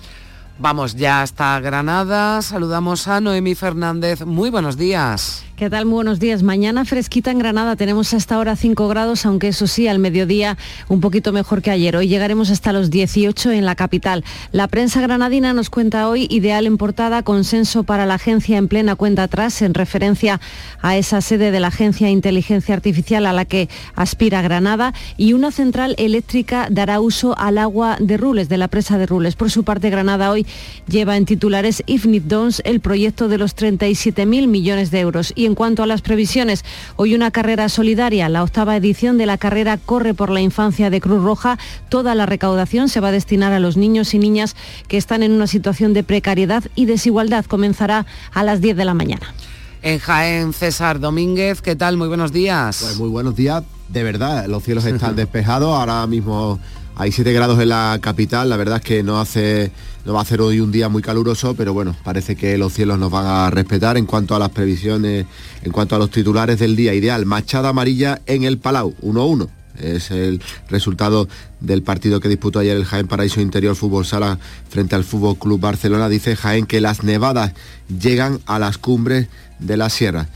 Vamos 0.58 0.96
ya 0.96 1.22
hasta 1.22 1.58
Granada, 1.60 2.42
saludamos 2.42 3.06
a 3.06 3.20
Noemi 3.20 3.54
Fernández, 3.54 4.24
muy 4.24 4.50
buenos 4.50 4.76
días. 4.76 5.47
¿Qué 5.58 5.68
tal? 5.70 5.86
Muy 5.86 5.94
buenos 5.94 6.20
días. 6.20 6.44
Mañana 6.44 6.84
fresquita 6.84 7.32
en 7.32 7.40
Granada. 7.40 7.74
Tenemos 7.74 8.14
hasta 8.14 8.36
ahora 8.36 8.54
5 8.54 8.86
grados, 8.86 9.26
aunque 9.26 9.48
eso 9.48 9.66
sí, 9.66 9.88
al 9.88 9.98
mediodía 9.98 10.56
un 10.86 11.00
poquito 11.00 11.32
mejor 11.32 11.62
que 11.62 11.72
ayer. 11.72 11.96
Hoy 11.96 12.06
llegaremos 12.06 12.50
hasta 12.50 12.72
los 12.72 12.90
18 12.90 13.50
en 13.50 13.64
la 13.64 13.74
capital. 13.74 14.22
La 14.52 14.68
prensa 14.68 15.00
granadina 15.00 15.52
nos 15.54 15.68
cuenta 15.68 16.08
hoy, 16.08 16.28
ideal 16.30 16.64
en 16.68 16.76
portada, 16.76 17.24
consenso 17.24 17.82
para 17.82 18.06
la 18.06 18.14
agencia 18.14 18.56
en 18.56 18.68
plena 18.68 18.94
cuenta 18.94 19.24
atrás, 19.24 19.60
en 19.60 19.74
referencia 19.74 20.40
a 20.80 20.96
esa 20.96 21.20
sede 21.20 21.50
de 21.50 21.58
la 21.58 21.66
Agencia 21.66 22.06
de 22.06 22.12
Inteligencia 22.12 22.76
Artificial 22.76 23.26
a 23.26 23.32
la 23.32 23.44
que 23.44 23.68
aspira 23.96 24.42
Granada. 24.42 24.94
Y 25.16 25.32
una 25.32 25.50
central 25.50 25.96
eléctrica 25.98 26.68
dará 26.70 27.00
uso 27.00 27.36
al 27.36 27.58
agua 27.58 27.96
de 27.98 28.16
Rules, 28.16 28.48
de 28.48 28.58
la 28.58 28.68
presa 28.68 28.96
de 28.96 29.06
Rules. 29.06 29.34
Por 29.34 29.50
su 29.50 29.64
parte, 29.64 29.90
Granada 29.90 30.30
hoy 30.30 30.46
lleva 30.86 31.16
en 31.16 31.26
titulares 31.26 31.82
Ifnit 31.86 32.26
Dons 32.26 32.62
el 32.64 32.78
proyecto 32.78 33.26
de 33.26 33.38
los 33.38 33.56
37.000 33.56 34.46
millones 34.46 34.92
de 34.92 35.00
euros. 35.00 35.32
Y 35.34 35.47
en 35.48 35.56
cuanto 35.56 35.82
a 35.82 35.86
las 35.86 36.02
previsiones, 36.02 36.64
hoy 36.94 37.16
una 37.16 37.32
carrera 37.32 37.68
solidaria, 37.68 38.28
la 38.28 38.44
octava 38.44 38.76
edición 38.76 39.18
de 39.18 39.26
la 39.26 39.38
carrera 39.38 39.78
Corre 39.78 40.14
por 40.14 40.30
la 40.30 40.40
Infancia 40.40 40.90
de 40.90 41.00
Cruz 41.00 41.24
Roja. 41.24 41.58
Toda 41.88 42.14
la 42.14 42.26
recaudación 42.26 42.88
se 42.88 43.00
va 43.00 43.08
a 43.08 43.12
destinar 43.12 43.52
a 43.52 43.58
los 43.58 43.76
niños 43.76 44.14
y 44.14 44.20
niñas 44.20 44.54
que 44.86 44.96
están 44.96 45.24
en 45.24 45.32
una 45.32 45.48
situación 45.48 45.92
de 45.94 46.04
precariedad 46.04 46.62
y 46.76 46.84
desigualdad. 46.84 47.44
Comenzará 47.46 48.06
a 48.32 48.44
las 48.44 48.60
10 48.60 48.76
de 48.76 48.84
la 48.84 48.94
mañana. 48.94 49.34
En 49.82 49.98
Jaén, 49.98 50.52
César 50.52 51.00
Domínguez, 51.00 51.62
¿qué 51.62 51.76
tal? 51.76 51.96
Muy 51.96 52.08
buenos 52.08 52.32
días. 52.32 52.78
Pues 52.80 52.98
muy 52.98 53.08
buenos 53.08 53.34
días, 53.36 53.62
de 53.88 54.02
verdad, 54.02 54.46
los 54.46 54.62
cielos 54.62 54.84
están 54.84 55.16
despejados, 55.16 55.74
ahora 55.74 56.06
mismo 56.06 56.58
hay 56.96 57.12
7 57.12 57.32
grados 57.32 57.60
en 57.60 57.68
la 57.68 57.98
capital, 58.02 58.48
la 58.50 58.56
verdad 58.56 58.78
es 58.78 58.82
que 58.84 59.02
no 59.04 59.20
hace 59.20 59.70
no 60.08 60.14
va 60.14 60.22
a 60.22 60.24
ser 60.24 60.40
hoy 60.40 60.58
un 60.60 60.72
día 60.72 60.88
muy 60.88 61.02
caluroso, 61.02 61.52
pero 61.54 61.74
bueno, 61.74 61.94
parece 62.02 62.34
que 62.34 62.56
los 62.56 62.72
cielos 62.72 62.98
nos 62.98 63.10
van 63.10 63.26
a 63.26 63.50
respetar 63.50 63.98
en 63.98 64.06
cuanto 64.06 64.34
a 64.34 64.38
las 64.38 64.48
previsiones, 64.48 65.26
en 65.62 65.70
cuanto 65.70 65.96
a 65.96 65.98
los 65.98 66.10
titulares 66.10 66.58
del 66.58 66.76
día 66.76 66.94
ideal. 66.94 67.26
Machada 67.26 67.68
amarilla 67.68 68.22
en 68.24 68.44
el 68.44 68.56
Palau, 68.56 68.94
1-1. 69.02 69.50
Es 69.78 70.10
el 70.10 70.40
resultado 70.70 71.28
del 71.60 71.82
partido 71.82 72.20
que 72.20 72.30
disputó 72.30 72.60
ayer 72.60 72.74
el 72.74 72.86
Jaén 72.86 73.06
Paraíso 73.06 73.42
Interior 73.42 73.76
Fútbol 73.76 74.06
Sala 74.06 74.38
frente 74.70 74.94
al 74.94 75.04
Fútbol 75.04 75.36
Club 75.36 75.60
Barcelona. 75.60 76.08
Dice 76.08 76.36
Jaén 76.36 76.64
que 76.64 76.80
las 76.80 77.04
nevadas 77.04 77.52
llegan 77.88 78.40
a 78.46 78.58
las 78.58 78.78
cumbres 78.78 79.28
de 79.58 79.76
la 79.76 79.90
sierra. 79.90 80.26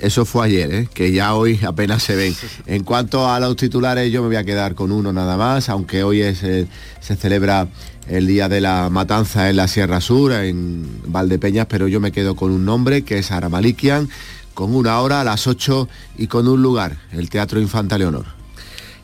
Eso 0.00 0.24
fue 0.24 0.46
ayer, 0.46 0.74
¿eh? 0.74 0.88
que 0.92 1.12
ya 1.12 1.36
hoy 1.36 1.60
apenas 1.64 2.02
se 2.02 2.16
ven. 2.16 2.34
En 2.66 2.82
cuanto 2.82 3.30
a 3.30 3.38
los 3.38 3.54
titulares, 3.54 4.10
yo 4.10 4.20
me 4.22 4.26
voy 4.26 4.36
a 4.36 4.42
quedar 4.42 4.74
con 4.74 4.90
uno 4.90 5.12
nada 5.12 5.36
más, 5.36 5.68
aunque 5.68 6.02
hoy 6.02 6.22
eh, 6.22 6.34
se 6.34 7.16
celebra 7.16 7.68
el 8.12 8.26
día 8.26 8.50
de 8.50 8.60
la 8.60 8.90
matanza 8.90 9.48
en 9.48 9.56
la 9.56 9.68
Sierra 9.68 10.02
Sur, 10.02 10.32
en 10.32 10.86
Valdepeñas, 11.06 11.66
pero 11.66 11.88
yo 11.88 11.98
me 11.98 12.12
quedo 12.12 12.36
con 12.36 12.52
un 12.52 12.62
nombre 12.62 13.02
que 13.02 13.16
es 13.16 13.32
Aramalikian, 13.32 14.10
con 14.52 14.74
una 14.74 15.00
hora 15.00 15.22
a 15.22 15.24
las 15.24 15.46
8 15.46 15.88
y 16.18 16.26
con 16.26 16.46
un 16.46 16.60
lugar, 16.60 16.98
el 17.12 17.30
Teatro 17.30 17.58
Infanta 17.58 17.96
Leonor. 17.96 18.41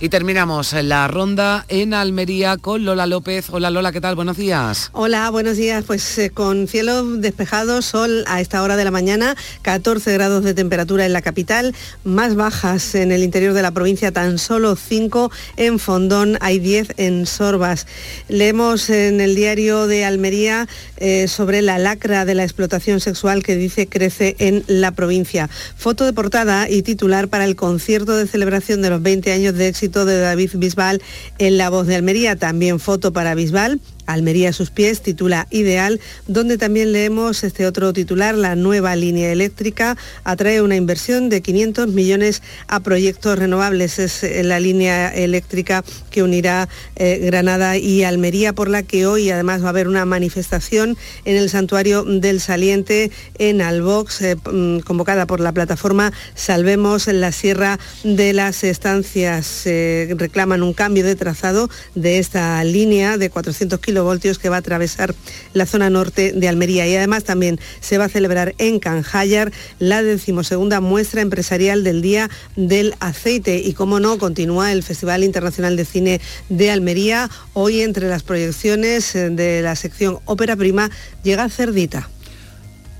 Y 0.00 0.10
terminamos 0.10 0.74
la 0.74 1.08
ronda 1.08 1.64
en 1.66 1.92
Almería 1.92 2.56
con 2.56 2.84
Lola 2.84 3.06
López. 3.06 3.46
Hola 3.50 3.68
Lola, 3.68 3.90
¿qué 3.90 4.00
tal? 4.00 4.14
Buenos 4.14 4.36
días. 4.36 4.90
Hola, 4.92 5.28
buenos 5.30 5.56
días. 5.56 5.82
Pues 5.84 6.18
eh, 6.18 6.30
con 6.30 6.68
cielo 6.68 7.02
despejado, 7.16 7.82
sol 7.82 8.22
a 8.28 8.40
esta 8.40 8.62
hora 8.62 8.76
de 8.76 8.84
la 8.84 8.92
mañana, 8.92 9.34
14 9.62 10.12
grados 10.12 10.44
de 10.44 10.54
temperatura 10.54 11.04
en 11.04 11.12
la 11.12 11.20
capital, 11.20 11.74
más 12.04 12.36
bajas 12.36 12.94
en 12.94 13.10
el 13.10 13.24
interior 13.24 13.54
de 13.54 13.62
la 13.62 13.72
provincia, 13.72 14.12
tan 14.12 14.38
solo 14.38 14.76
5 14.76 15.32
en 15.56 15.80
Fondón, 15.80 16.38
hay 16.42 16.60
10 16.60 16.94
en 16.96 17.26
Sorbas. 17.26 17.88
Leemos 18.28 18.90
en 18.90 19.20
el 19.20 19.34
diario 19.34 19.88
de 19.88 20.04
Almería 20.04 20.68
eh, 20.98 21.26
sobre 21.26 21.60
la 21.60 21.76
lacra 21.78 22.24
de 22.24 22.36
la 22.36 22.44
explotación 22.44 23.00
sexual 23.00 23.42
que 23.42 23.56
dice 23.56 23.88
crece 23.88 24.36
en 24.38 24.62
la 24.68 24.92
provincia. 24.92 25.50
Foto 25.76 26.04
de 26.04 26.12
portada 26.12 26.70
y 26.70 26.82
titular 26.82 27.26
para 27.26 27.44
el 27.46 27.56
concierto 27.56 28.16
de 28.16 28.28
celebración 28.28 28.80
de 28.80 28.90
los 28.90 29.02
20 29.02 29.32
años 29.32 29.54
de 29.54 29.66
éxito 29.66 29.87
de 29.90 30.18
David 30.18 30.50
Bisbal 30.54 31.02
en 31.38 31.58
La 31.58 31.70
Voz 31.70 31.86
de 31.86 31.96
Almería. 31.96 32.36
También 32.36 32.80
foto 32.80 33.12
para 33.12 33.34
Bisbal 33.34 33.80
Almería 34.08 34.48
a 34.48 34.52
sus 34.54 34.70
pies, 34.70 35.02
titula 35.02 35.46
Ideal, 35.50 36.00
donde 36.26 36.56
también 36.56 36.92
leemos 36.92 37.44
este 37.44 37.66
otro 37.66 37.92
titular, 37.92 38.34
la 38.34 38.56
nueva 38.56 38.96
línea 38.96 39.30
eléctrica 39.30 39.98
atrae 40.24 40.62
una 40.62 40.76
inversión 40.76 41.28
de 41.28 41.42
500 41.42 41.88
millones 41.88 42.42
a 42.68 42.80
proyectos 42.80 43.38
renovables. 43.38 43.98
Es 43.98 44.24
eh, 44.24 44.42
la 44.44 44.60
línea 44.60 45.14
eléctrica 45.14 45.84
que 46.10 46.22
unirá 46.22 46.70
eh, 46.96 47.20
Granada 47.22 47.76
y 47.76 48.02
Almería, 48.02 48.54
por 48.54 48.70
la 48.70 48.82
que 48.82 49.04
hoy 49.06 49.28
además 49.28 49.62
va 49.62 49.66
a 49.66 49.70
haber 49.70 49.88
una 49.88 50.06
manifestación 50.06 50.96
en 51.26 51.36
el 51.36 51.50
santuario 51.50 52.02
del 52.02 52.40
Saliente 52.40 53.10
en 53.36 53.60
Albox, 53.60 54.22
eh, 54.22 54.36
mm, 54.36 54.78
convocada 54.78 55.26
por 55.26 55.40
la 55.40 55.52
plataforma 55.52 56.14
Salvemos 56.34 57.08
la 57.08 57.30
Sierra 57.30 57.78
de 58.04 58.32
las 58.32 58.64
Estancias. 58.64 59.64
reclaman 59.64 60.62
un 60.62 60.72
cambio 60.72 61.04
de 61.04 61.14
trazado 61.14 61.68
de 61.94 62.18
esta 62.18 62.64
línea 62.64 63.18
de 63.18 63.28
400 63.28 63.78
kilómetros 63.80 63.97
voltios 64.04 64.38
que 64.38 64.48
va 64.48 64.56
a 64.56 64.58
atravesar 64.60 65.14
la 65.52 65.66
zona 65.66 65.90
norte 65.90 66.32
de 66.32 66.48
Almería. 66.48 66.86
Y 66.86 66.96
además 66.96 67.24
también 67.24 67.58
se 67.80 67.98
va 67.98 68.04
a 68.04 68.08
celebrar 68.08 68.54
en 68.58 68.78
Canjayar 68.78 69.52
la 69.78 70.02
decimosegunda 70.02 70.80
muestra 70.80 71.20
empresarial 71.20 71.84
del 71.84 72.02
Día 72.02 72.30
del 72.56 72.94
Aceite. 73.00 73.58
Y 73.58 73.74
como 73.74 74.00
no, 74.00 74.18
continúa 74.18 74.72
el 74.72 74.82
Festival 74.82 75.24
Internacional 75.24 75.76
de 75.76 75.84
Cine 75.84 76.20
de 76.48 76.70
Almería. 76.70 77.30
Hoy 77.52 77.82
entre 77.82 78.08
las 78.08 78.22
proyecciones 78.22 79.14
eh, 79.14 79.30
de 79.30 79.62
la 79.62 79.76
sección 79.76 80.18
Ópera 80.24 80.56
Prima 80.56 80.90
llega 81.22 81.48
Cerdita. 81.48 82.08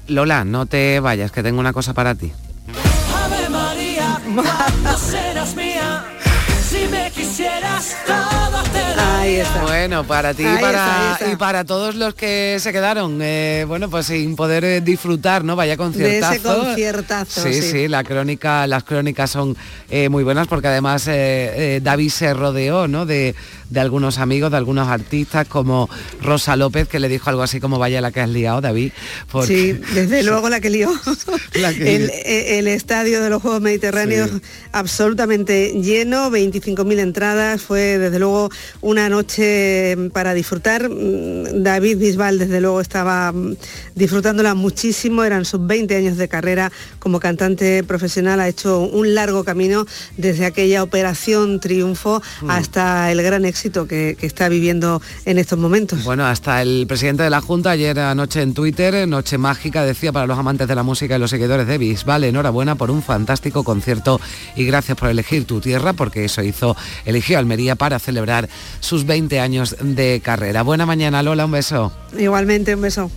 Lola, 0.07 0.45
no 0.45 0.67
te 0.67 1.01
vayas, 1.01 1.33
que 1.33 1.43
tengo 1.43 1.61
una 1.61 1.73
cosa 1.73 1.93
para 1.93 2.15
ti. 2.15 2.33
si 6.69 6.87
me 6.89 7.11
quisieras 7.11 7.97
bueno, 9.63 10.05
para 10.05 10.35
ti 10.35 10.43
y 10.43 10.61
para, 10.61 11.19
y 11.33 11.37
para 11.37 11.65
todos 11.65 11.95
los 11.95 12.15
que 12.15 12.57
se 12.61 12.73
quedaron, 12.73 13.19
eh, 13.23 13.65
bueno, 13.67 13.91
pues 13.91 14.07
sin 14.07 14.37
poder 14.37 14.65
eh, 14.65 14.81
disfrutar, 14.81 15.45
¿no? 15.45 15.57
Vaya 15.57 15.77
conciertazo. 15.77 16.31
De 16.31 16.37
ese 16.37 16.43
conciertazo. 16.43 17.43
Sí, 17.43 17.63
sí, 17.63 17.89
la 17.89 18.05
crónica, 18.05 18.67
las 18.67 18.85
crónicas 18.85 19.31
son 19.31 19.57
eh, 19.91 20.09
muy 20.09 20.25
buenas 20.25 20.47
porque 20.47 20.69
además 20.69 21.07
David 21.07 22.11
se 22.11 22.35
rodeó, 22.35 22.89
¿no? 22.89 23.07
De, 23.07 23.35
de 23.71 23.81
algunos 23.81 24.19
amigos, 24.19 24.51
de 24.51 24.57
algunos 24.57 24.89
artistas 24.89 25.47
como 25.47 25.91
Rosa 26.23 26.57
López, 26.57 26.89
que 26.89 26.99
le 26.99 27.09
dijo 27.09 27.29
algo 27.29 27.43
así 27.43 27.61
como 27.61 27.79
vaya 27.79 28.01
la 28.01 28.11
que 28.11 28.21
has 28.21 28.29
liado, 28.29 28.61
David. 28.61 28.93
Sí, 29.47 29.79
desde 29.95 30.23
luego 30.23 30.49
la 30.49 30.61
que 30.61 30.71
lió. 30.71 30.91
el, 31.55 32.69
estadio 32.69 33.23
de 33.23 33.31
los 33.31 33.43
Juegos 33.43 33.61
Mediterráneos 33.61 34.31
absolutamente 34.73 35.81
lleno, 35.81 36.31
25.000 36.31 36.99
entradas, 36.99 37.63
fue 37.63 37.99
desde 37.99 38.19
luego 38.19 38.51
una 38.81 39.09
noche 39.09 39.97
para 40.13 40.35
disfrutar. 40.35 40.89
Mm, 40.89 41.63
David 41.63 41.99
Bisbal 41.99 42.39
desde 42.39 42.61
luego 42.61 42.81
estaba 42.81 43.33
mm, 43.33 43.57
disfrutándola 43.95 44.55
muchísimo, 44.55 45.25
eran 45.25 45.45
sus 45.45 45.67
20 45.67 45.95
años 45.97 46.17
de 46.17 46.29
carrera 46.29 46.73
como 46.99 47.21
cantante 47.21 47.83
profesional, 47.85 48.41
ha 48.41 48.49
hecho 48.49 48.81
un 48.81 49.15
largo 49.15 49.45
camino 49.45 49.87
desde 50.17 50.47
aquella 50.47 50.83
operación 50.83 51.61
triunfo 51.61 52.23
mm. 52.43 52.51
hasta 52.51 53.11
el 53.13 53.23
gran 53.23 53.45
éxito 53.45 53.58
que, 53.87 54.17
está 54.21 54.49
viviendo 54.49 55.01
en 55.25 55.39
estos 55.39 55.59
momentos. 55.59 56.05
Bueno, 56.05 56.27
hasta 56.27 56.63
el 56.63 56.87
presidente 56.87 57.23
de 57.23 57.31
la 57.31 57.41
Junta 57.41 57.71
ayer 57.71 57.99
anoche 57.99 58.43
en 58.43 58.55
Twitter, 58.55 59.07
Noche 59.09 59.39
Mágica, 59.39 59.85
decía 59.85 60.13
para 60.13 60.27
los 60.27 60.39
amantes 60.39 60.69
de 60.69 60.75
la 60.75 60.83
música 60.83 61.17
y 61.17 61.19
los 61.19 61.31
seguidores 61.31 61.67
de 61.67 61.79
Bisbal, 61.79 62.25
enhorabuena 62.25 62.75
por 62.75 62.91
un 62.91 63.03
fantástico 63.03 63.65
concierto 63.65 64.21
y 64.57 64.65
gracias 64.65 64.97
por 64.97 65.09
elegir 65.09 65.45
tu 65.45 65.61
tierra, 65.61 65.93
porque 65.93 66.25
eso 66.25 66.43
hizo, 66.43 66.77
eligió 67.05 67.39
Almería 67.39 67.77
para 67.77 67.99
celebrar 67.99 68.49
sus 68.81 69.07
20 69.07 69.41
años 69.41 69.77
de 69.81 70.21
carrera. 70.23 70.63
Buena 70.63 70.87
mañana, 70.87 71.23
Lola, 71.23 71.45
un 71.45 71.53
beso. 71.53 71.93
Igualmente, 72.17 72.75
un 72.75 72.83
beso. 72.83 73.11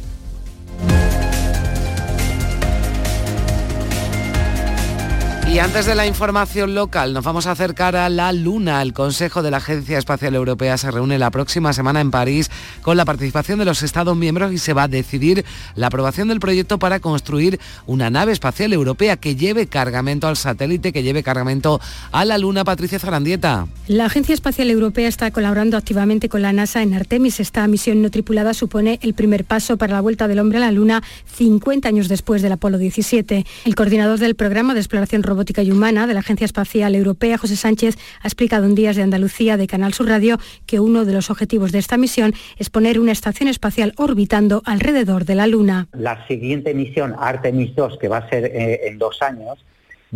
Antes 5.62 5.86
de 5.86 5.94
la 5.94 6.08
información 6.08 6.74
local, 6.74 7.14
nos 7.14 7.24
vamos 7.24 7.46
a 7.46 7.52
acercar 7.52 7.96
a 7.96 8.10
la 8.10 8.34
Luna. 8.34 8.82
El 8.82 8.94
Consejo 8.94 9.44
de 9.44 9.52
la 9.52 9.58
Agencia 9.58 10.00
Espacial 10.00 10.34
Europea 10.34 10.76
se 10.76 10.90
reúne 10.90 11.20
la 11.20 11.30
próxima 11.30 11.72
semana 11.72 12.02
en 12.02 12.10
París 12.10 12.50
con 12.82 12.98
la 12.98 13.06
participación 13.06 13.60
de 13.60 13.66
los 13.66 13.84
Estados 13.84 14.18
miembros 14.18 14.52
y 14.54 14.58
se 14.58 14.74
va 14.74 14.84
a 14.84 14.88
decidir 14.88 15.46
la 15.76 15.88
aprobación 15.88 16.30
del 16.30 16.40
proyecto 16.40 16.80
para 16.80 17.00
construir 17.00 17.60
una 17.86 18.10
nave 18.10 18.32
espacial 18.32 18.74
europea 18.74 19.18
que 19.18 19.36
lleve 19.36 19.68
cargamento 19.68 20.28
al 20.28 20.36
satélite, 20.36 20.92
que 20.92 21.04
lleve 21.04 21.22
cargamento 21.22 21.80
a 22.12 22.26
la 22.26 22.40
Luna. 22.40 22.64
Patricia 22.64 22.98
Zarandieta. 22.98 23.68
La 23.88 24.06
Agencia 24.06 24.34
Espacial 24.34 24.72
Europea 24.72 25.08
está 25.08 25.30
colaborando 25.30 25.78
activamente 25.78 26.28
con 26.28 26.42
la 26.42 26.54
NASA 26.54 26.82
en 26.82 26.96
Artemis. 26.96 27.40
Esta 27.40 27.68
misión 27.68 28.02
no 28.02 28.10
tripulada 28.10 28.56
supone 28.56 28.98
el 29.04 29.14
primer 29.14 29.46
paso 29.46 29.78
para 29.78 29.94
la 29.94 30.02
vuelta 30.02 30.28
del 30.28 30.40
hombre 30.40 30.58
a 30.58 30.62
la 30.62 30.72
Luna 30.72 31.04
50 31.36 31.88
años 31.88 32.08
después 32.08 32.42
del 32.42 32.54
Apolo 32.54 32.80
17. 32.80 33.46
El 33.66 33.76
coordinador 33.76 34.18
del 34.18 34.34
programa 34.34 34.74
de 34.74 34.80
exploración 34.80 35.22
robótica 35.22 35.51
y 35.60 35.72
Humana 35.72 36.08
de 36.08 36.14
la 36.14 36.22
Agencia 36.22 36.46
Espacial 36.46 36.96
Europea, 36.96 37.38
José 37.38 37.58
Sánchez, 37.58 37.98
ha 38.22 38.28
explicado 38.28 38.66
en 38.66 38.74
Días 38.74 38.96
de 38.96 39.02
Andalucía 39.02 39.58
de 39.58 39.68
Canal 39.68 39.94
Sur 39.94 40.08
Radio 40.08 40.38
que 40.66 40.80
uno 40.80 41.04
de 41.04 41.12
los 41.12 41.30
objetivos 41.30 41.74
de 41.74 41.80
esta 41.80 41.98
misión 41.98 42.34
es 42.58 42.70
poner 42.70 42.98
una 43.00 43.12
estación 43.12 43.50
espacial 43.50 43.94
orbitando 43.98 44.62
alrededor 44.66 45.26
de 45.26 45.36
la 45.36 45.48
Luna. 45.48 45.90
La 45.92 46.26
siguiente 46.28 46.74
misión, 46.74 47.14
Artemis 47.20 47.76
2, 47.76 47.98
que 48.00 48.08
va 48.08 48.18
a 48.20 48.30
ser 48.30 48.46
eh, 48.46 48.88
en 48.88 48.98
dos 48.98 49.22
años, 49.22 49.66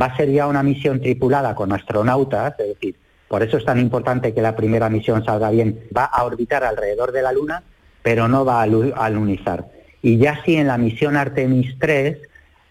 va 0.02 0.06
a 0.06 0.16
ser 0.16 0.32
ya 0.32 0.48
una 0.48 0.64
misión 0.64 1.02
tripulada 1.02 1.54
con 1.54 1.74
astronautas, 1.74 2.58
es 2.60 2.68
decir, 2.70 2.96
por 3.28 3.44
eso 3.44 3.58
es 3.58 3.66
tan 3.66 3.80
importante 3.80 4.34
que 4.34 4.42
la 4.42 4.56
primera 4.56 4.90
misión 4.90 5.26
salga 5.26 5.50
bien. 5.50 5.82
Va 5.96 6.06
a 6.06 6.24
orbitar 6.24 6.64
alrededor 6.64 7.12
de 7.12 7.22
la 7.22 7.34
Luna, 7.34 7.64
pero 8.02 8.28
no 8.28 8.46
va 8.46 8.62
a 8.62 9.06
alunizar. 9.06 9.66
Y 10.02 10.18
ya 10.18 10.44
si 10.46 10.56
en 10.56 10.68
la 10.68 10.78
misión 10.78 11.18
Artemis 11.18 11.76
3 11.80 12.18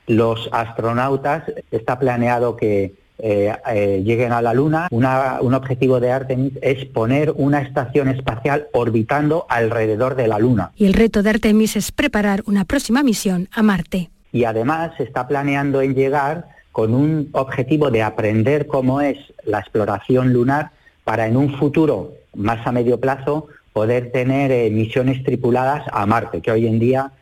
los 0.07 0.49
astronautas, 0.53 1.45
está 1.71 1.99
planeado 1.99 2.57
que 2.57 2.95
eh, 3.19 3.53
eh, 3.73 4.03
lleguen 4.05 4.33
a 4.33 4.43
la 4.43 4.53
Luna. 4.53 4.89
un 4.91 5.55
objetivo 5.55 6.01
de 6.01 6.11
Artemis 6.11 6.53
es 6.61 6.85
poner 6.87 7.33
una 7.37 7.61
estación 7.61 8.09
espacial 8.09 8.67
orbitando 8.73 9.47
alrededor 9.49 10.17
de 10.17 10.27
la 10.27 10.39
Luna. 10.39 10.73
Y 10.77 10.87
el 10.87 10.95
reto 10.95 11.23
de 11.23 11.31
Artemis 11.31 11.77
es 11.77 11.93
preparar 11.93 12.43
una 12.47 12.65
próxima 12.65 13.03
misión 13.03 13.49
a 13.53 13.63
Marte. 13.63 14.11
Y 14.33 14.45
además 14.45 14.93
se 14.97 15.05
está 15.05 15.29
planeando 15.29 15.81
en 15.81 15.95
llegar 15.95 16.49
con 16.73 16.93
un 16.93 17.29
objetivo 17.33 17.93
de 17.93 18.03
aprender 18.03 18.67
cómo 18.67 19.01
es 19.01 19.17
la 19.45 19.61
exploración 19.61 20.33
lunar 20.33 20.73
para 21.05 21.29
en 21.29 21.37
un 21.37 21.57
futuro 21.57 22.15
más 22.35 22.67
a 22.67 22.73
medio 22.73 22.99
plazo 22.99 23.47
poder 23.73 24.11
tener 24.11 24.51
eh, 24.51 24.71
misiones 24.71 25.23
tripuladas 25.23 25.85
a 25.93 26.05
Marte, 26.07 26.41
que 26.41 26.51
hoy 26.51 26.67
en 26.67 26.81
día 26.81 27.13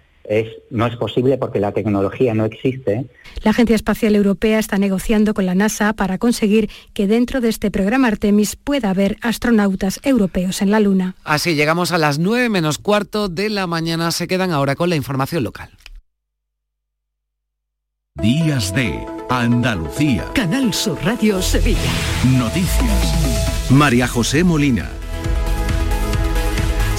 no 0.70 0.86
es 0.86 0.96
posible 0.96 1.38
porque 1.38 1.60
la 1.60 1.72
tecnología 1.72 2.34
no 2.34 2.44
existe. 2.44 3.06
La 3.42 3.50
Agencia 3.50 3.76
Espacial 3.76 4.14
Europea 4.14 4.58
está 4.58 4.78
negociando 4.78 5.34
con 5.34 5.46
la 5.46 5.54
NASA 5.54 5.92
para 5.92 6.18
conseguir 6.18 6.70
que 6.94 7.06
dentro 7.06 7.40
de 7.40 7.48
este 7.48 7.70
programa 7.70 8.08
Artemis 8.08 8.56
pueda 8.56 8.90
haber 8.90 9.16
astronautas 9.20 10.00
europeos 10.02 10.62
en 10.62 10.70
la 10.70 10.80
Luna. 10.80 11.14
Así 11.24 11.54
llegamos 11.54 11.92
a 11.92 11.98
las 11.98 12.18
9 12.18 12.48
menos 12.48 12.78
cuarto 12.78 13.28
de 13.28 13.48
la 13.50 13.66
mañana. 13.66 14.10
Se 14.10 14.26
quedan 14.26 14.52
ahora 14.52 14.74
con 14.76 14.88
la 14.88 14.96
información 14.96 15.44
local. 15.44 15.70
Días 18.14 18.74
de 18.74 19.06
Andalucía. 19.30 20.26
Canal 20.34 20.74
Sur 20.74 20.98
Radio 21.02 21.40
Sevilla. 21.40 21.78
Noticias. 22.36 23.70
María 23.70 24.06
José 24.06 24.44
Molina. 24.44 24.90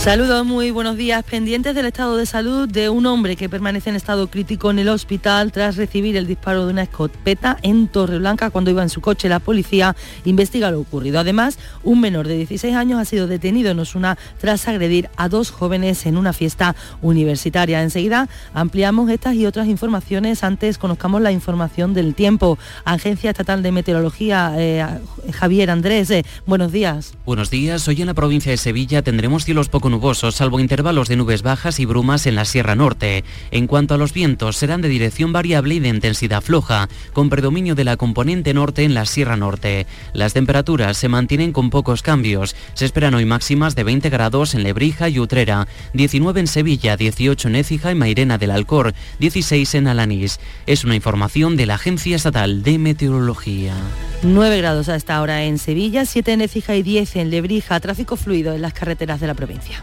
Saludos, 0.03 0.45
muy 0.45 0.69
buenos 0.69 0.97
días. 0.97 1.23
Pendientes 1.23 1.73
del 1.73 1.85
estado 1.85 2.17
de 2.17 2.25
salud 2.25 2.67
de 2.67 2.89
un 2.89 3.05
hombre 3.05 3.37
que 3.37 3.47
permanece 3.47 3.89
en 3.89 3.95
estado 3.95 4.27
crítico 4.27 4.69
en 4.69 4.79
el 4.79 4.89
hospital 4.89 5.53
tras 5.53 5.77
recibir 5.77 6.17
el 6.17 6.27
disparo 6.27 6.65
de 6.65 6.73
una 6.73 6.83
escopeta 6.83 7.57
en 7.61 7.87
Torreblanca 7.87 8.49
cuando 8.49 8.69
iba 8.69 8.83
en 8.83 8.89
su 8.89 8.99
coche. 8.99 9.29
La 9.29 9.39
policía 9.39 9.95
investiga 10.25 10.71
lo 10.71 10.81
ocurrido. 10.81 11.21
Además, 11.21 11.57
un 11.83 12.01
menor 12.01 12.27
de 12.27 12.35
16 12.35 12.75
años 12.75 12.99
ha 12.99 13.05
sido 13.05 13.27
detenido 13.27 13.71
en 13.71 13.79
Osuna 13.79 14.17
tras 14.41 14.67
agredir 14.67 15.09
a 15.15 15.29
dos 15.29 15.51
jóvenes 15.51 16.05
en 16.05 16.17
una 16.17 16.33
fiesta 16.33 16.75
universitaria. 17.01 17.81
Enseguida 17.81 18.27
ampliamos 18.53 19.09
estas 19.09 19.35
y 19.35 19.45
otras 19.45 19.67
informaciones. 19.67 20.43
Antes 20.43 20.77
conozcamos 20.77 21.21
la 21.21 21.31
información 21.31 21.93
del 21.93 22.13
tiempo. 22.13 22.59
Agencia 22.83 23.29
Estatal 23.29 23.63
de 23.63 23.71
Meteorología, 23.71 24.53
eh, 24.57 24.85
Javier 25.31 25.71
Andrés, 25.71 26.09
eh, 26.11 26.25
buenos 26.45 26.73
días. 26.73 27.13
Buenos 27.25 27.49
días. 27.49 27.87
Hoy 27.87 28.01
en 28.01 28.07
la 28.07 28.13
provincia 28.13 28.51
de 28.51 28.57
Sevilla 28.57 29.01
tendremos 29.01 29.45
cielos 29.45 29.69
poco 29.69 29.92
nubosos, 29.93 30.35
salvo 30.35 30.59
intervalos 30.59 31.07
de 31.07 31.15
nubes 31.15 31.43
bajas 31.43 31.79
y 31.79 31.85
brumas 31.85 32.25
en 32.25 32.35
la 32.35 32.45
Sierra 32.45 32.75
Norte. 32.75 33.23
En 33.51 33.67
cuanto 33.67 33.93
a 33.93 33.97
los 33.97 34.11
vientos, 34.11 34.57
serán 34.57 34.81
de 34.81 34.89
dirección 34.89 35.31
variable 35.31 35.75
y 35.75 35.79
de 35.79 35.89
intensidad 35.89 36.41
floja, 36.41 36.89
con 37.13 37.29
predominio 37.29 37.75
de 37.75 37.83
la 37.83 37.95
componente 37.95 38.53
norte 38.53 38.83
en 38.83 38.95
la 38.95 39.05
Sierra 39.05 39.37
Norte. 39.37 39.85
Las 40.13 40.33
temperaturas 40.33 40.97
se 40.97 41.09
mantienen 41.09 41.53
con 41.53 41.69
pocos 41.69 42.01
cambios. 42.01 42.55
Se 42.73 42.85
esperan 42.85 43.13
hoy 43.13 43.25
máximas 43.25 43.75
de 43.75 43.83
20 43.83 44.09
grados 44.09 44.55
en 44.55 44.63
Lebrija 44.63 45.09
y 45.09 45.19
Utrera, 45.19 45.67
19 45.93 46.39
en 46.39 46.47
Sevilla, 46.47 46.97
18 46.97 47.47
en 47.47 47.55
Écija 47.55 47.91
y 47.91 47.95
Mairena 47.95 48.39
del 48.39 48.51
Alcor, 48.51 48.95
16 49.19 49.75
en 49.75 49.87
Alanís. 49.87 50.39
Es 50.65 50.83
una 50.83 50.95
información 50.95 51.55
de 51.55 51.67
la 51.67 51.75
Agencia 51.75 52.15
Estatal 52.15 52.63
de 52.63 52.79
Meteorología. 52.79 53.75
9 54.23 54.57
grados 54.57 54.89
a 54.89 54.95
esta 54.95 55.21
hora 55.21 55.43
en 55.43 55.59
Sevilla, 55.59 56.05
7 56.05 56.33
en 56.33 56.41
Écija 56.41 56.75
y 56.75 56.81
10 56.81 57.17
en 57.17 57.29
Lebrija. 57.29 57.79
Tráfico 57.79 58.15
fluido 58.15 58.53
en 58.53 58.61
las 58.61 58.73
carreteras 58.73 59.19
de 59.19 59.27
la 59.27 59.33
provincia. 59.33 59.82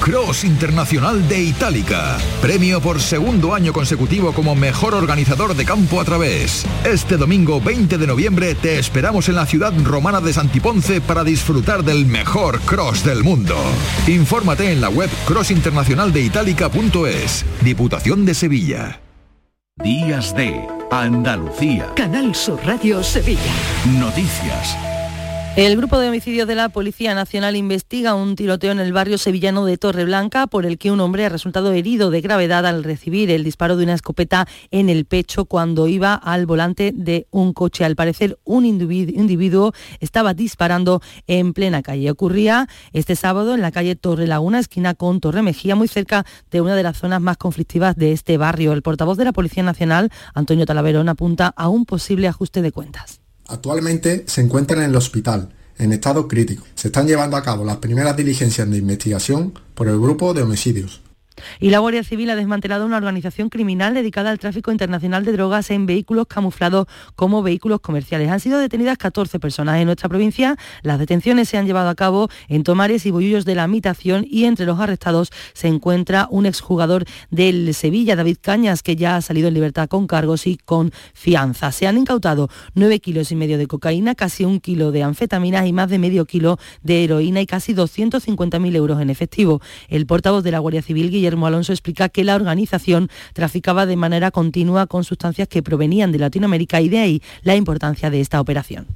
Cross 0.00 0.44
Internacional 0.44 1.26
de 1.28 1.42
Itálica. 1.42 2.16
Premio 2.40 2.80
por 2.80 3.00
segundo 3.00 3.52
año 3.54 3.72
consecutivo 3.72 4.32
como 4.32 4.54
mejor 4.54 4.94
organizador 4.94 5.54
de 5.54 5.64
campo 5.64 6.00
a 6.00 6.04
través. 6.04 6.64
Este 6.84 7.16
domingo 7.16 7.60
20 7.60 7.98
de 7.98 8.06
noviembre 8.06 8.54
te 8.54 8.78
esperamos 8.78 9.28
en 9.28 9.34
la 9.36 9.46
ciudad 9.46 9.72
romana 9.82 10.20
de 10.20 10.32
Santiponce 10.32 11.00
para 11.00 11.24
disfrutar 11.24 11.82
del 11.84 12.06
mejor 12.06 12.60
cross 12.60 13.04
del 13.04 13.24
mundo. 13.24 13.56
Infórmate 14.06 14.70
en 14.72 14.80
la 14.80 14.88
web 14.88 15.10
crossinternacionaldeitalica.es. 15.26 17.44
Diputación 17.62 18.24
de 18.24 18.34
Sevilla. 18.34 19.00
Días 19.82 20.36
de 20.36 20.66
Andalucía. 20.90 21.88
Canal 21.96 22.34
Sur 22.34 22.60
Radio 22.64 23.02
Sevilla. 23.02 23.40
Noticias. 23.98 24.76
El 25.56 25.76
grupo 25.76 26.00
de 26.00 26.08
homicidios 26.08 26.48
de 26.48 26.56
la 26.56 26.68
Policía 26.68 27.14
Nacional 27.14 27.54
investiga 27.54 28.16
un 28.16 28.34
tiroteo 28.34 28.72
en 28.72 28.80
el 28.80 28.92
barrio 28.92 29.18
sevillano 29.18 29.64
de 29.64 29.78
Torreblanca 29.78 30.48
por 30.48 30.66
el 30.66 30.78
que 30.78 30.90
un 30.90 30.98
hombre 30.98 31.24
ha 31.24 31.28
resultado 31.28 31.72
herido 31.72 32.10
de 32.10 32.20
gravedad 32.20 32.66
al 32.66 32.82
recibir 32.82 33.30
el 33.30 33.44
disparo 33.44 33.76
de 33.76 33.84
una 33.84 33.94
escopeta 33.94 34.48
en 34.72 34.88
el 34.88 35.04
pecho 35.04 35.44
cuando 35.44 35.86
iba 35.86 36.14
al 36.14 36.46
volante 36.46 36.90
de 36.92 37.28
un 37.30 37.52
coche. 37.52 37.84
Al 37.84 37.94
parecer, 37.94 38.36
un 38.42 38.64
individuo 38.66 39.72
estaba 40.00 40.34
disparando 40.34 41.00
en 41.28 41.52
plena 41.52 41.82
calle. 41.82 42.10
Ocurría 42.10 42.68
este 42.92 43.14
sábado 43.14 43.54
en 43.54 43.60
la 43.60 43.70
calle 43.70 43.94
Torre 43.94 44.26
Laguna, 44.26 44.58
esquina 44.58 44.94
con 44.94 45.20
Torre 45.20 45.42
Mejía, 45.42 45.76
muy 45.76 45.86
cerca 45.86 46.26
de 46.50 46.62
una 46.62 46.74
de 46.74 46.82
las 46.82 46.98
zonas 46.98 47.20
más 47.20 47.36
conflictivas 47.36 47.94
de 47.94 48.10
este 48.10 48.38
barrio. 48.38 48.72
El 48.72 48.82
portavoz 48.82 49.18
de 49.18 49.26
la 49.26 49.32
Policía 49.32 49.62
Nacional, 49.62 50.10
Antonio 50.34 50.66
Talaverón, 50.66 51.08
apunta 51.08 51.54
a 51.56 51.68
un 51.68 51.86
posible 51.86 52.26
ajuste 52.26 52.60
de 52.60 52.72
cuentas. 52.72 53.23
Actualmente 53.48 54.24
se 54.26 54.40
encuentran 54.40 54.82
en 54.82 54.90
el 54.90 54.96
hospital, 54.96 55.50
en 55.78 55.92
estado 55.92 56.28
crítico. 56.28 56.64
Se 56.74 56.88
están 56.88 57.06
llevando 57.06 57.36
a 57.36 57.42
cabo 57.42 57.64
las 57.64 57.76
primeras 57.78 58.16
diligencias 58.16 58.68
de 58.70 58.78
investigación 58.78 59.54
por 59.74 59.88
el 59.88 59.98
grupo 59.98 60.34
de 60.34 60.42
homicidios. 60.42 61.03
Y 61.60 61.70
la 61.70 61.78
Guardia 61.78 62.04
Civil 62.04 62.30
ha 62.30 62.36
desmantelado 62.36 62.86
una 62.86 62.96
organización 62.96 63.48
criminal 63.48 63.94
dedicada 63.94 64.30
al 64.30 64.38
tráfico 64.38 64.72
internacional 64.72 65.24
de 65.24 65.32
drogas 65.32 65.70
en 65.70 65.86
vehículos 65.86 66.26
camuflados 66.26 66.86
como 67.16 67.42
vehículos 67.42 67.80
comerciales. 67.80 68.30
Han 68.30 68.40
sido 68.40 68.58
detenidas 68.58 68.98
14 68.98 69.38
personas 69.38 69.78
en 69.78 69.86
nuestra 69.86 70.08
provincia. 70.08 70.56
Las 70.82 70.98
detenciones 70.98 71.48
se 71.48 71.58
han 71.58 71.66
llevado 71.66 71.88
a 71.88 71.94
cabo 71.94 72.28
en 72.48 72.62
Tomares 72.62 73.06
y 73.06 73.10
Bollullos 73.10 73.44
de 73.44 73.54
la 73.54 73.66
Mitación 73.66 74.26
y 74.28 74.44
entre 74.44 74.66
los 74.66 74.80
arrestados 74.80 75.30
se 75.52 75.68
encuentra 75.68 76.28
un 76.30 76.46
exjugador 76.46 77.04
del 77.30 77.74
Sevilla, 77.74 78.16
David 78.16 78.38
Cañas, 78.40 78.82
que 78.82 78.96
ya 78.96 79.16
ha 79.16 79.22
salido 79.22 79.48
en 79.48 79.54
libertad 79.54 79.88
con 79.88 80.06
cargos 80.06 80.46
y 80.46 80.56
con 80.56 80.92
fianza. 81.12 81.72
Se 81.72 81.86
han 81.86 81.98
incautado 81.98 82.48
9 82.74 83.00
kilos 83.00 83.32
y 83.32 83.36
medio 83.36 83.58
de 83.58 83.66
cocaína, 83.66 84.14
casi 84.14 84.44
un 84.44 84.60
kilo 84.60 84.92
de 84.92 85.02
anfetaminas 85.02 85.66
y 85.66 85.72
más 85.72 85.90
de 85.90 85.98
medio 85.98 86.24
kilo 86.24 86.58
de 86.82 87.04
heroína 87.04 87.40
y 87.40 87.46
casi 87.46 87.74
250.000 87.74 88.76
euros 88.76 89.00
en 89.00 89.10
efectivo. 89.10 89.60
El 89.88 90.06
portavoz 90.06 90.42
de 90.44 90.50
la 90.50 90.58
Guardia 90.58 90.82
Civil, 90.82 91.10
Guillermo 91.10 91.33
Alonso 91.42 91.72
explica 91.72 92.08
que 92.08 92.24
la 92.24 92.36
organización 92.36 93.08
traficaba 93.32 93.86
de 93.86 93.96
manera 93.96 94.30
continua 94.30 94.86
con 94.86 95.04
sustancias 95.04 95.48
que 95.48 95.62
provenían 95.62 96.12
de 96.12 96.18
Latinoamérica 96.18 96.80
y 96.80 96.88
de 96.88 96.98
ahí 96.98 97.22
la 97.42 97.56
importancia 97.56 98.10
de 98.10 98.20
esta 98.20 98.40
operación. 98.40 98.86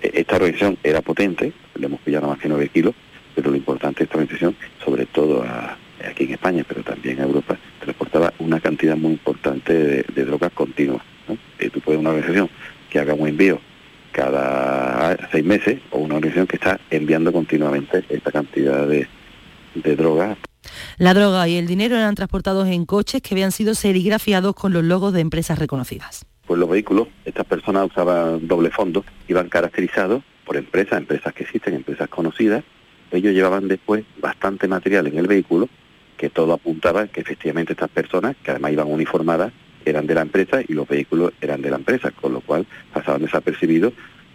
Esta 0.00 0.36
organización 0.36 0.78
era 0.82 1.02
potente, 1.02 1.52
le 1.74 1.86
hemos 1.86 2.00
pillado 2.00 2.28
más 2.28 2.38
que 2.38 2.48
9 2.48 2.68
kilos, 2.68 2.94
pero 3.34 3.50
lo 3.50 3.56
importante 3.56 4.00
de 4.00 4.04
esta 4.04 4.16
organización, 4.16 4.56
sobre 4.84 5.06
todo 5.06 5.44
aquí 6.08 6.24
en 6.24 6.32
España, 6.32 6.64
pero 6.66 6.82
también 6.82 7.18
en 7.18 7.24
Europa, 7.24 7.58
transportaba 7.80 8.32
una 8.38 8.60
cantidad 8.60 8.96
muy 8.96 9.12
importante 9.12 9.72
de, 9.72 10.24
drogas 10.24 10.52
continuas. 10.52 11.02
Eh, 11.58 11.70
tú 11.70 11.80
puedes 11.80 12.00
una 12.00 12.10
organización 12.10 12.48
que 12.90 12.98
haga 12.98 13.14
un 13.14 13.28
envío 13.28 13.60
cada 14.12 15.16
seis 15.30 15.44
meses 15.44 15.80
o 15.90 15.98
una 15.98 16.16
organización 16.16 16.46
que 16.46 16.56
está 16.56 16.78
enviando 16.90 17.32
continuamente 17.32 18.04
esta 18.08 18.30
cantidad 18.30 18.86
de 18.86 19.06
drogas 19.96 20.36
la 20.98 21.14
droga 21.14 21.46
y 21.48 21.56
el 21.56 21.66
dinero 21.66 21.96
eran 21.96 22.14
transportados 22.14 22.68
en 22.68 22.86
coches 22.86 23.22
que 23.22 23.34
habían 23.34 23.52
sido 23.52 23.74
serigrafiados 23.74 24.54
con 24.54 24.72
los 24.72 24.84
logos 24.84 25.12
de 25.12 25.20
empresas 25.20 25.58
reconocidas. 25.58 26.24
Pues 26.46 26.58
los 26.58 26.68
vehículos, 26.68 27.08
estas 27.24 27.46
personas 27.46 27.86
usaban 27.86 28.46
doble 28.46 28.70
fondo, 28.70 29.04
iban 29.28 29.48
caracterizados 29.48 30.22
por 30.44 30.56
empresas, 30.56 30.98
empresas 30.98 31.32
que 31.32 31.44
existen, 31.44 31.74
empresas 31.74 32.08
conocidas. 32.08 32.64
Ellos 33.10 33.32
llevaban 33.32 33.68
después 33.68 34.04
bastante 34.20 34.68
material 34.68 35.06
en 35.06 35.18
el 35.18 35.26
vehículo 35.26 35.68
que 36.16 36.30
todo 36.30 36.52
apuntaba 36.52 37.08
que 37.08 37.20
efectivamente 37.20 37.72
estas 37.72 37.90
personas, 37.90 38.36
que 38.42 38.52
además 38.52 38.72
iban 38.72 38.88
uniformadas, 38.88 39.52
eran 39.84 40.06
de 40.06 40.14
la 40.14 40.22
empresa 40.22 40.60
y 40.66 40.72
los 40.72 40.86
vehículos 40.86 41.32
eran 41.40 41.62
de 41.62 41.70
la 41.70 41.76
empresa, 41.76 42.10
con 42.12 42.32
lo 42.32 42.40
cual 42.40 42.66
pasaban 42.92 43.22
desapercibidos 43.22 43.92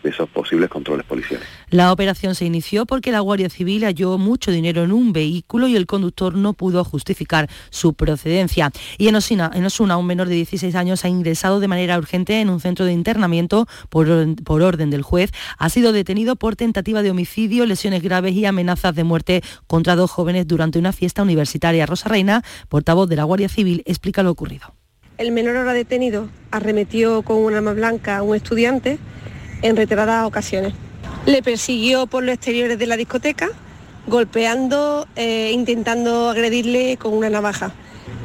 esos 0.07 0.29
posibles 0.29 0.69
controles 0.69 1.05
policiales. 1.05 1.47
La 1.69 1.91
operación 1.91 2.35
se 2.35 2.45
inició 2.45 2.85
porque 2.85 3.11
la 3.11 3.19
Guardia 3.19 3.49
Civil 3.49 3.83
halló 3.83 4.17
mucho 4.17 4.51
dinero 4.51 4.83
en 4.83 4.91
un 4.91 5.13
vehículo 5.13 5.67
y 5.67 5.75
el 5.75 5.85
conductor 5.85 6.35
no 6.35 6.53
pudo 6.53 6.83
justificar 6.83 7.49
su 7.69 7.93
procedencia. 7.93 8.71
Y 8.97 9.07
en 9.07 9.15
Osuna, 9.15 9.51
en 9.53 9.65
Osuna 9.65 9.97
un 9.97 10.05
menor 10.05 10.27
de 10.27 10.35
16 10.35 10.75
años 10.75 11.05
ha 11.05 11.09
ingresado 11.09 11.59
de 11.59 11.67
manera 11.67 11.97
urgente 11.97 12.39
en 12.41 12.49
un 12.49 12.59
centro 12.59 12.85
de 12.85 12.93
internamiento 12.93 13.67
por, 13.89 14.07
por 14.43 14.61
orden 14.61 14.89
del 14.89 15.01
juez. 15.01 15.31
Ha 15.57 15.69
sido 15.69 15.91
detenido 15.91 16.35
por 16.35 16.55
tentativa 16.55 17.01
de 17.01 17.11
homicidio, 17.11 17.65
lesiones 17.65 18.01
graves 18.01 18.33
y 18.33 18.45
amenazas 18.45 18.95
de 18.95 19.03
muerte 19.03 19.43
contra 19.67 19.95
dos 19.95 20.11
jóvenes 20.11 20.47
durante 20.47 20.79
una 20.79 20.93
fiesta 20.93 21.23
universitaria. 21.23 21.85
Rosa 21.85 22.09
Reina, 22.09 22.43
portavoz 22.69 23.09
de 23.09 23.15
la 23.15 23.23
Guardia 23.23 23.49
Civil, 23.49 23.83
explica 23.85 24.23
lo 24.23 24.31
ocurrido. 24.31 24.73
El 25.17 25.31
menor 25.31 25.57
ahora 25.57 25.73
detenido 25.73 26.29
arremetió 26.51 27.23
con 27.23 27.37
un 27.37 27.55
arma 27.55 27.73
blanca 27.73 28.17
a 28.17 28.21
un 28.21 28.35
estudiante 28.35 28.99
en 29.61 29.75
reiteradas 29.75 30.25
ocasiones. 30.25 30.73
Le 31.25 31.41
persiguió 31.43 32.07
por 32.07 32.23
los 32.23 32.35
exteriores 32.35 32.77
de 32.79 32.87
la 32.87 32.97
discoteca, 32.97 33.49
golpeando, 34.07 35.07
e 35.15 35.51
intentando 35.53 36.29
agredirle 36.29 36.97
con 36.97 37.13
una 37.13 37.29
navaja, 37.29 37.73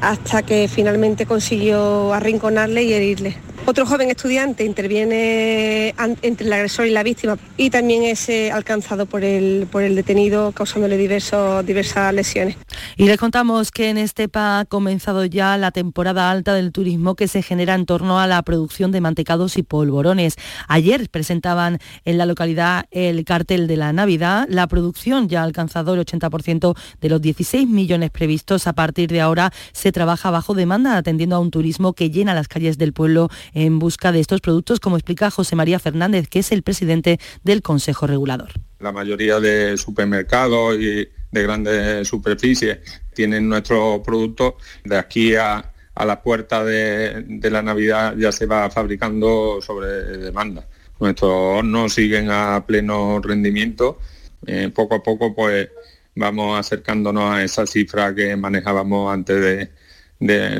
hasta 0.01 0.43
que 0.43 0.69
finalmente 0.69 1.27
consiguió 1.27 2.13
arrinconarle 2.13 2.83
y 2.83 2.93
herirle. 2.93 3.37
Otro 3.65 3.87
joven 3.87 4.11
estudiante 4.11 4.65
interviene 4.65 5.95
entre 6.23 6.47
el 6.49 6.53
agresor 6.53 6.87
y 6.87 6.91
la 6.91 7.05
víctima 7.05 7.39
y 7.57 7.71
también 7.71 8.03
es 8.03 8.29
eh, 8.29 8.51
alcanzado 8.51 9.07
por 9.07 9.23
el, 9.23 9.69
por 9.71 9.85
el 9.85 9.95
detenido 9.95 10.51
causándole 10.51 10.97
diversas 10.97 12.13
lesiones. 12.13 12.57
Y 12.97 13.07
les 13.07 13.19
contamos 13.19 13.71
que 13.71 13.89
en 13.89 13.99
Estepa 13.99 14.59
ha 14.59 14.65
comenzado 14.65 15.25
ya 15.27 15.57
la 15.59 15.71
temporada 15.71 16.29
alta 16.29 16.55
del 16.55 16.73
turismo 16.73 17.15
que 17.15 17.29
se 17.29 17.41
genera 17.41 17.77
en 17.77 17.87
torno 17.87 18.19
a 18.19 18.27
la 18.27 18.43
producción 18.43 18.91
de 18.91 19.01
mantecados 19.01 19.57
y 19.57 19.63
polvorones. 19.63 20.35
Ayer 20.67 21.09
presentaban 21.09 21.79
en 22.05 22.19
la 22.19 22.27
localidad 22.27 22.87
el 22.91 23.25
cartel 23.25 23.69
de 23.69 23.77
la 23.77 23.93
Navidad. 23.93 24.47
La 24.49 24.67
producción 24.67 25.29
ya 25.29 25.43
ha 25.43 25.45
alcanzado 25.45 25.95
el 25.95 26.05
80% 26.05 26.77
de 27.01 27.09
los 27.09 27.23
16 27.23 27.69
millones 27.69 28.11
previstos. 28.11 28.67
A 28.67 28.73
partir 28.73 29.09
de 29.09 29.21
ahora 29.21 29.53
se 29.73 29.93
trabaja 29.93 30.31
bajo 30.31 30.55
demanda 30.55 30.97
atendiendo 30.97 31.37
a 31.37 31.41
un 31.41 31.51
turismo 31.51 31.93
que 31.95 32.11
llena 32.11 32.35
las 32.35 32.49
calles 32.49 32.79
del 32.79 32.93
pueblo 32.93 33.29
en 33.55 33.79
busca 33.79 34.13
de 34.13 34.21
estos 34.21 34.41
productos, 34.41 34.81
como 34.81 34.97
explica 34.97 35.31
José 35.31 35.57
María 35.57 35.79
Fernández, 35.79 36.29
que 36.29 36.41
es 36.41 36.53
el 36.53 36.63
presidente 36.63 37.19
del 37.43 37.63
Consejo 37.63 38.07
Regulador. 38.07 38.51
La 38.81 38.93
mayoría 38.93 39.41
de 39.41 39.77
supermercados 39.77 40.77
y 40.77 41.09
de 41.31 41.43
grandes 41.43 42.09
superficies 42.09 42.79
tienen 43.15 43.49
nuestros 43.49 44.01
productos. 44.01 44.55
De 44.85 44.97
aquí 44.97 45.35
a, 45.35 45.73
la 45.97 46.23
puerta 46.23 46.65
de, 46.65 47.25
la 47.51 47.63
Navidad 47.63 48.15
ya 48.17 48.33
se 48.33 48.47
va 48.47 48.71
fabricando 48.71 49.61
sobre 49.61 49.89
demanda. 50.19 50.67
Nuestros 51.01 51.31
hornos 51.31 51.95
siguen 51.95 52.31
a 52.31 52.65
pleno 52.67 53.21
rendimiento. 53.21 53.99
Eh, 54.47 54.71
poco 54.75 54.97
a 54.97 55.03
poco 55.03 55.35
pues 55.35 55.69
vamos 56.15 56.59
acercándonos 56.59 57.35
a 57.35 57.43
esa 57.43 57.67
cifra 57.67 58.15
que 58.15 58.37
manejábamos 58.37 59.13
antes 59.13 59.41
de, 59.41 59.71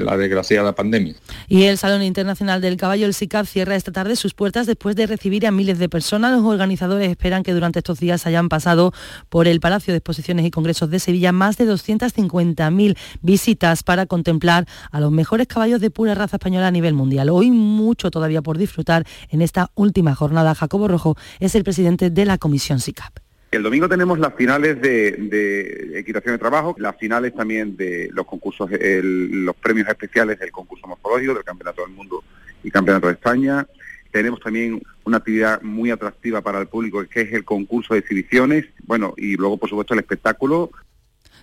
la 0.01 0.17
desgraciada 0.17 0.75
pandemia. 0.75 1.15
Y 1.47 1.65
el 1.65 1.79
Salón 1.79 2.03
Internacional 2.03 2.61
del 2.61 2.77
Caballo, 2.77 3.07
el 3.07 3.15
SICAP, 3.15 3.47
cierra 3.47 3.77
esta 3.77 3.93
tarde 3.93 4.17
sus 4.17 4.35
puertas 4.35 4.67
después 4.67 4.97
de 4.97 5.07
recibir 5.07 5.47
a 5.47 5.53
miles 5.53 5.79
de 5.79 5.89
personas. 5.89 6.33
Los 6.33 6.45
organizadores 6.45 7.09
esperan 7.09 7.45
que 7.45 7.53
durante 7.53 7.79
estos 7.79 8.01
días 8.01 8.27
hayan 8.27 8.49
pasado 8.49 8.93
por 9.29 9.47
el 9.47 9.61
Palacio 9.61 9.93
de 9.93 9.99
Exposiciones 9.99 10.45
y 10.47 10.51
Congresos 10.51 10.91
de 10.91 10.99
Sevilla 10.99 11.31
más 11.31 11.59
de 11.59 11.67
250.000 11.73 12.99
visitas 13.21 13.85
para 13.85 14.07
contemplar 14.07 14.67
a 14.91 14.99
los 14.99 15.13
mejores 15.13 15.47
caballos 15.47 15.81
de 15.81 15.93
pura 15.93 16.17
raza 16.17 16.39
española 16.39 16.67
a 16.67 16.73
nivel 16.73 16.95
mundial. 16.95 17.31
Hoy 17.31 17.53
mucho 17.53 18.11
todavía 18.11 18.43
por 18.43 18.59
disfrutar 18.59 19.07
en 19.29 19.43
esta 19.43 19.71
última 19.77 20.17
jornada. 20.17 20.57
Jacobo 20.57 20.89
Rojo 20.89 21.17
es 21.39 21.55
el 21.55 21.63
presidente 21.63 22.11
de 22.11 22.25
la 22.25 22.37
Comisión 22.37 22.81
SICAP. 22.81 23.22
El 23.53 23.63
domingo 23.63 23.87
tenemos 23.87 24.19
las 24.19 24.35
finales 24.35 24.81
de, 24.81 25.91
equitación 25.99 26.35
de 26.35 26.39
trabajo, 26.39 26.75
las 26.79 26.97
finales 26.97 27.35
también 27.35 27.77
de 27.77 28.09
los 28.11 28.25
concursos, 28.25 28.71
los 28.71 29.55
premios 29.57 29.87
especiales 29.89 30.39
del 30.39 30.51
concurso 30.51 30.87
morfológico, 30.87 31.35
del 31.35 31.45
Campeonato 31.45 31.83
del 31.83 31.91
Mundo 31.91 32.25
y 32.65 32.71
Campeonato 32.71 33.09
de 33.09 33.13
España. 33.13 33.67
Tenemos 34.11 34.41
también 34.41 34.81
una 35.05 35.19
actividad 35.19 35.61
muy 35.61 35.91
atractiva 35.91 36.41
para 36.41 36.61
el 36.61 36.67
público, 36.67 37.05
que 37.07 37.21
es 37.21 37.33
el 37.35 37.45
concurso 37.45 37.93
de 37.93 38.01
exhibiciones, 38.01 38.65
bueno, 38.85 39.13
y 39.19 39.37
luego, 39.37 39.59
por 39.59 39.69
supuesto, 39.69 39.93
el 39.93 40.01
espectáculo. 40.01 40.71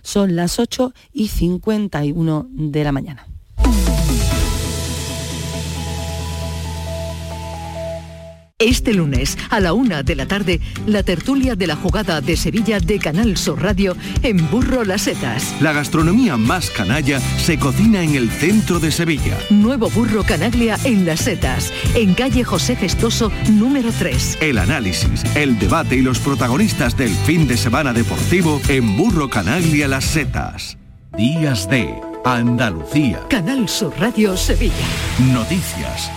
Son 0.02 0.34
las 0.34 0.58
8 0.58 0.92
y 1.12 1.28
51 1.28 2.48
de 2.50 2.84
la 2.84 2.90
mañana. 2.90 3.29
Este 8.60 8.92
lunes, 8.92 9.38
a 9.48 9.58
la 9.58 9.72
una 9.72 10.02
de 10.02 10.14
la 10.14 10.26
tarde, 10.26 10.60
la 10.86 11.02
tertulia 11.02 11.56
de 11.56 11.66
la 11.66 11.76
jugada 11.76 12.20
de 12.20 12.36
Sevilla 12.36 12.78
de 12.78 12.98
Canal 12.98 13.38
Sur 13.38 13.62
Radio 13.62 13.96
en 14.22 14.50
Burro 14.50 14.84
Las 14.84 15.00
Setas. 15.02 15.54
La 15.62 15.72
gastronomía 15.72 16.36
más 16.36 16.68
canalla 16.68 17.20
se 17.20 17.58
cocina 17.58 18.02
en 18.02 18.16
el 18.16 18.30
centro 18.30 18.78
de 18.78 18.92
Sevilla. 18.92 19.38
Nuevo 19.48 19.88
Burro 19.88 20.24
Canaglia 20.24 20.78
en 20.84 21.06
Las 21.06 21.20
Setas, 21.20 21.72
en 21.94 22.12
calle 22.12 22.44
José 22.44 22.76
Gestoso, 22.76 23.32
número 23.50 23.92
3. 23.98 24.38
El 24.42 24.58
análisis, 24.58 25.24
el 25.34 25.58
debate 25.58 25.96
y 25.96 26.02
los 26.02 26.18
protagonistas 26.18 26.98
del 26.98 27.14
fin 27.14 27.48
de 27.48 27.56
semana 27.56 27.94
deportivo 27.94 28.60
en 28.68 28.94
Burro 28.94 29.30
Canaglia 29.30 29.88
Las 29.88 30.04
Setas. 30.04 30.76
Días 31.16 31.66
de 31.70 31.94
Andalucía. 32.26 33.20
Canal 33.30 33.66
Sur 33.70 33.94
Radio 33.98 34.36
Sevilla. 34.36 34.74
Noticias 35.32 36.10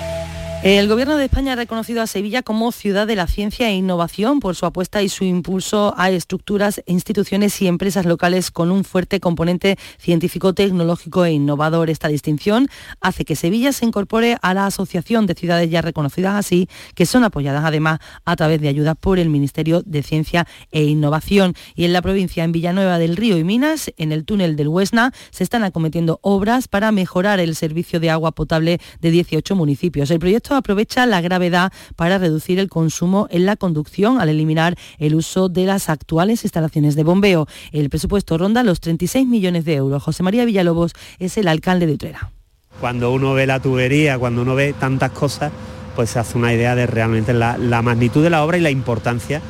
el 0.64 0.88
Gobierno 0.88 1.18
de 1.18 1.26
España 1.26 1.51
ha 1.51 1.55
reconocido 1.57 2.01
a 2.01 2.07
Sevilla 2.07 2.41
como 2.41 2.72
ciudad 2.72 3.05
de 3.05 3.18
la 3.18 3.28
ciencia 3.28 3.68
e 3.68 3.74
innovación 3.74 4.39
por 4.39 4.55
su 4.55 4.66
apuesta 4.66 5.01
y 5.01 5.09
su 5.09 5.26
impulso 5.26 5.93
a 5.97 6.09
estructuras, 6.09 6.82
instituciones 6.86 7.61
y 7.61 7.68
empresas 7.68 8.05
locales 8.05 8.49
con 8.49 8.72
un 8.72 8.86
fuerte 8.86 9.20
componente 9.20 9.78
científico, 9.97 10.53
tecnológico 10.53 11.26
e 11.26 11.34
innovador. 11.34 11.89
Esta 11.89 12.07
distinción 12.07 12.70
hace 13.01 13.26
que 13.26 13.36
Sevilla 13.36 13.74
se 13.74 13.84
incorpore 13.84 14.38
a 14.41 14.53
la 14.53 14.66
Asociación 14.66 15.26
de 15.26 15.34
Ciudades 15.34 15.70
ya 15.70 15.82
reconocidas 15.82 16.36
así, 16.36 16.70
que 16.95 17.05
son 17.05 17.26
apoyadas 17.26 17.66
además 17.66 17.99
a 18.24 18.38
través 18.38 18.61
de 18.61 18.70
ayudas 18.70 18.95
por 18.97 19.20
el 19.20 19.28
Ministerio 19.28 19.82
de 19.86 20.01
Ciencia 20.01 20.47
e 20.72 20.84
Innovación. 20.84 21.55
Y 21.76 21.84
en 21.84 21.91
la 21.91 22.01
provincia, 22.01 22.45
en 22.45 22.53
Villanueva 22.53 22.99
del 22.99 23.18
Río 23.18 23.38
y 23.38 23.43
Minas, 23.43 23.91
en 23.97 24.14
el 24.14 24.24
túnel 24.24 24.55
del 24.55 24.70
Huesna, 24.70 25.11
se 25.30 25.43
están 25.43 25.66
acometiendo 25.66 26.20
obras 26.22 26.70
para 26.70 26.93
mejorar 26.93 27.41
el 27.41 27.53
servicio 27.57 27.99
de 27.99 28.11
agua 28.11 28.32
potable 28.32 28.80
de 29.01 29.11
18 29.11 29.57
municipios. 29.57 30.09
El 30.09 30.20
proyecto 30.20 30.53
aprovecha 30.56 31.06
la 31.06 31.22
gravedad 31.22 31.72
para 31.95 32.18
reducir 32.18 32.60
el 32.60 32.70
consumo 32.70 33.28
en 33.30 33.45
la 33.45 33.56
conducción 33.56 34.20
al 34.20 34.30
eliminar 34.30 34.76
el 34.97 35.16
uso 35.16 35.49
de 35.49 35.66
las 35.66 35.89
actuales 35.89 36.43
instalaciones 36.43 36.95
de 36.95 37.04
bombeo. 37.04 37.47
El 37.72 37.89
presupuesto 37.89 38.38
ronda 38.38 38.64
los 38.64 38.80
36 38.80 39.28
millones 39.28 39.66
de 39.66 39.76
euros. 39.76 40.04
José 40.04 40.24
María 40.24 40.45
Villalobos 40.45 40.93
es 41.20 41.38
el 41.38 41.47
alcalde 41.47 41.86
de 41.86 41.93
Utrera. 41.93 42.32
Cuando 42.80 43.12
uno 43.12 43.34
ve 43.34 43.47
la 43.47 43.60
tubería, 43.60 44.18
cuando 44.18 44.41
uno 44.41 44.56
ve 44.56 44.74
tantas 44.74 45.12
cosas, 45.12 45.51
pues 45.95 46.10
se 46.10 46.20
hace 46.20 46.38
una 46.38 46.54
idea 46.54 46.76
de 46.76 46.88
realmente 46.88 47.34
la, 47.34 47.82
magnitud 47.82 48.24
de 48.24 48.30
la 48.30 48.43
obra 48.43 48.58
y 48.58 48.62
la 48.62 48.72
importancia 48.72 49.41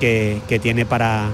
que, 0.00 0.40
tiene 0.60 0.84
para, 0.84 1.28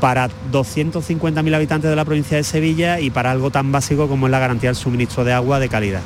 para 0.00 0.28
250.000 0.50 1.54
habitantes 1.54 1.90
de 1.90 1.96
la 1.96 2.04
provincia 2.04 2.36
de 2.36 2.42
Sevilla 2.42 3.00
y 3.00 3.10
para 3.10 3.30
algo 3.30 3.50
tan 3.50 3.70
básico 3.70 4.08
como 4.08 4.26
es 4.26 4.32
la 4.32 4.38
garantía 4.38 4.70
del 4.70 4.76
suministro 4.76 5.24
de 5.24 5.32
agua 5.32 5.60
de 5.60 5.68
calidad. 5.68 6.02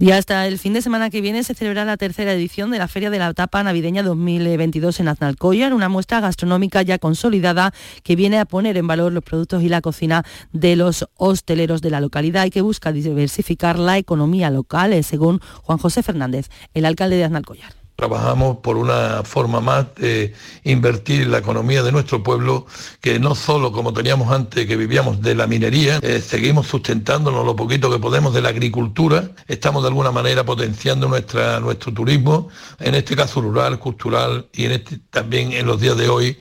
Y 0.00 0.12
hasta 0.12 0.46
el 0.46 0.60
fin 0.60 0.74
de 0.74 0.82
semana 0.82 1.10
que 1.10 1.20
viene 1.20 1.42
se 1.42 1.54
celebrará 1.54 1.84
la 1.84 1.96
tercera 1.96 2.32
edición 2.32 2.70
de 2.70 2.78
la 2.78 2.86
Feria 2.86 3.10
de 3.10 3.18
la 3.18 3.34
Tapa 3.34 3.64
Navideña 3.64 4.04
2022 4.04 5.00
en 5.00 5.08
Aznalcóllar, 5.08 5.74
una 5.74 5.88
muestra 5.88 6.20
gastronómica 6.20 6.82
ya 6.82 7.00
consolidada 7.00 7.74
que 8.04 8.14
viene 8.14 8.38
a 8.38 8.44
poner 8.44 8.76
en 8.76 8.86
valor 8.86 9.12
los 9.12 9.24
productos 9.24 9.64
y 9.64 9.68
la 9.68 9.80
cocina 9.80 10.24
de 10.52 10.76
los 10.76 11.08
hosteleros 11.16 11.82
de 11.82 11.90
la 11.90 12.00
localidad 12.00 12.46
y 12.46 12.50
que 12.50 12.60
busca 12.60 12.92
diversificar 12.92 13.76
la 13.76 13.98
economía 13.98 14.50
local, 14.50 14.92
eh, 14.92 15.02
según 15.02 15.40
Juan 15.62 15.78
José 15.78 16.04
Fernández, 16.04 16.48
el 16.74 16.84
alcalde 16.84 17.16
de 17.16 17.24
Aznalcóllar. 17.24 17.77
Trabajamos 17.98 18.58
por 18.58 18.76
una 18.76 19.24
forma 19.24 19.60
más 19.60 19.92
de 19.96 20.32
invertir 20.62 21.26
la 21.26 21.38
economía 21.38 21.82
de 21.82 21.90
nuestro 21.90 22.22
pueblo, 22.22 22.64
que 23.00 23.18
no 23.18 23.34
solo 23.34 23.72
como 23.72 23.92
teníamos 23.92 24.30
antes, 24.30 24.66
que 24.66 24.76
vivíamos 24.76 25.20
de 25.20 25.34
la 25.34 25.48
minería, 25.48 25.98
eh, 26.02 26.20
seguimos 26.20 26.68
sustentándonos 26.68 27.44
lo 27.44 27.56
poquito 27.56 27.90
que 27.90 27.98
podemos 27.98 28.32
de 28.32 28.40
la 28.40 28.50
agricultura, 28.50 29.30
estamos 29.48 29.82
de 29.82 29.88
alguna 29.88 30.12
manera 30.12 30.44
potenciando 30.44 31.08
nuestra, 31.08 31.58
nuestro 31.58 31.92
turismo, 31.92 32.50
en 32.78 32.94
este 32.94 33.16
caso 33.16 33.40
rural, 33.40 33.80
cultural 33.80 34.46
y 34.52 34.66
este, 34.66 35.00
también 35.10 35.50
en 35.50 35.66
los 35.66 35.80
días 35.80 35.96
de 35.96 36.08
hoy 36.08 36.38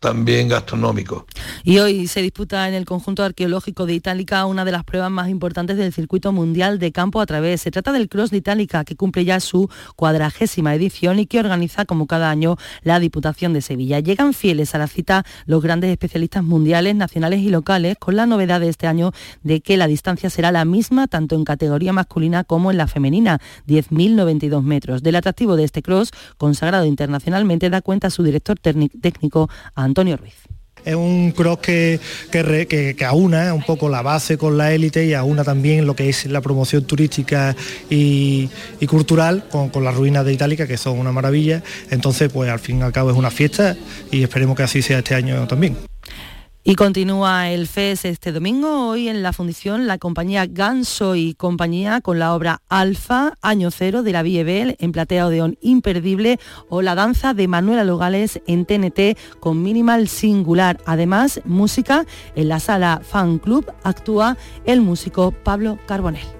también 0.00 0.48
gastronómico. 0.48 1.26
Y 1.62 1.78
hoy 1.78 2.08
se 2.08 2.22
disputa 2.22 2.66
en 2.68 2.74
el 2.74 2.86
conjunto 2.86 3.22
arqueológico 3.22 3.84
de 3.84 3.94
Itálica 3.94 4.46
una 4.46 4.64
de 4.64 4.72
las 4.72 4.82
pruebas 4.82 5.10
más 5.10 5.28
importantes 5.28 5.76
del 5.76 5.92
circuito 5.92 6.32
mundial 6.32 6.78
de 6.78 6.90
campo 6.90 7.20
a 7.20 7.26
través. 7.26 7.60
Se 7.60 7.70
trata 7.70 7.92
del 7.92 8.08
Cross 8.08 8.30
de 8.30 8.38
Itálica, 8.38 8.84
que 8.84 8.96
cumple 8.96 9.26
ya 9.26 9.38
su 9.40 9.68
cuadragésima 9.96 10.74
edición 10.74 11.18
y 11.18 11.26
que 11.26 11.38
organiza 11.38 11.84
como 11.84 12.06
cada 12.06 12.30
año 12.30 12.56
la 12.82 12.98
Diputación 12.98 13.52
de 13.52 13.60
Sevilla. 13.60 14.00
Llegan 14.00 14.32
fieles 14.32 14.74
a 14.74 14.78
la 14.78 14.86
cita 14.86 15.24
los 15.44 15.62
grandes 15.62 15.90
especialistas 15.90 16.42
mundiales, 16.42 16.96
nacionales 16.96 17.40
y 17.40 17.50
locales, 17.50 17.96
con 17.98 18.16
la 18.16 18.24
novedad 18.24 18.60
de 18.60 18.70
este 18.70 18.86
año 18.86 19.12
de 19.42 19.60
que 19.60 19.76
la 19.76 19.86
distancia 19.86 20.30
será 20.30 20.50
la 20.50 20.64
misma 20.64 21.08
tanto 21.08 21.34
en 21.34 21.44
categoría 21.44 21.92
masculina 21.92 22.44
como 22.44 22.70
en 22.70 22.78
la 22.78 22.86
femenina, 22.86 23.38
10.092 23.68 24.62
metros. 24.62 25.02
Del 25.02 25.16
atractivo 25.16 25.56
de 25.56 25.64
este 25.64 25.82
cross, 25.82 26.10
consagrado 26.38 26.86
internacionalmente, 26.86 27.68
da 27.68 27.82
cuenta 27.82 28.08
su 28.08 28.22
director 28.22 28.58
técnico, 28.58 29.50
Antonio 29.90 30.16
Ruiz. 30.16 30.34
Es 30.84 30.94
un 30.94 31.32
cross 31.32 31.58
que, 31.58 32.00
que, 32.30 33.04
aúna 33.04 33.52
un 33.52 33.62
poco 33.62 33.88
la 33.88 34.00
base 34.00 34.38
con 34.38 34.56
la 34.56 34.72
élite 34.72 35.04
y 35.04 35.12
aúna 35.12 35.44
también 35.44 35.86
lo 35.86 35.94
que 35.94 36.08
es 36.08 36.24
la 36.24 36.40
promoción 36.40 36.84
turística 36.84 37.54
y, 37.90 38.48
cultural 38.88 39.44
con, 39.50 39.68
con, 39.68 39.84
las 39.84 39.94
ruinas 39.94 40.24
de 40.24 40.32
Itálica, 40.32 40.66
que 40.66 40.78
son 40.78 40.98
una 40.98 41.12
maravilla. 41.12 41.62
Entonces, 41.90 42.32
pues 42.32 42.50
al 42.50 42.60
fin 42.60 42.78
y 42.78 42.82
al 42.82 42.92
cabo 42.92 43.10
es 43.10 43.16
una 43.16 43.30
fiesta 43.30 43.76
y 44.10 44.22
esperemos 44.22 44.56
que 44.56 44.62
así 44.62 44.80
sea 44.80 44.98
este 44.98 45.14
año 45.14 45.46
también. 45.46 45.89
Y 46.70 46.76
continúa 46.76 47.50
el 47.50 47.66
FES 47.66 48.04
este 48.04 48.30
domingo, 48.30 48.86
hoy 48.86 49.08
en 49.08 49.24
la 49.24 49.32
fundición 49.32 49.88
la 49.88 49.98
compañía 49.98 50.46
Ganso 50.46 51.16
y 51.16 51.34
compañía 51.34 52.00
con 52.00 52.20
la 52.20 52.32
obra 52.32 52.62
Alfa, 52.68 53.32
Año 53.42 53.72
Cero 53.72 54.04
de 54.04 54.12
la 54.12 54.22
Viebel 54.22 54.76
en 54.78 54.92
Platea 54.92 55.26
Odeón 55.26 55.58
Imperdible 55.62 56.38
o 56.68 56.80
la 56.80 56.94
danza 56.94 57.34
de 57.34 57.48
Manuela 57.48 57.82
Logales 57.82 58.40
en 58.46 58.66
TNT 58.66 59.18
con 59.40 59.60
Minimal 59.64 60.06
Singular. 60.06 60.78
Además, 60.86 61.40
música 61.44 62.06
en 62.36 62.48
la 62.48 62.60
sala 62.60 63.02
Fan 63.02 63.40
Club 63.40 63.66
actúa 63.82 64.36
el 64.64 64.80
músico 64.80 65.32
Pablo 65.32 65.76
Carbonell. 65.88 66.39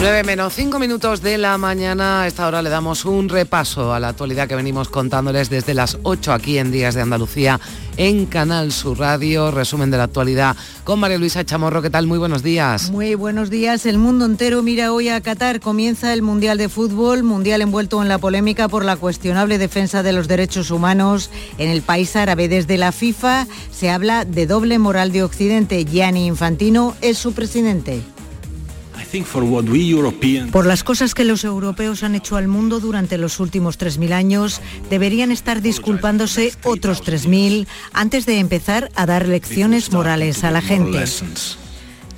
9 0.00 0.24
menos 0.24 0.54
5 0.54 0.78
minutos 0.78 1.20
de 1.20 1.36
la 1.36 1.58
mañana. 1.58 2.22
A 2.22 2.26
esta 2.26 2.46
hora 2.46 2.62
le 2.62 2.70
damos 2.70 3.04
un 3.04 3.28
repaso 3.28 3.92
a 3.92 4.00
la 4.00 4.08
actualidad 4.08 4.48
que 4.48 4.56
venimos 4.56 4.88
contándoles 4.88 5.50
desde 5.50 5.74
las 5.74 5.98
8 6.04 6.32
aquí 6.32 6.56
en 6.56 6.72
Días 6.72 6.94
de 6.94 7.02
Andalucía 7.02 7.60
en 7.98 8.24
Canal 8.24 8.72
Sur 8.72 8.98
Radio. 8.98 9.50
Resumen 9.50 9.90
de 9.90 9.98
la 9.98 10.04
actualidad 10.04 10.56
con 10.84 11.00
María 11.00 11.18
Luisa 11.18 11.44
Chamorro. 11.44 11.82
¿Qué 11.82 11.90
tal? 11.90 12.06
Muy 12.06 12.16
buenos 12.16 12.42
días. 12.42 12.90
Muy 12.90 13.14
buenos 13.14 13.50
días. 13.50 13.84
El 13.84 13.98
mundo 13.98 14.24
entero 14.24 14.62
mira 14.62 14.90
hoy 14.90 15.10
a 15.10 15.20
Qatar. 15.20 15.60
Comienza 15.60 16.14
el 16.14 16.22
Mundial 16.22 16.56
de 16.56 16.70
Fútbol, 16.70 17.22
mundial 17.22 17.60
envuelto 17.60 18.00
en 18.00 18.08
la 18.08 18.16
polémica 18.16 18.68
por 18.68 18.86
la 18.86 18.96
cuestionable 18.96 19.58
defensa 19.58 20.02
de 20.02 20.14
los 20.14 20.28
derechos 20.28 20.70
humanos 20.70 21.28
en 21.58 21.68
el 21.68 21.82
país 21.82 22.16
árabe. 22.16 22.48
Desde 22.48 22.78
la 22.78 22.92
FIFA 22.92 23.46
se 23.70 23.90
habla 23.90 24.24
de 24.24 24.46
doble 24.46 24.78
moral 24.78 25.12
de 25.12 25.24
Occidente. 25.24 25.84
Gianni 25.84 26.24
Infantino 26.24 26.94
es 27.02 27.18
su 27.18 27.34
presidente. 27.34 28.02
Por 30.52 30.66
las 30.66 30.84
cosas 30.84 31.14
que 31.14 31.24
los 31.24 31.44
europeos 31.44 32.02
han 32.02 32.14
hecho 32.14 32.36
al 32.36 32.48
mundo 32.48 32.80
durante 32.80 33.18
los 33.18 33.40
últimos 33.40 33.78
3.000 33.78 34.12
años, 34.12 34.60
deberían 34.88 35.32
estar 35.32 35.62
disculpándose 35.62 36.52
otros 36.64 37.02
3.000 37.02 37.66
antes 37.92 38.26
de 38.26 38.38
empezar 38.38 38.90
a 38.94 39.06
dar 39.06 39.26
lecciones 39.26 39.92
morales 39.92 40.44
a 40.44 40.50
la 40.50 40.60
gente. 40.60 41.04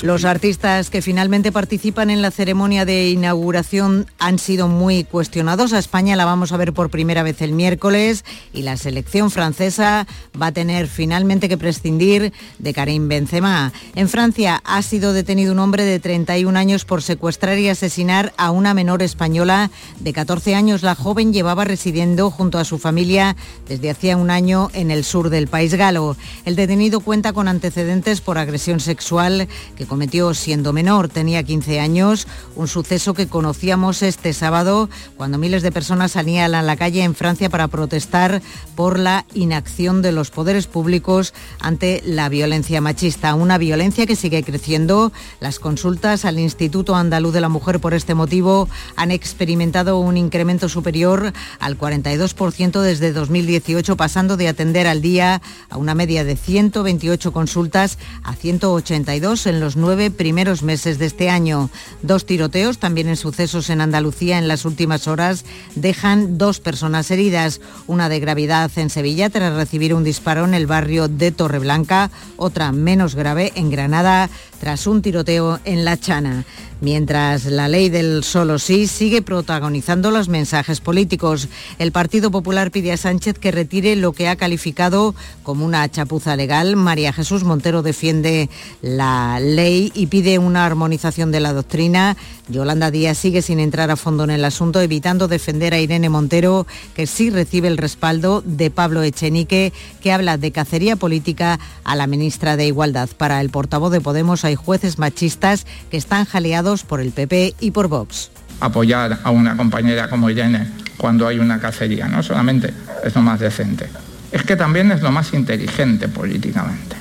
Los 0.03 0.24
artistas 0.24 0.90
que 0.90 1.00
finalmente 1.00 1.53
participan 1.53 2.11
en 2.11 2.22
la 2.22 2.32
ceremonia 2.32 2.84
de 2.84 3.11
inauguración 3.11 4.09
han 4.18 4.40
sido 4.40 4.66
muy 4.66 5.05
cuestionados. 5.05 5.72
A 5.72 5.78
España 5.78 6.16
la 6.16 6.24
vamos 6.24 6.50
a 6.50 6.57
ver 6.57 6.72
por 6.72 6.90
primera 6.90 7.22
vez 7.22 7.40
el 7.40 7.53
miércoles 7.53 8.24
y 8.53 8.62
la 8.62 8.76
selección 8.76 9.30
francesa 9.30 10.09
va 10.40 10.46
a 10.46 10.53
tener 10.53 10.88
finalmente 10.88 11.48
que 11.48 11.57
prescindir 11.57 12.32
de 12.59 12.74
Karim 12.74 13.07
Benzema. 13.07 13.72
En 13.94 14.09
Francia 14.09 14.61
ha 14.64 14.82
sido 14.82 15.12
detenido 15.12 15.53
un 15.53 15.61
hombre 15.61 15.84
de 15.84 16.00
31 16.00 16.59
años 16.59 16.84
por 16.84 17.00
secuestrar 17.00 17.57
y 17.59 17.68
asesinar 17.68 18.32
a 18.36 18.50
una 18.50 18.74
menor 18.74 19.03
española 19.03 19.70
de 20.00 20.12
14 20.12 20.57
años. 20.57 20.82
La 20.82 20.96
joven 20.96 21.32
llevaba 21.32 21.64
residiendo 21.64 22.28
junto 22.32 22.59
a 22.59 22.64
su 22.64 22.80
familia 22.80 23.36
desde 23.68 23.90
hacía 23.90 24.16
un 24.16 24.30
año 24.30 24.68
en 24.74 24.90
el 24.90 25.05
sur 25.05 25.30
del 25.30 25.46
país 25.46 25.74
galo. 25.74 26.16
El 26.44 26.57
detenido 26.57 26.98
cuenta 26.98 27.32
con 27.32 27.46
antecedentes 27.46 28.20
por 28.20 28.36
agresión 28.36 28.80
sexual 28.80 29.46
que 29.76 29.91
cometió 29.93 30.32
siendo 30.32 30.72
menor, 30.72 31.11
tenía 31.11 31.43
15 31.43 31.78
años, 31.78 32.26
un 32.57 32.66
suceso 32.66 33.12
que 33.12 33.26
conocíamos 33.26 34.01
este 34.01 34.32
sábado 34.32 34.88
cuando 35.18 35.36
miles 35.36 35.62
de 35.62 35.70
personas 35.70 36.12
salían 36.12 36.55
a 36.55 36.62
la 36.62 36.76
calle 36.76 37.05
en 37.05 37.14
Francia 37.14 37.51
para 37.51 37.68
protestar 37.68 38.40
por 38.74 38.99
la 38.99 39.26
inacción 39.34 40.01
de 40.01 40.12
los 40.12 40.30
poderes 40.30 40.66
públicos 40.66 41.34
ante 41.61 42.03
la 42.07 42.30
violencia 42.30 42.80
machista, 42.80 43.34
una 43.34 43.59
violencia 43.59 44.07
que 44.07 44.16
sigue 44.16 44.43
creciendo. 44.43 45.12
Las 45.40 45.59
consultas 45.59 46.24
al 46.24 46.38
Instituto 46.38 46.97
Andaluz 46.97 47.34
de 47.34 47.43
la 47.43 47.51
Mujer 47.51 47.78
por 47.78 47.93
este 47.93 48.14
motivo 48.14 48.70
han 48.97 49.11
experimentado 49.11 49.99
un 49.99 50.16
incremento 50.16 50.70
superior 50.70 51.34
al 51.61 51.76
42% 51.76 52.80
desde 52.80 53.12
2018, 53.12 53.95
pasando 53.99 54.38
de 54.38 54.49
atender 54.49 54.86
al 54.86 55.03
día 55.03 55.43
a 55.68 55.76
una 55.76 55.95
media 55.95 56.24
de 56.24 56.36
128 56.36 57.30
consultas 57.30 57.99
a 58.22 58.34
182 58.34 59.45
en 59.45 59.61
los 59.61 59.76
nueve 59.83 60.11
primeros 60.11 60.62
meses 60.62 60.99
de 60.99 61.07
este 61.07 61.28
año. 61.28 61.68
Dos 62.01 62.24
tiroteos, 62.24 62.78
también 62.78 63.09
en 63.09 63.16
sucesos 63.16 63.68
en 63.68 63.83
Andalucía 63.83 64.39
en 64.39 64.49
las 64.49 64.64
últimas 64.64 65.09
horas, 65.09 65.45
dejan 65.74 66.39
dos 66.39 66.61
personas 66.61 67.11
heridas, 67.11 67.61
una 67.87 68.09
de 68.09 68.20
gravedad 68.20 68.70
en 68.76 68.89
Sevilla 68.89 69.28
tras 69.28 69.55
recibir 69.55 69.93
un 69.93 70.05
disparo 70.05 70.45
en 70.45 70.55
el 70.55 70.66
barrio 70.66 71.09
de 71.09 71.33
Torreblanca, 71.33 72.11
otra 72.37 72.72
menos 72.72 73.14
grave 73.14 73.53
en 73.57 73.70
Granada 73.70 74.30
tras 74.61 74.87
un 74.87 75.03
tiroteo 75.03 75.59
en 75.64 75.85
La 75.85 75.99
Chana 75.99 76.45
mientras 76.83 77.47
la 77.47 77.68
ley 77.68 77.89
del 77.89 78.24
solo 78.24 78.59
sí 78.59 78.89
sigue 78.89 79.22
protagonizando 79.22 80.11
los 80.11 80.28
mensajes 80.28 80.80
políticos. 80.80 81.49
El 81.78 81.93
Partido 81.93 82.30
Popular 82.30 82.70
pide 82.70 82.93
a 82.93 82.97
Sánchez 82.97 83.39
que 83.39 83.53
retire 83.53 83.97
lo 83.97 84.12
que 84.12 84.28
ha 84.28 84.37
calificado 84.37 85.14
como 85.45 85.64
una 85.64 85.89
chapuza 85.89 86.37
legal. 86.37 86.76
María 86.76 87.12
Jesús 87.12 87.45
Montero 87.45 87.83
defiende 87.83 88.51
la 88.83 89.39
ley 89.41 89.93
y 89.95 90.09
pide 90.09 90.39
una 90.39 90.66
armonización 90.66 91.30
de 91.30 91.41
la 91.41 91.53
doctrina. 91.53 92.16
Yolanda 92.49 92.91
Díaz 92.91 93.16
sigue 93.16 93.41
sin 93.41 93.61
entrar 93.61 93.91
a 93.91 93.97
fondo 93.97 94.24
en 94.24 94.30
el 94.30 94.45
asunto, 94.45 94.80
evitando 94.80 95.28
defender 95.28 95.74
a 95.74 95.78
Irene 95.78 96.09
Montero, 96.09 96.66
que 96.95 97.07
sí 97.07 97.30
recibe 97.30 97.68
el 97.68 97.78
respaldo 97.78 98.43
de 98.45 98.70
Pablo 98.70 99.03
Echenique, 99.03 99.72
que 100.03 100.12
habla 100.12 100.37
de 100.37 100.51
cacería 100.51 100.97
política 100.97 101.61
a 101.85 101.95
la 101.95 102.09
ministra 102.09 102.57
de 102.57 102.66
Igualdad. 102.66 103.09
Para 103.16 103.41
el 103.41 103.51
portavoz 103.51 103.93
de 103.93 104.01
Podemos 104.01 104.45
hay 104.45 104.57
jueces 104.57 104.99
machistas 104.99 105.66
que 105.91 105.97
están 105.97 106.24
jaleados 106.24 106.72
por 106.81 107.01
el 107.01 107.12
PP 107.12 107.57
y 107.61 107.70
por 107.70 107.89
Vox. 107.89 108.31
Apoyar 108.61 109.18
a 109.23 109.31
una 109.31 109.57
compañera 109.57 110.09
como 110.09 110.31
Irene 110.31 110.66
cuando 110.97 111.27
hay 111.27 111.39
una 111.39 111.61
cacería, 111.61 112.09
no 112.09 112.23
solamente 112.23 112.73
es 113.05 113.14
lo 113.14 113.23
más 113.23 113.41
decente, 113.41 113.89
es 114.31 114.43
que 114.45 114.57
también 114.57 114.91
es 114.93 115.03
lo 115.03 115.11
más 115.11 115.35
inteligente 115.35 116.09
políticamente. 116.09 116.97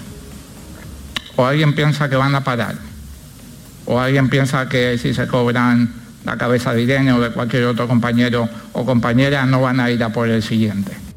O 1.38 1.46
alguien 1.46 1.74
piensa 1.74 2.10
que 2.10 2.16
van 2.16 2.36
a 2.36 2.44
parar, 2.44 2.76
o 3.86 4.00
alguien 4.00 4.30
piensa 4.30 4.68
que 4.68 4.98
si 4.98 5.14
se 5.14 5.28
cobran 5.28 5.94
la 6.26 6.38
cabeza 6.38 6.74
de 6.74 6.82
Irene 6.82 7.14
o 7.14 7.22
de 7.22 7.32
cualquier 7.32 7.66
otro 7.66 7.88
compañero 7.88 8.50
o 8.74 8.86
compañera 8.86 9.46
no 9.46 9.62
van 9.62 9.80
a 9.80 9.90
ir 9.90 10.04
a 10.04 10.10
por 10.10 10.30
el 10.30 10.44
siguiente. 10.44 11.11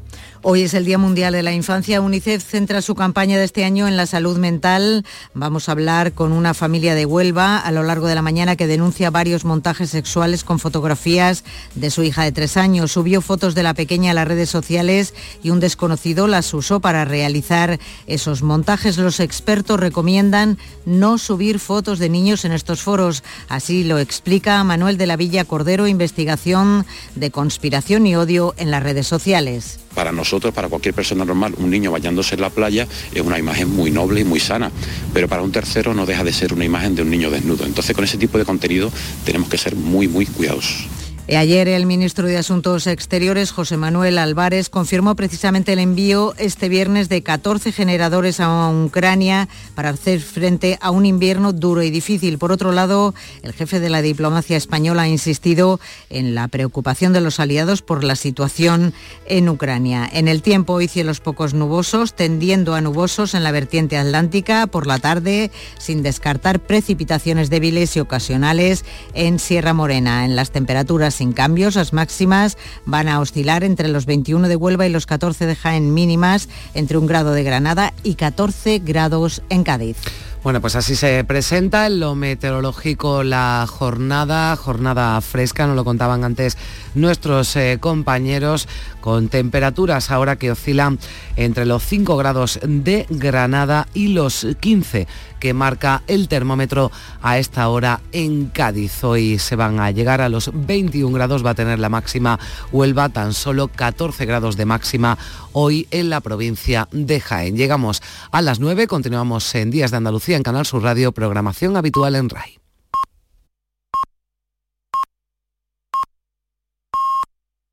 Hoy 0.47 0.61
es 0.61 0.75
el 0.75 0.85
Día 0.85 0.99
Mundial 0.99 1.33
de 1.33 1.41
la 1.41 1.53
Infancia. 1.53 2.01
UNICEF 2.01 2.43
centra 2.43 2.83
su 2.83 2.93
campaña 2.93 3.35
de 3.35 3.45
este 3.45 3.65
año 3.65 3.87
en 3.87 3.97
la 3.97 4.05
salud 4.05 4.37
mental. 4.37 5.03
Vamos 5.33 5.67
a 5.67 5.71
hablar 5.71 6.13
con 6.13 6.31
una 6.31 6.53
familia 6.53 6.93
de 6.93 7.07
Huelva 7.07 7.57
a 7.57 7.71
lo 7.71 7.81
largo 7.81 8.05
de 8.05 8.13
la 8.13 8.21
mañana 8.21 8.55
que 8.55 8.67
denuncia 8.67 9.09
varios 9.09 9.43
montajes 9.43 9.89
sexuales 9.89 10.43
con 10.43 10.59
fotografías 10.59 11.43
de 11.73 11.89
su 11.89 12.03
hija 12.03 12.21
de 12.23 12.31
tres 12.31 12.57
años. 12.57 12.91
Subió 12.91 13.21
fotos 13.21 13.55
de 13.55 13.63
la 13.63 13.73
pequeña 13.73 14.11
a 14.11 14.13
las 14.13 14.27
redes 14.27 14.51
sociales 14.51 15.15
y 15.41 15.49
un 15.49 15.59
desconocido 15.59 16.27
las 16.27 16.53
usó 16.53 16.79
para 16.79 17.05
realizar 17.05 17.79
esos 18.05 18.43
montajes. 18.43 18.99
Los 18.99 19.19
expertos 19.19 19.79
recomiendan 19.79 20.59
no 20.85 21.17
subir 21.17 21.57
fotos 21.57 21.97
de 21.97 22.09
niños 22.09 22.45
en 22.45 22.51
estos 22.51 22.83
foros. 22.83 23.23
Así 23.49 23.83
lo 23.83 23.97
explica 23.97 24.63
Manuel 24.63 24.99
de 24.99 25.07
la 25.07 25.17
Villa 25.17 25.43
Cordero, 25.43 25.87
investigación 25.87 26.85
de 27.15 27.31
conspiración 27.31 28.05
y 28.05 28.15
odio 28.15 28.53
en 28.57 28.69
las 28.69 28.83
redes 28.83 29.07
sociales. 29.07 29.79
Para 29.95 30.11
nosotros, 30.11 30.34
para 30.39 30.67
cualquier 30.67 30.93
persona 30.93 31.25
normal, 31.25 31.53
un 31.57 31.69
niño 31.69 31.91
bañándose 31.91 32.35
en 32.35 32.41
la 32.41 32.49
playa 32.49 32.87
es 33.13 33.21
una 33.21 33.39
imagen 33.39 33.69
muy 33.69 33.91
noble 33.91 34.21
y 34.21 34.23
muy 34.23 34.39
sana, 34.39 34.71
pero 35.13 35.27
para 35.27 35.41
un 35.41 35.51
tercero 35.51 35.93
no 35.93 36.05
deja 36.05 36.23
de 36.23 36.33
ser 36.33 36.53
una 36.53 36.65
imagen 36.65 36.95
de 36.95 37.01
un 37.01 37.09
niño 37.09 37.29
desnudo. 37.29 37.65
Entonces 37.65 37.95
con 37.95 38.03
ese 38.03 38.17
tipo 38.17 38.37
de 38.37 38.45
contenido 38.45 38.91
tenemos 39.25 39.49
que 39.49 39.57
ser 39.57 39.75
muy, 39.75 40.07
muy 40.07 40.25
cuidadosos. 40.25 40.87
Eh, 41.27 41.37
ayer 41.37 41.67
el 41.67 41.87
ministro 41.87 42.27
de 42.27 42.37
Asuntos 42.37 42.85
Exteriores, 42.85 43.51
José 43.51 43.77
Manuel 43.77 44.19
Álvarez, 44.19 44.69
confirmó 44.69 45.15
precisamente 45.15 45.73
el 45.73 45.79
envío 45.79 46.35
este 46.37 46.69
viernes 46.69 47.09
de 47.09 47.23
14 47.23 47.71
generadores 47.71 48.39
a 48.39 48.69
Ucrania 48.69 49.49
para 49.73 49.89
hacer 49.89 50.21
frente 50.21 50.77
a 50.81 50.91
un 50.91 51.07
invierno 51.07 51.51
duro 51.51 51.81
y 51.81 51.89
difícil. 51.89 52.37
Por 52.37 52.51
otro 52.51 52.71
lado, 52.71 53.15
el 53.41 53.53
jefe 53.53 53.79
de 53.79 53.89
la 53.89 54.03
diplomacia 54.03 54.55
española 54.55 55.03
ha 55.03 55.07
insistido 55.07 55.79
en 56.11 56.35
la 56.35 56.47
preocupación 56.47 57.11
de 57.11 57.21
los 57.21 57.39
aliados 57.39 57.81
por 57.81 58.03
la 58.03 58.15
situación 58.15 58.93
en 59.25 59.49
Ucrania. 59.49 60.07
En 60.13 60.27
el 60.27 60.43
tiempo, 60.43 60.73
hoy 60.73 60.87
cielos 60.87 61.21
pocos 61.21 61.55
nubosos, 61.55 62.13
tendiendo 62.13 62.75
a 62.75 62.81
nubosos 62.81 63.33
en 63.33 63.43
la 63.43 63.51
vertiente 63.51 63.97
atlántica 63.97 64.67
por 64.67 64.85
la 64.85 64.99
tarde, 64.99 65.49
sin 65.79 66.03
descartar 66.03 66.59
precipitaciones 66.59 67.49
débiles 67.49 67.95
y 67.95 67.99
ocasionales 67.99 68.85
en 69.15 69.39
Sierra 69.39 69.73
Morena. 69.73 70.23
En 70.23 70.35
las 70.35 70.51
temperaturas 70.51 71.14
sin 71.15 71.33
cambios. 71.33 71.75
Las 71.75 71.93
máximas 71.93 72.57
van 72.85 73.07
a 73.07 73.19
oscilar 73.19 73.63
entre 73.63 73.87
los 73.87 74.05
21 74.05 74.47
de 74.47 74.55
Huelva 74.55 74.85
y 74.85 74.89
los 74.89 75.05
14 75.05 75.45
de 75.45 75.55
Jaén 75.55 75.93
mínimas, 75.93 76.47
entre 76.73 76.97
un 76.97 77.07
grado 77.07 77.31
de 77.31 77.43
Granada 77.43 77.93
y 78.03 78.15
14 78.15 78.79
grados 78.79 79.41
en 79.49 79.63
Cádiz. 79.63 79.97
Bueno, 80.45 80.61
pues 80.61 80.75
así 80.75 80.95
se 80.95 81.23
presenta 81.23 81.87
en 81.87 81.99
lo 81.99 82.13
meteorológico 82.13 83.23
la 83.23 83.65
jornada, 83.67 84.55
jornada 84.55 85.19
fresca, 85.21 85.65
nos 85.65 85.75
lo 85.75 85.83
contaban 85.83 86.23
antes 86.23 86.55
nuestros 86.95 87.55
eh, 87.55 87.77
compañeros, 87.79 88.67
con 89.01 89.29
temperaturas 89.29 90.11
ahora 90.11 90.37
que 90.37 90.51
oscilan 90.51 90.99
entre 91.35 91.65
los 91.65 91.83
5 91.83 92.17
grados 92.17 92.59
de 92.63 93.05
Granada 93.09 93.87
y 93.93 94.09
los 94.09 94.47
15 94.59 95.07
que 95.39 95.53
marca 95.53 96.01
el 96.07 96.27
termómetro 96.27 96.91
a 97.21 97.37
esta 97.37 97.69
hora 97.69 98.01
en 98.11 98.47
Cádiz. 98.47 99.03
Hoy 99.03 99.37
se 99.37 99.55
van 99.55 99.79
a 99.79 99.91
llegar 99.91 100.21
a 100.21 100.29
los 100.29 100.49
21 100.53 101.13
grados, 101.13 101.45
va 101.45 101.51
a 101.51 101.55
tener 101.55 101.77
la 101.77 101.89
máxima 101.89 102.39
Huelva, 102.71 103.09
tan 103.09 103.33
solo 103.33 103.67
14 103.67 104.25
grados 104.25 104.57
de 104.57 104.65
máxima 104.65 105.17
hoy 105.51 105.87
en 105.91 106.09
la 106.09 106.21
provincia 106.21 106.87
de 106.91 107.19
Jaén. 107.19 107.57
Llegamos 107.57 108.01
a 108.31 108.41
las 108.41 108.59
9, 108.59 108.87
continuamos 108.87 109.53
en 109.53 109.69
Días 109.69 109.91
de 109.91 109.97
Andalucía 109.97 110.37
en 110.37 110.43
Canal 110.43 110.65
Sur 110.65 110.83
Radio, 110.83 111.11
programación 111.11 111.77
habitual 111.77 112.15
en 112.15 112.29
RAI. 112.29 112.64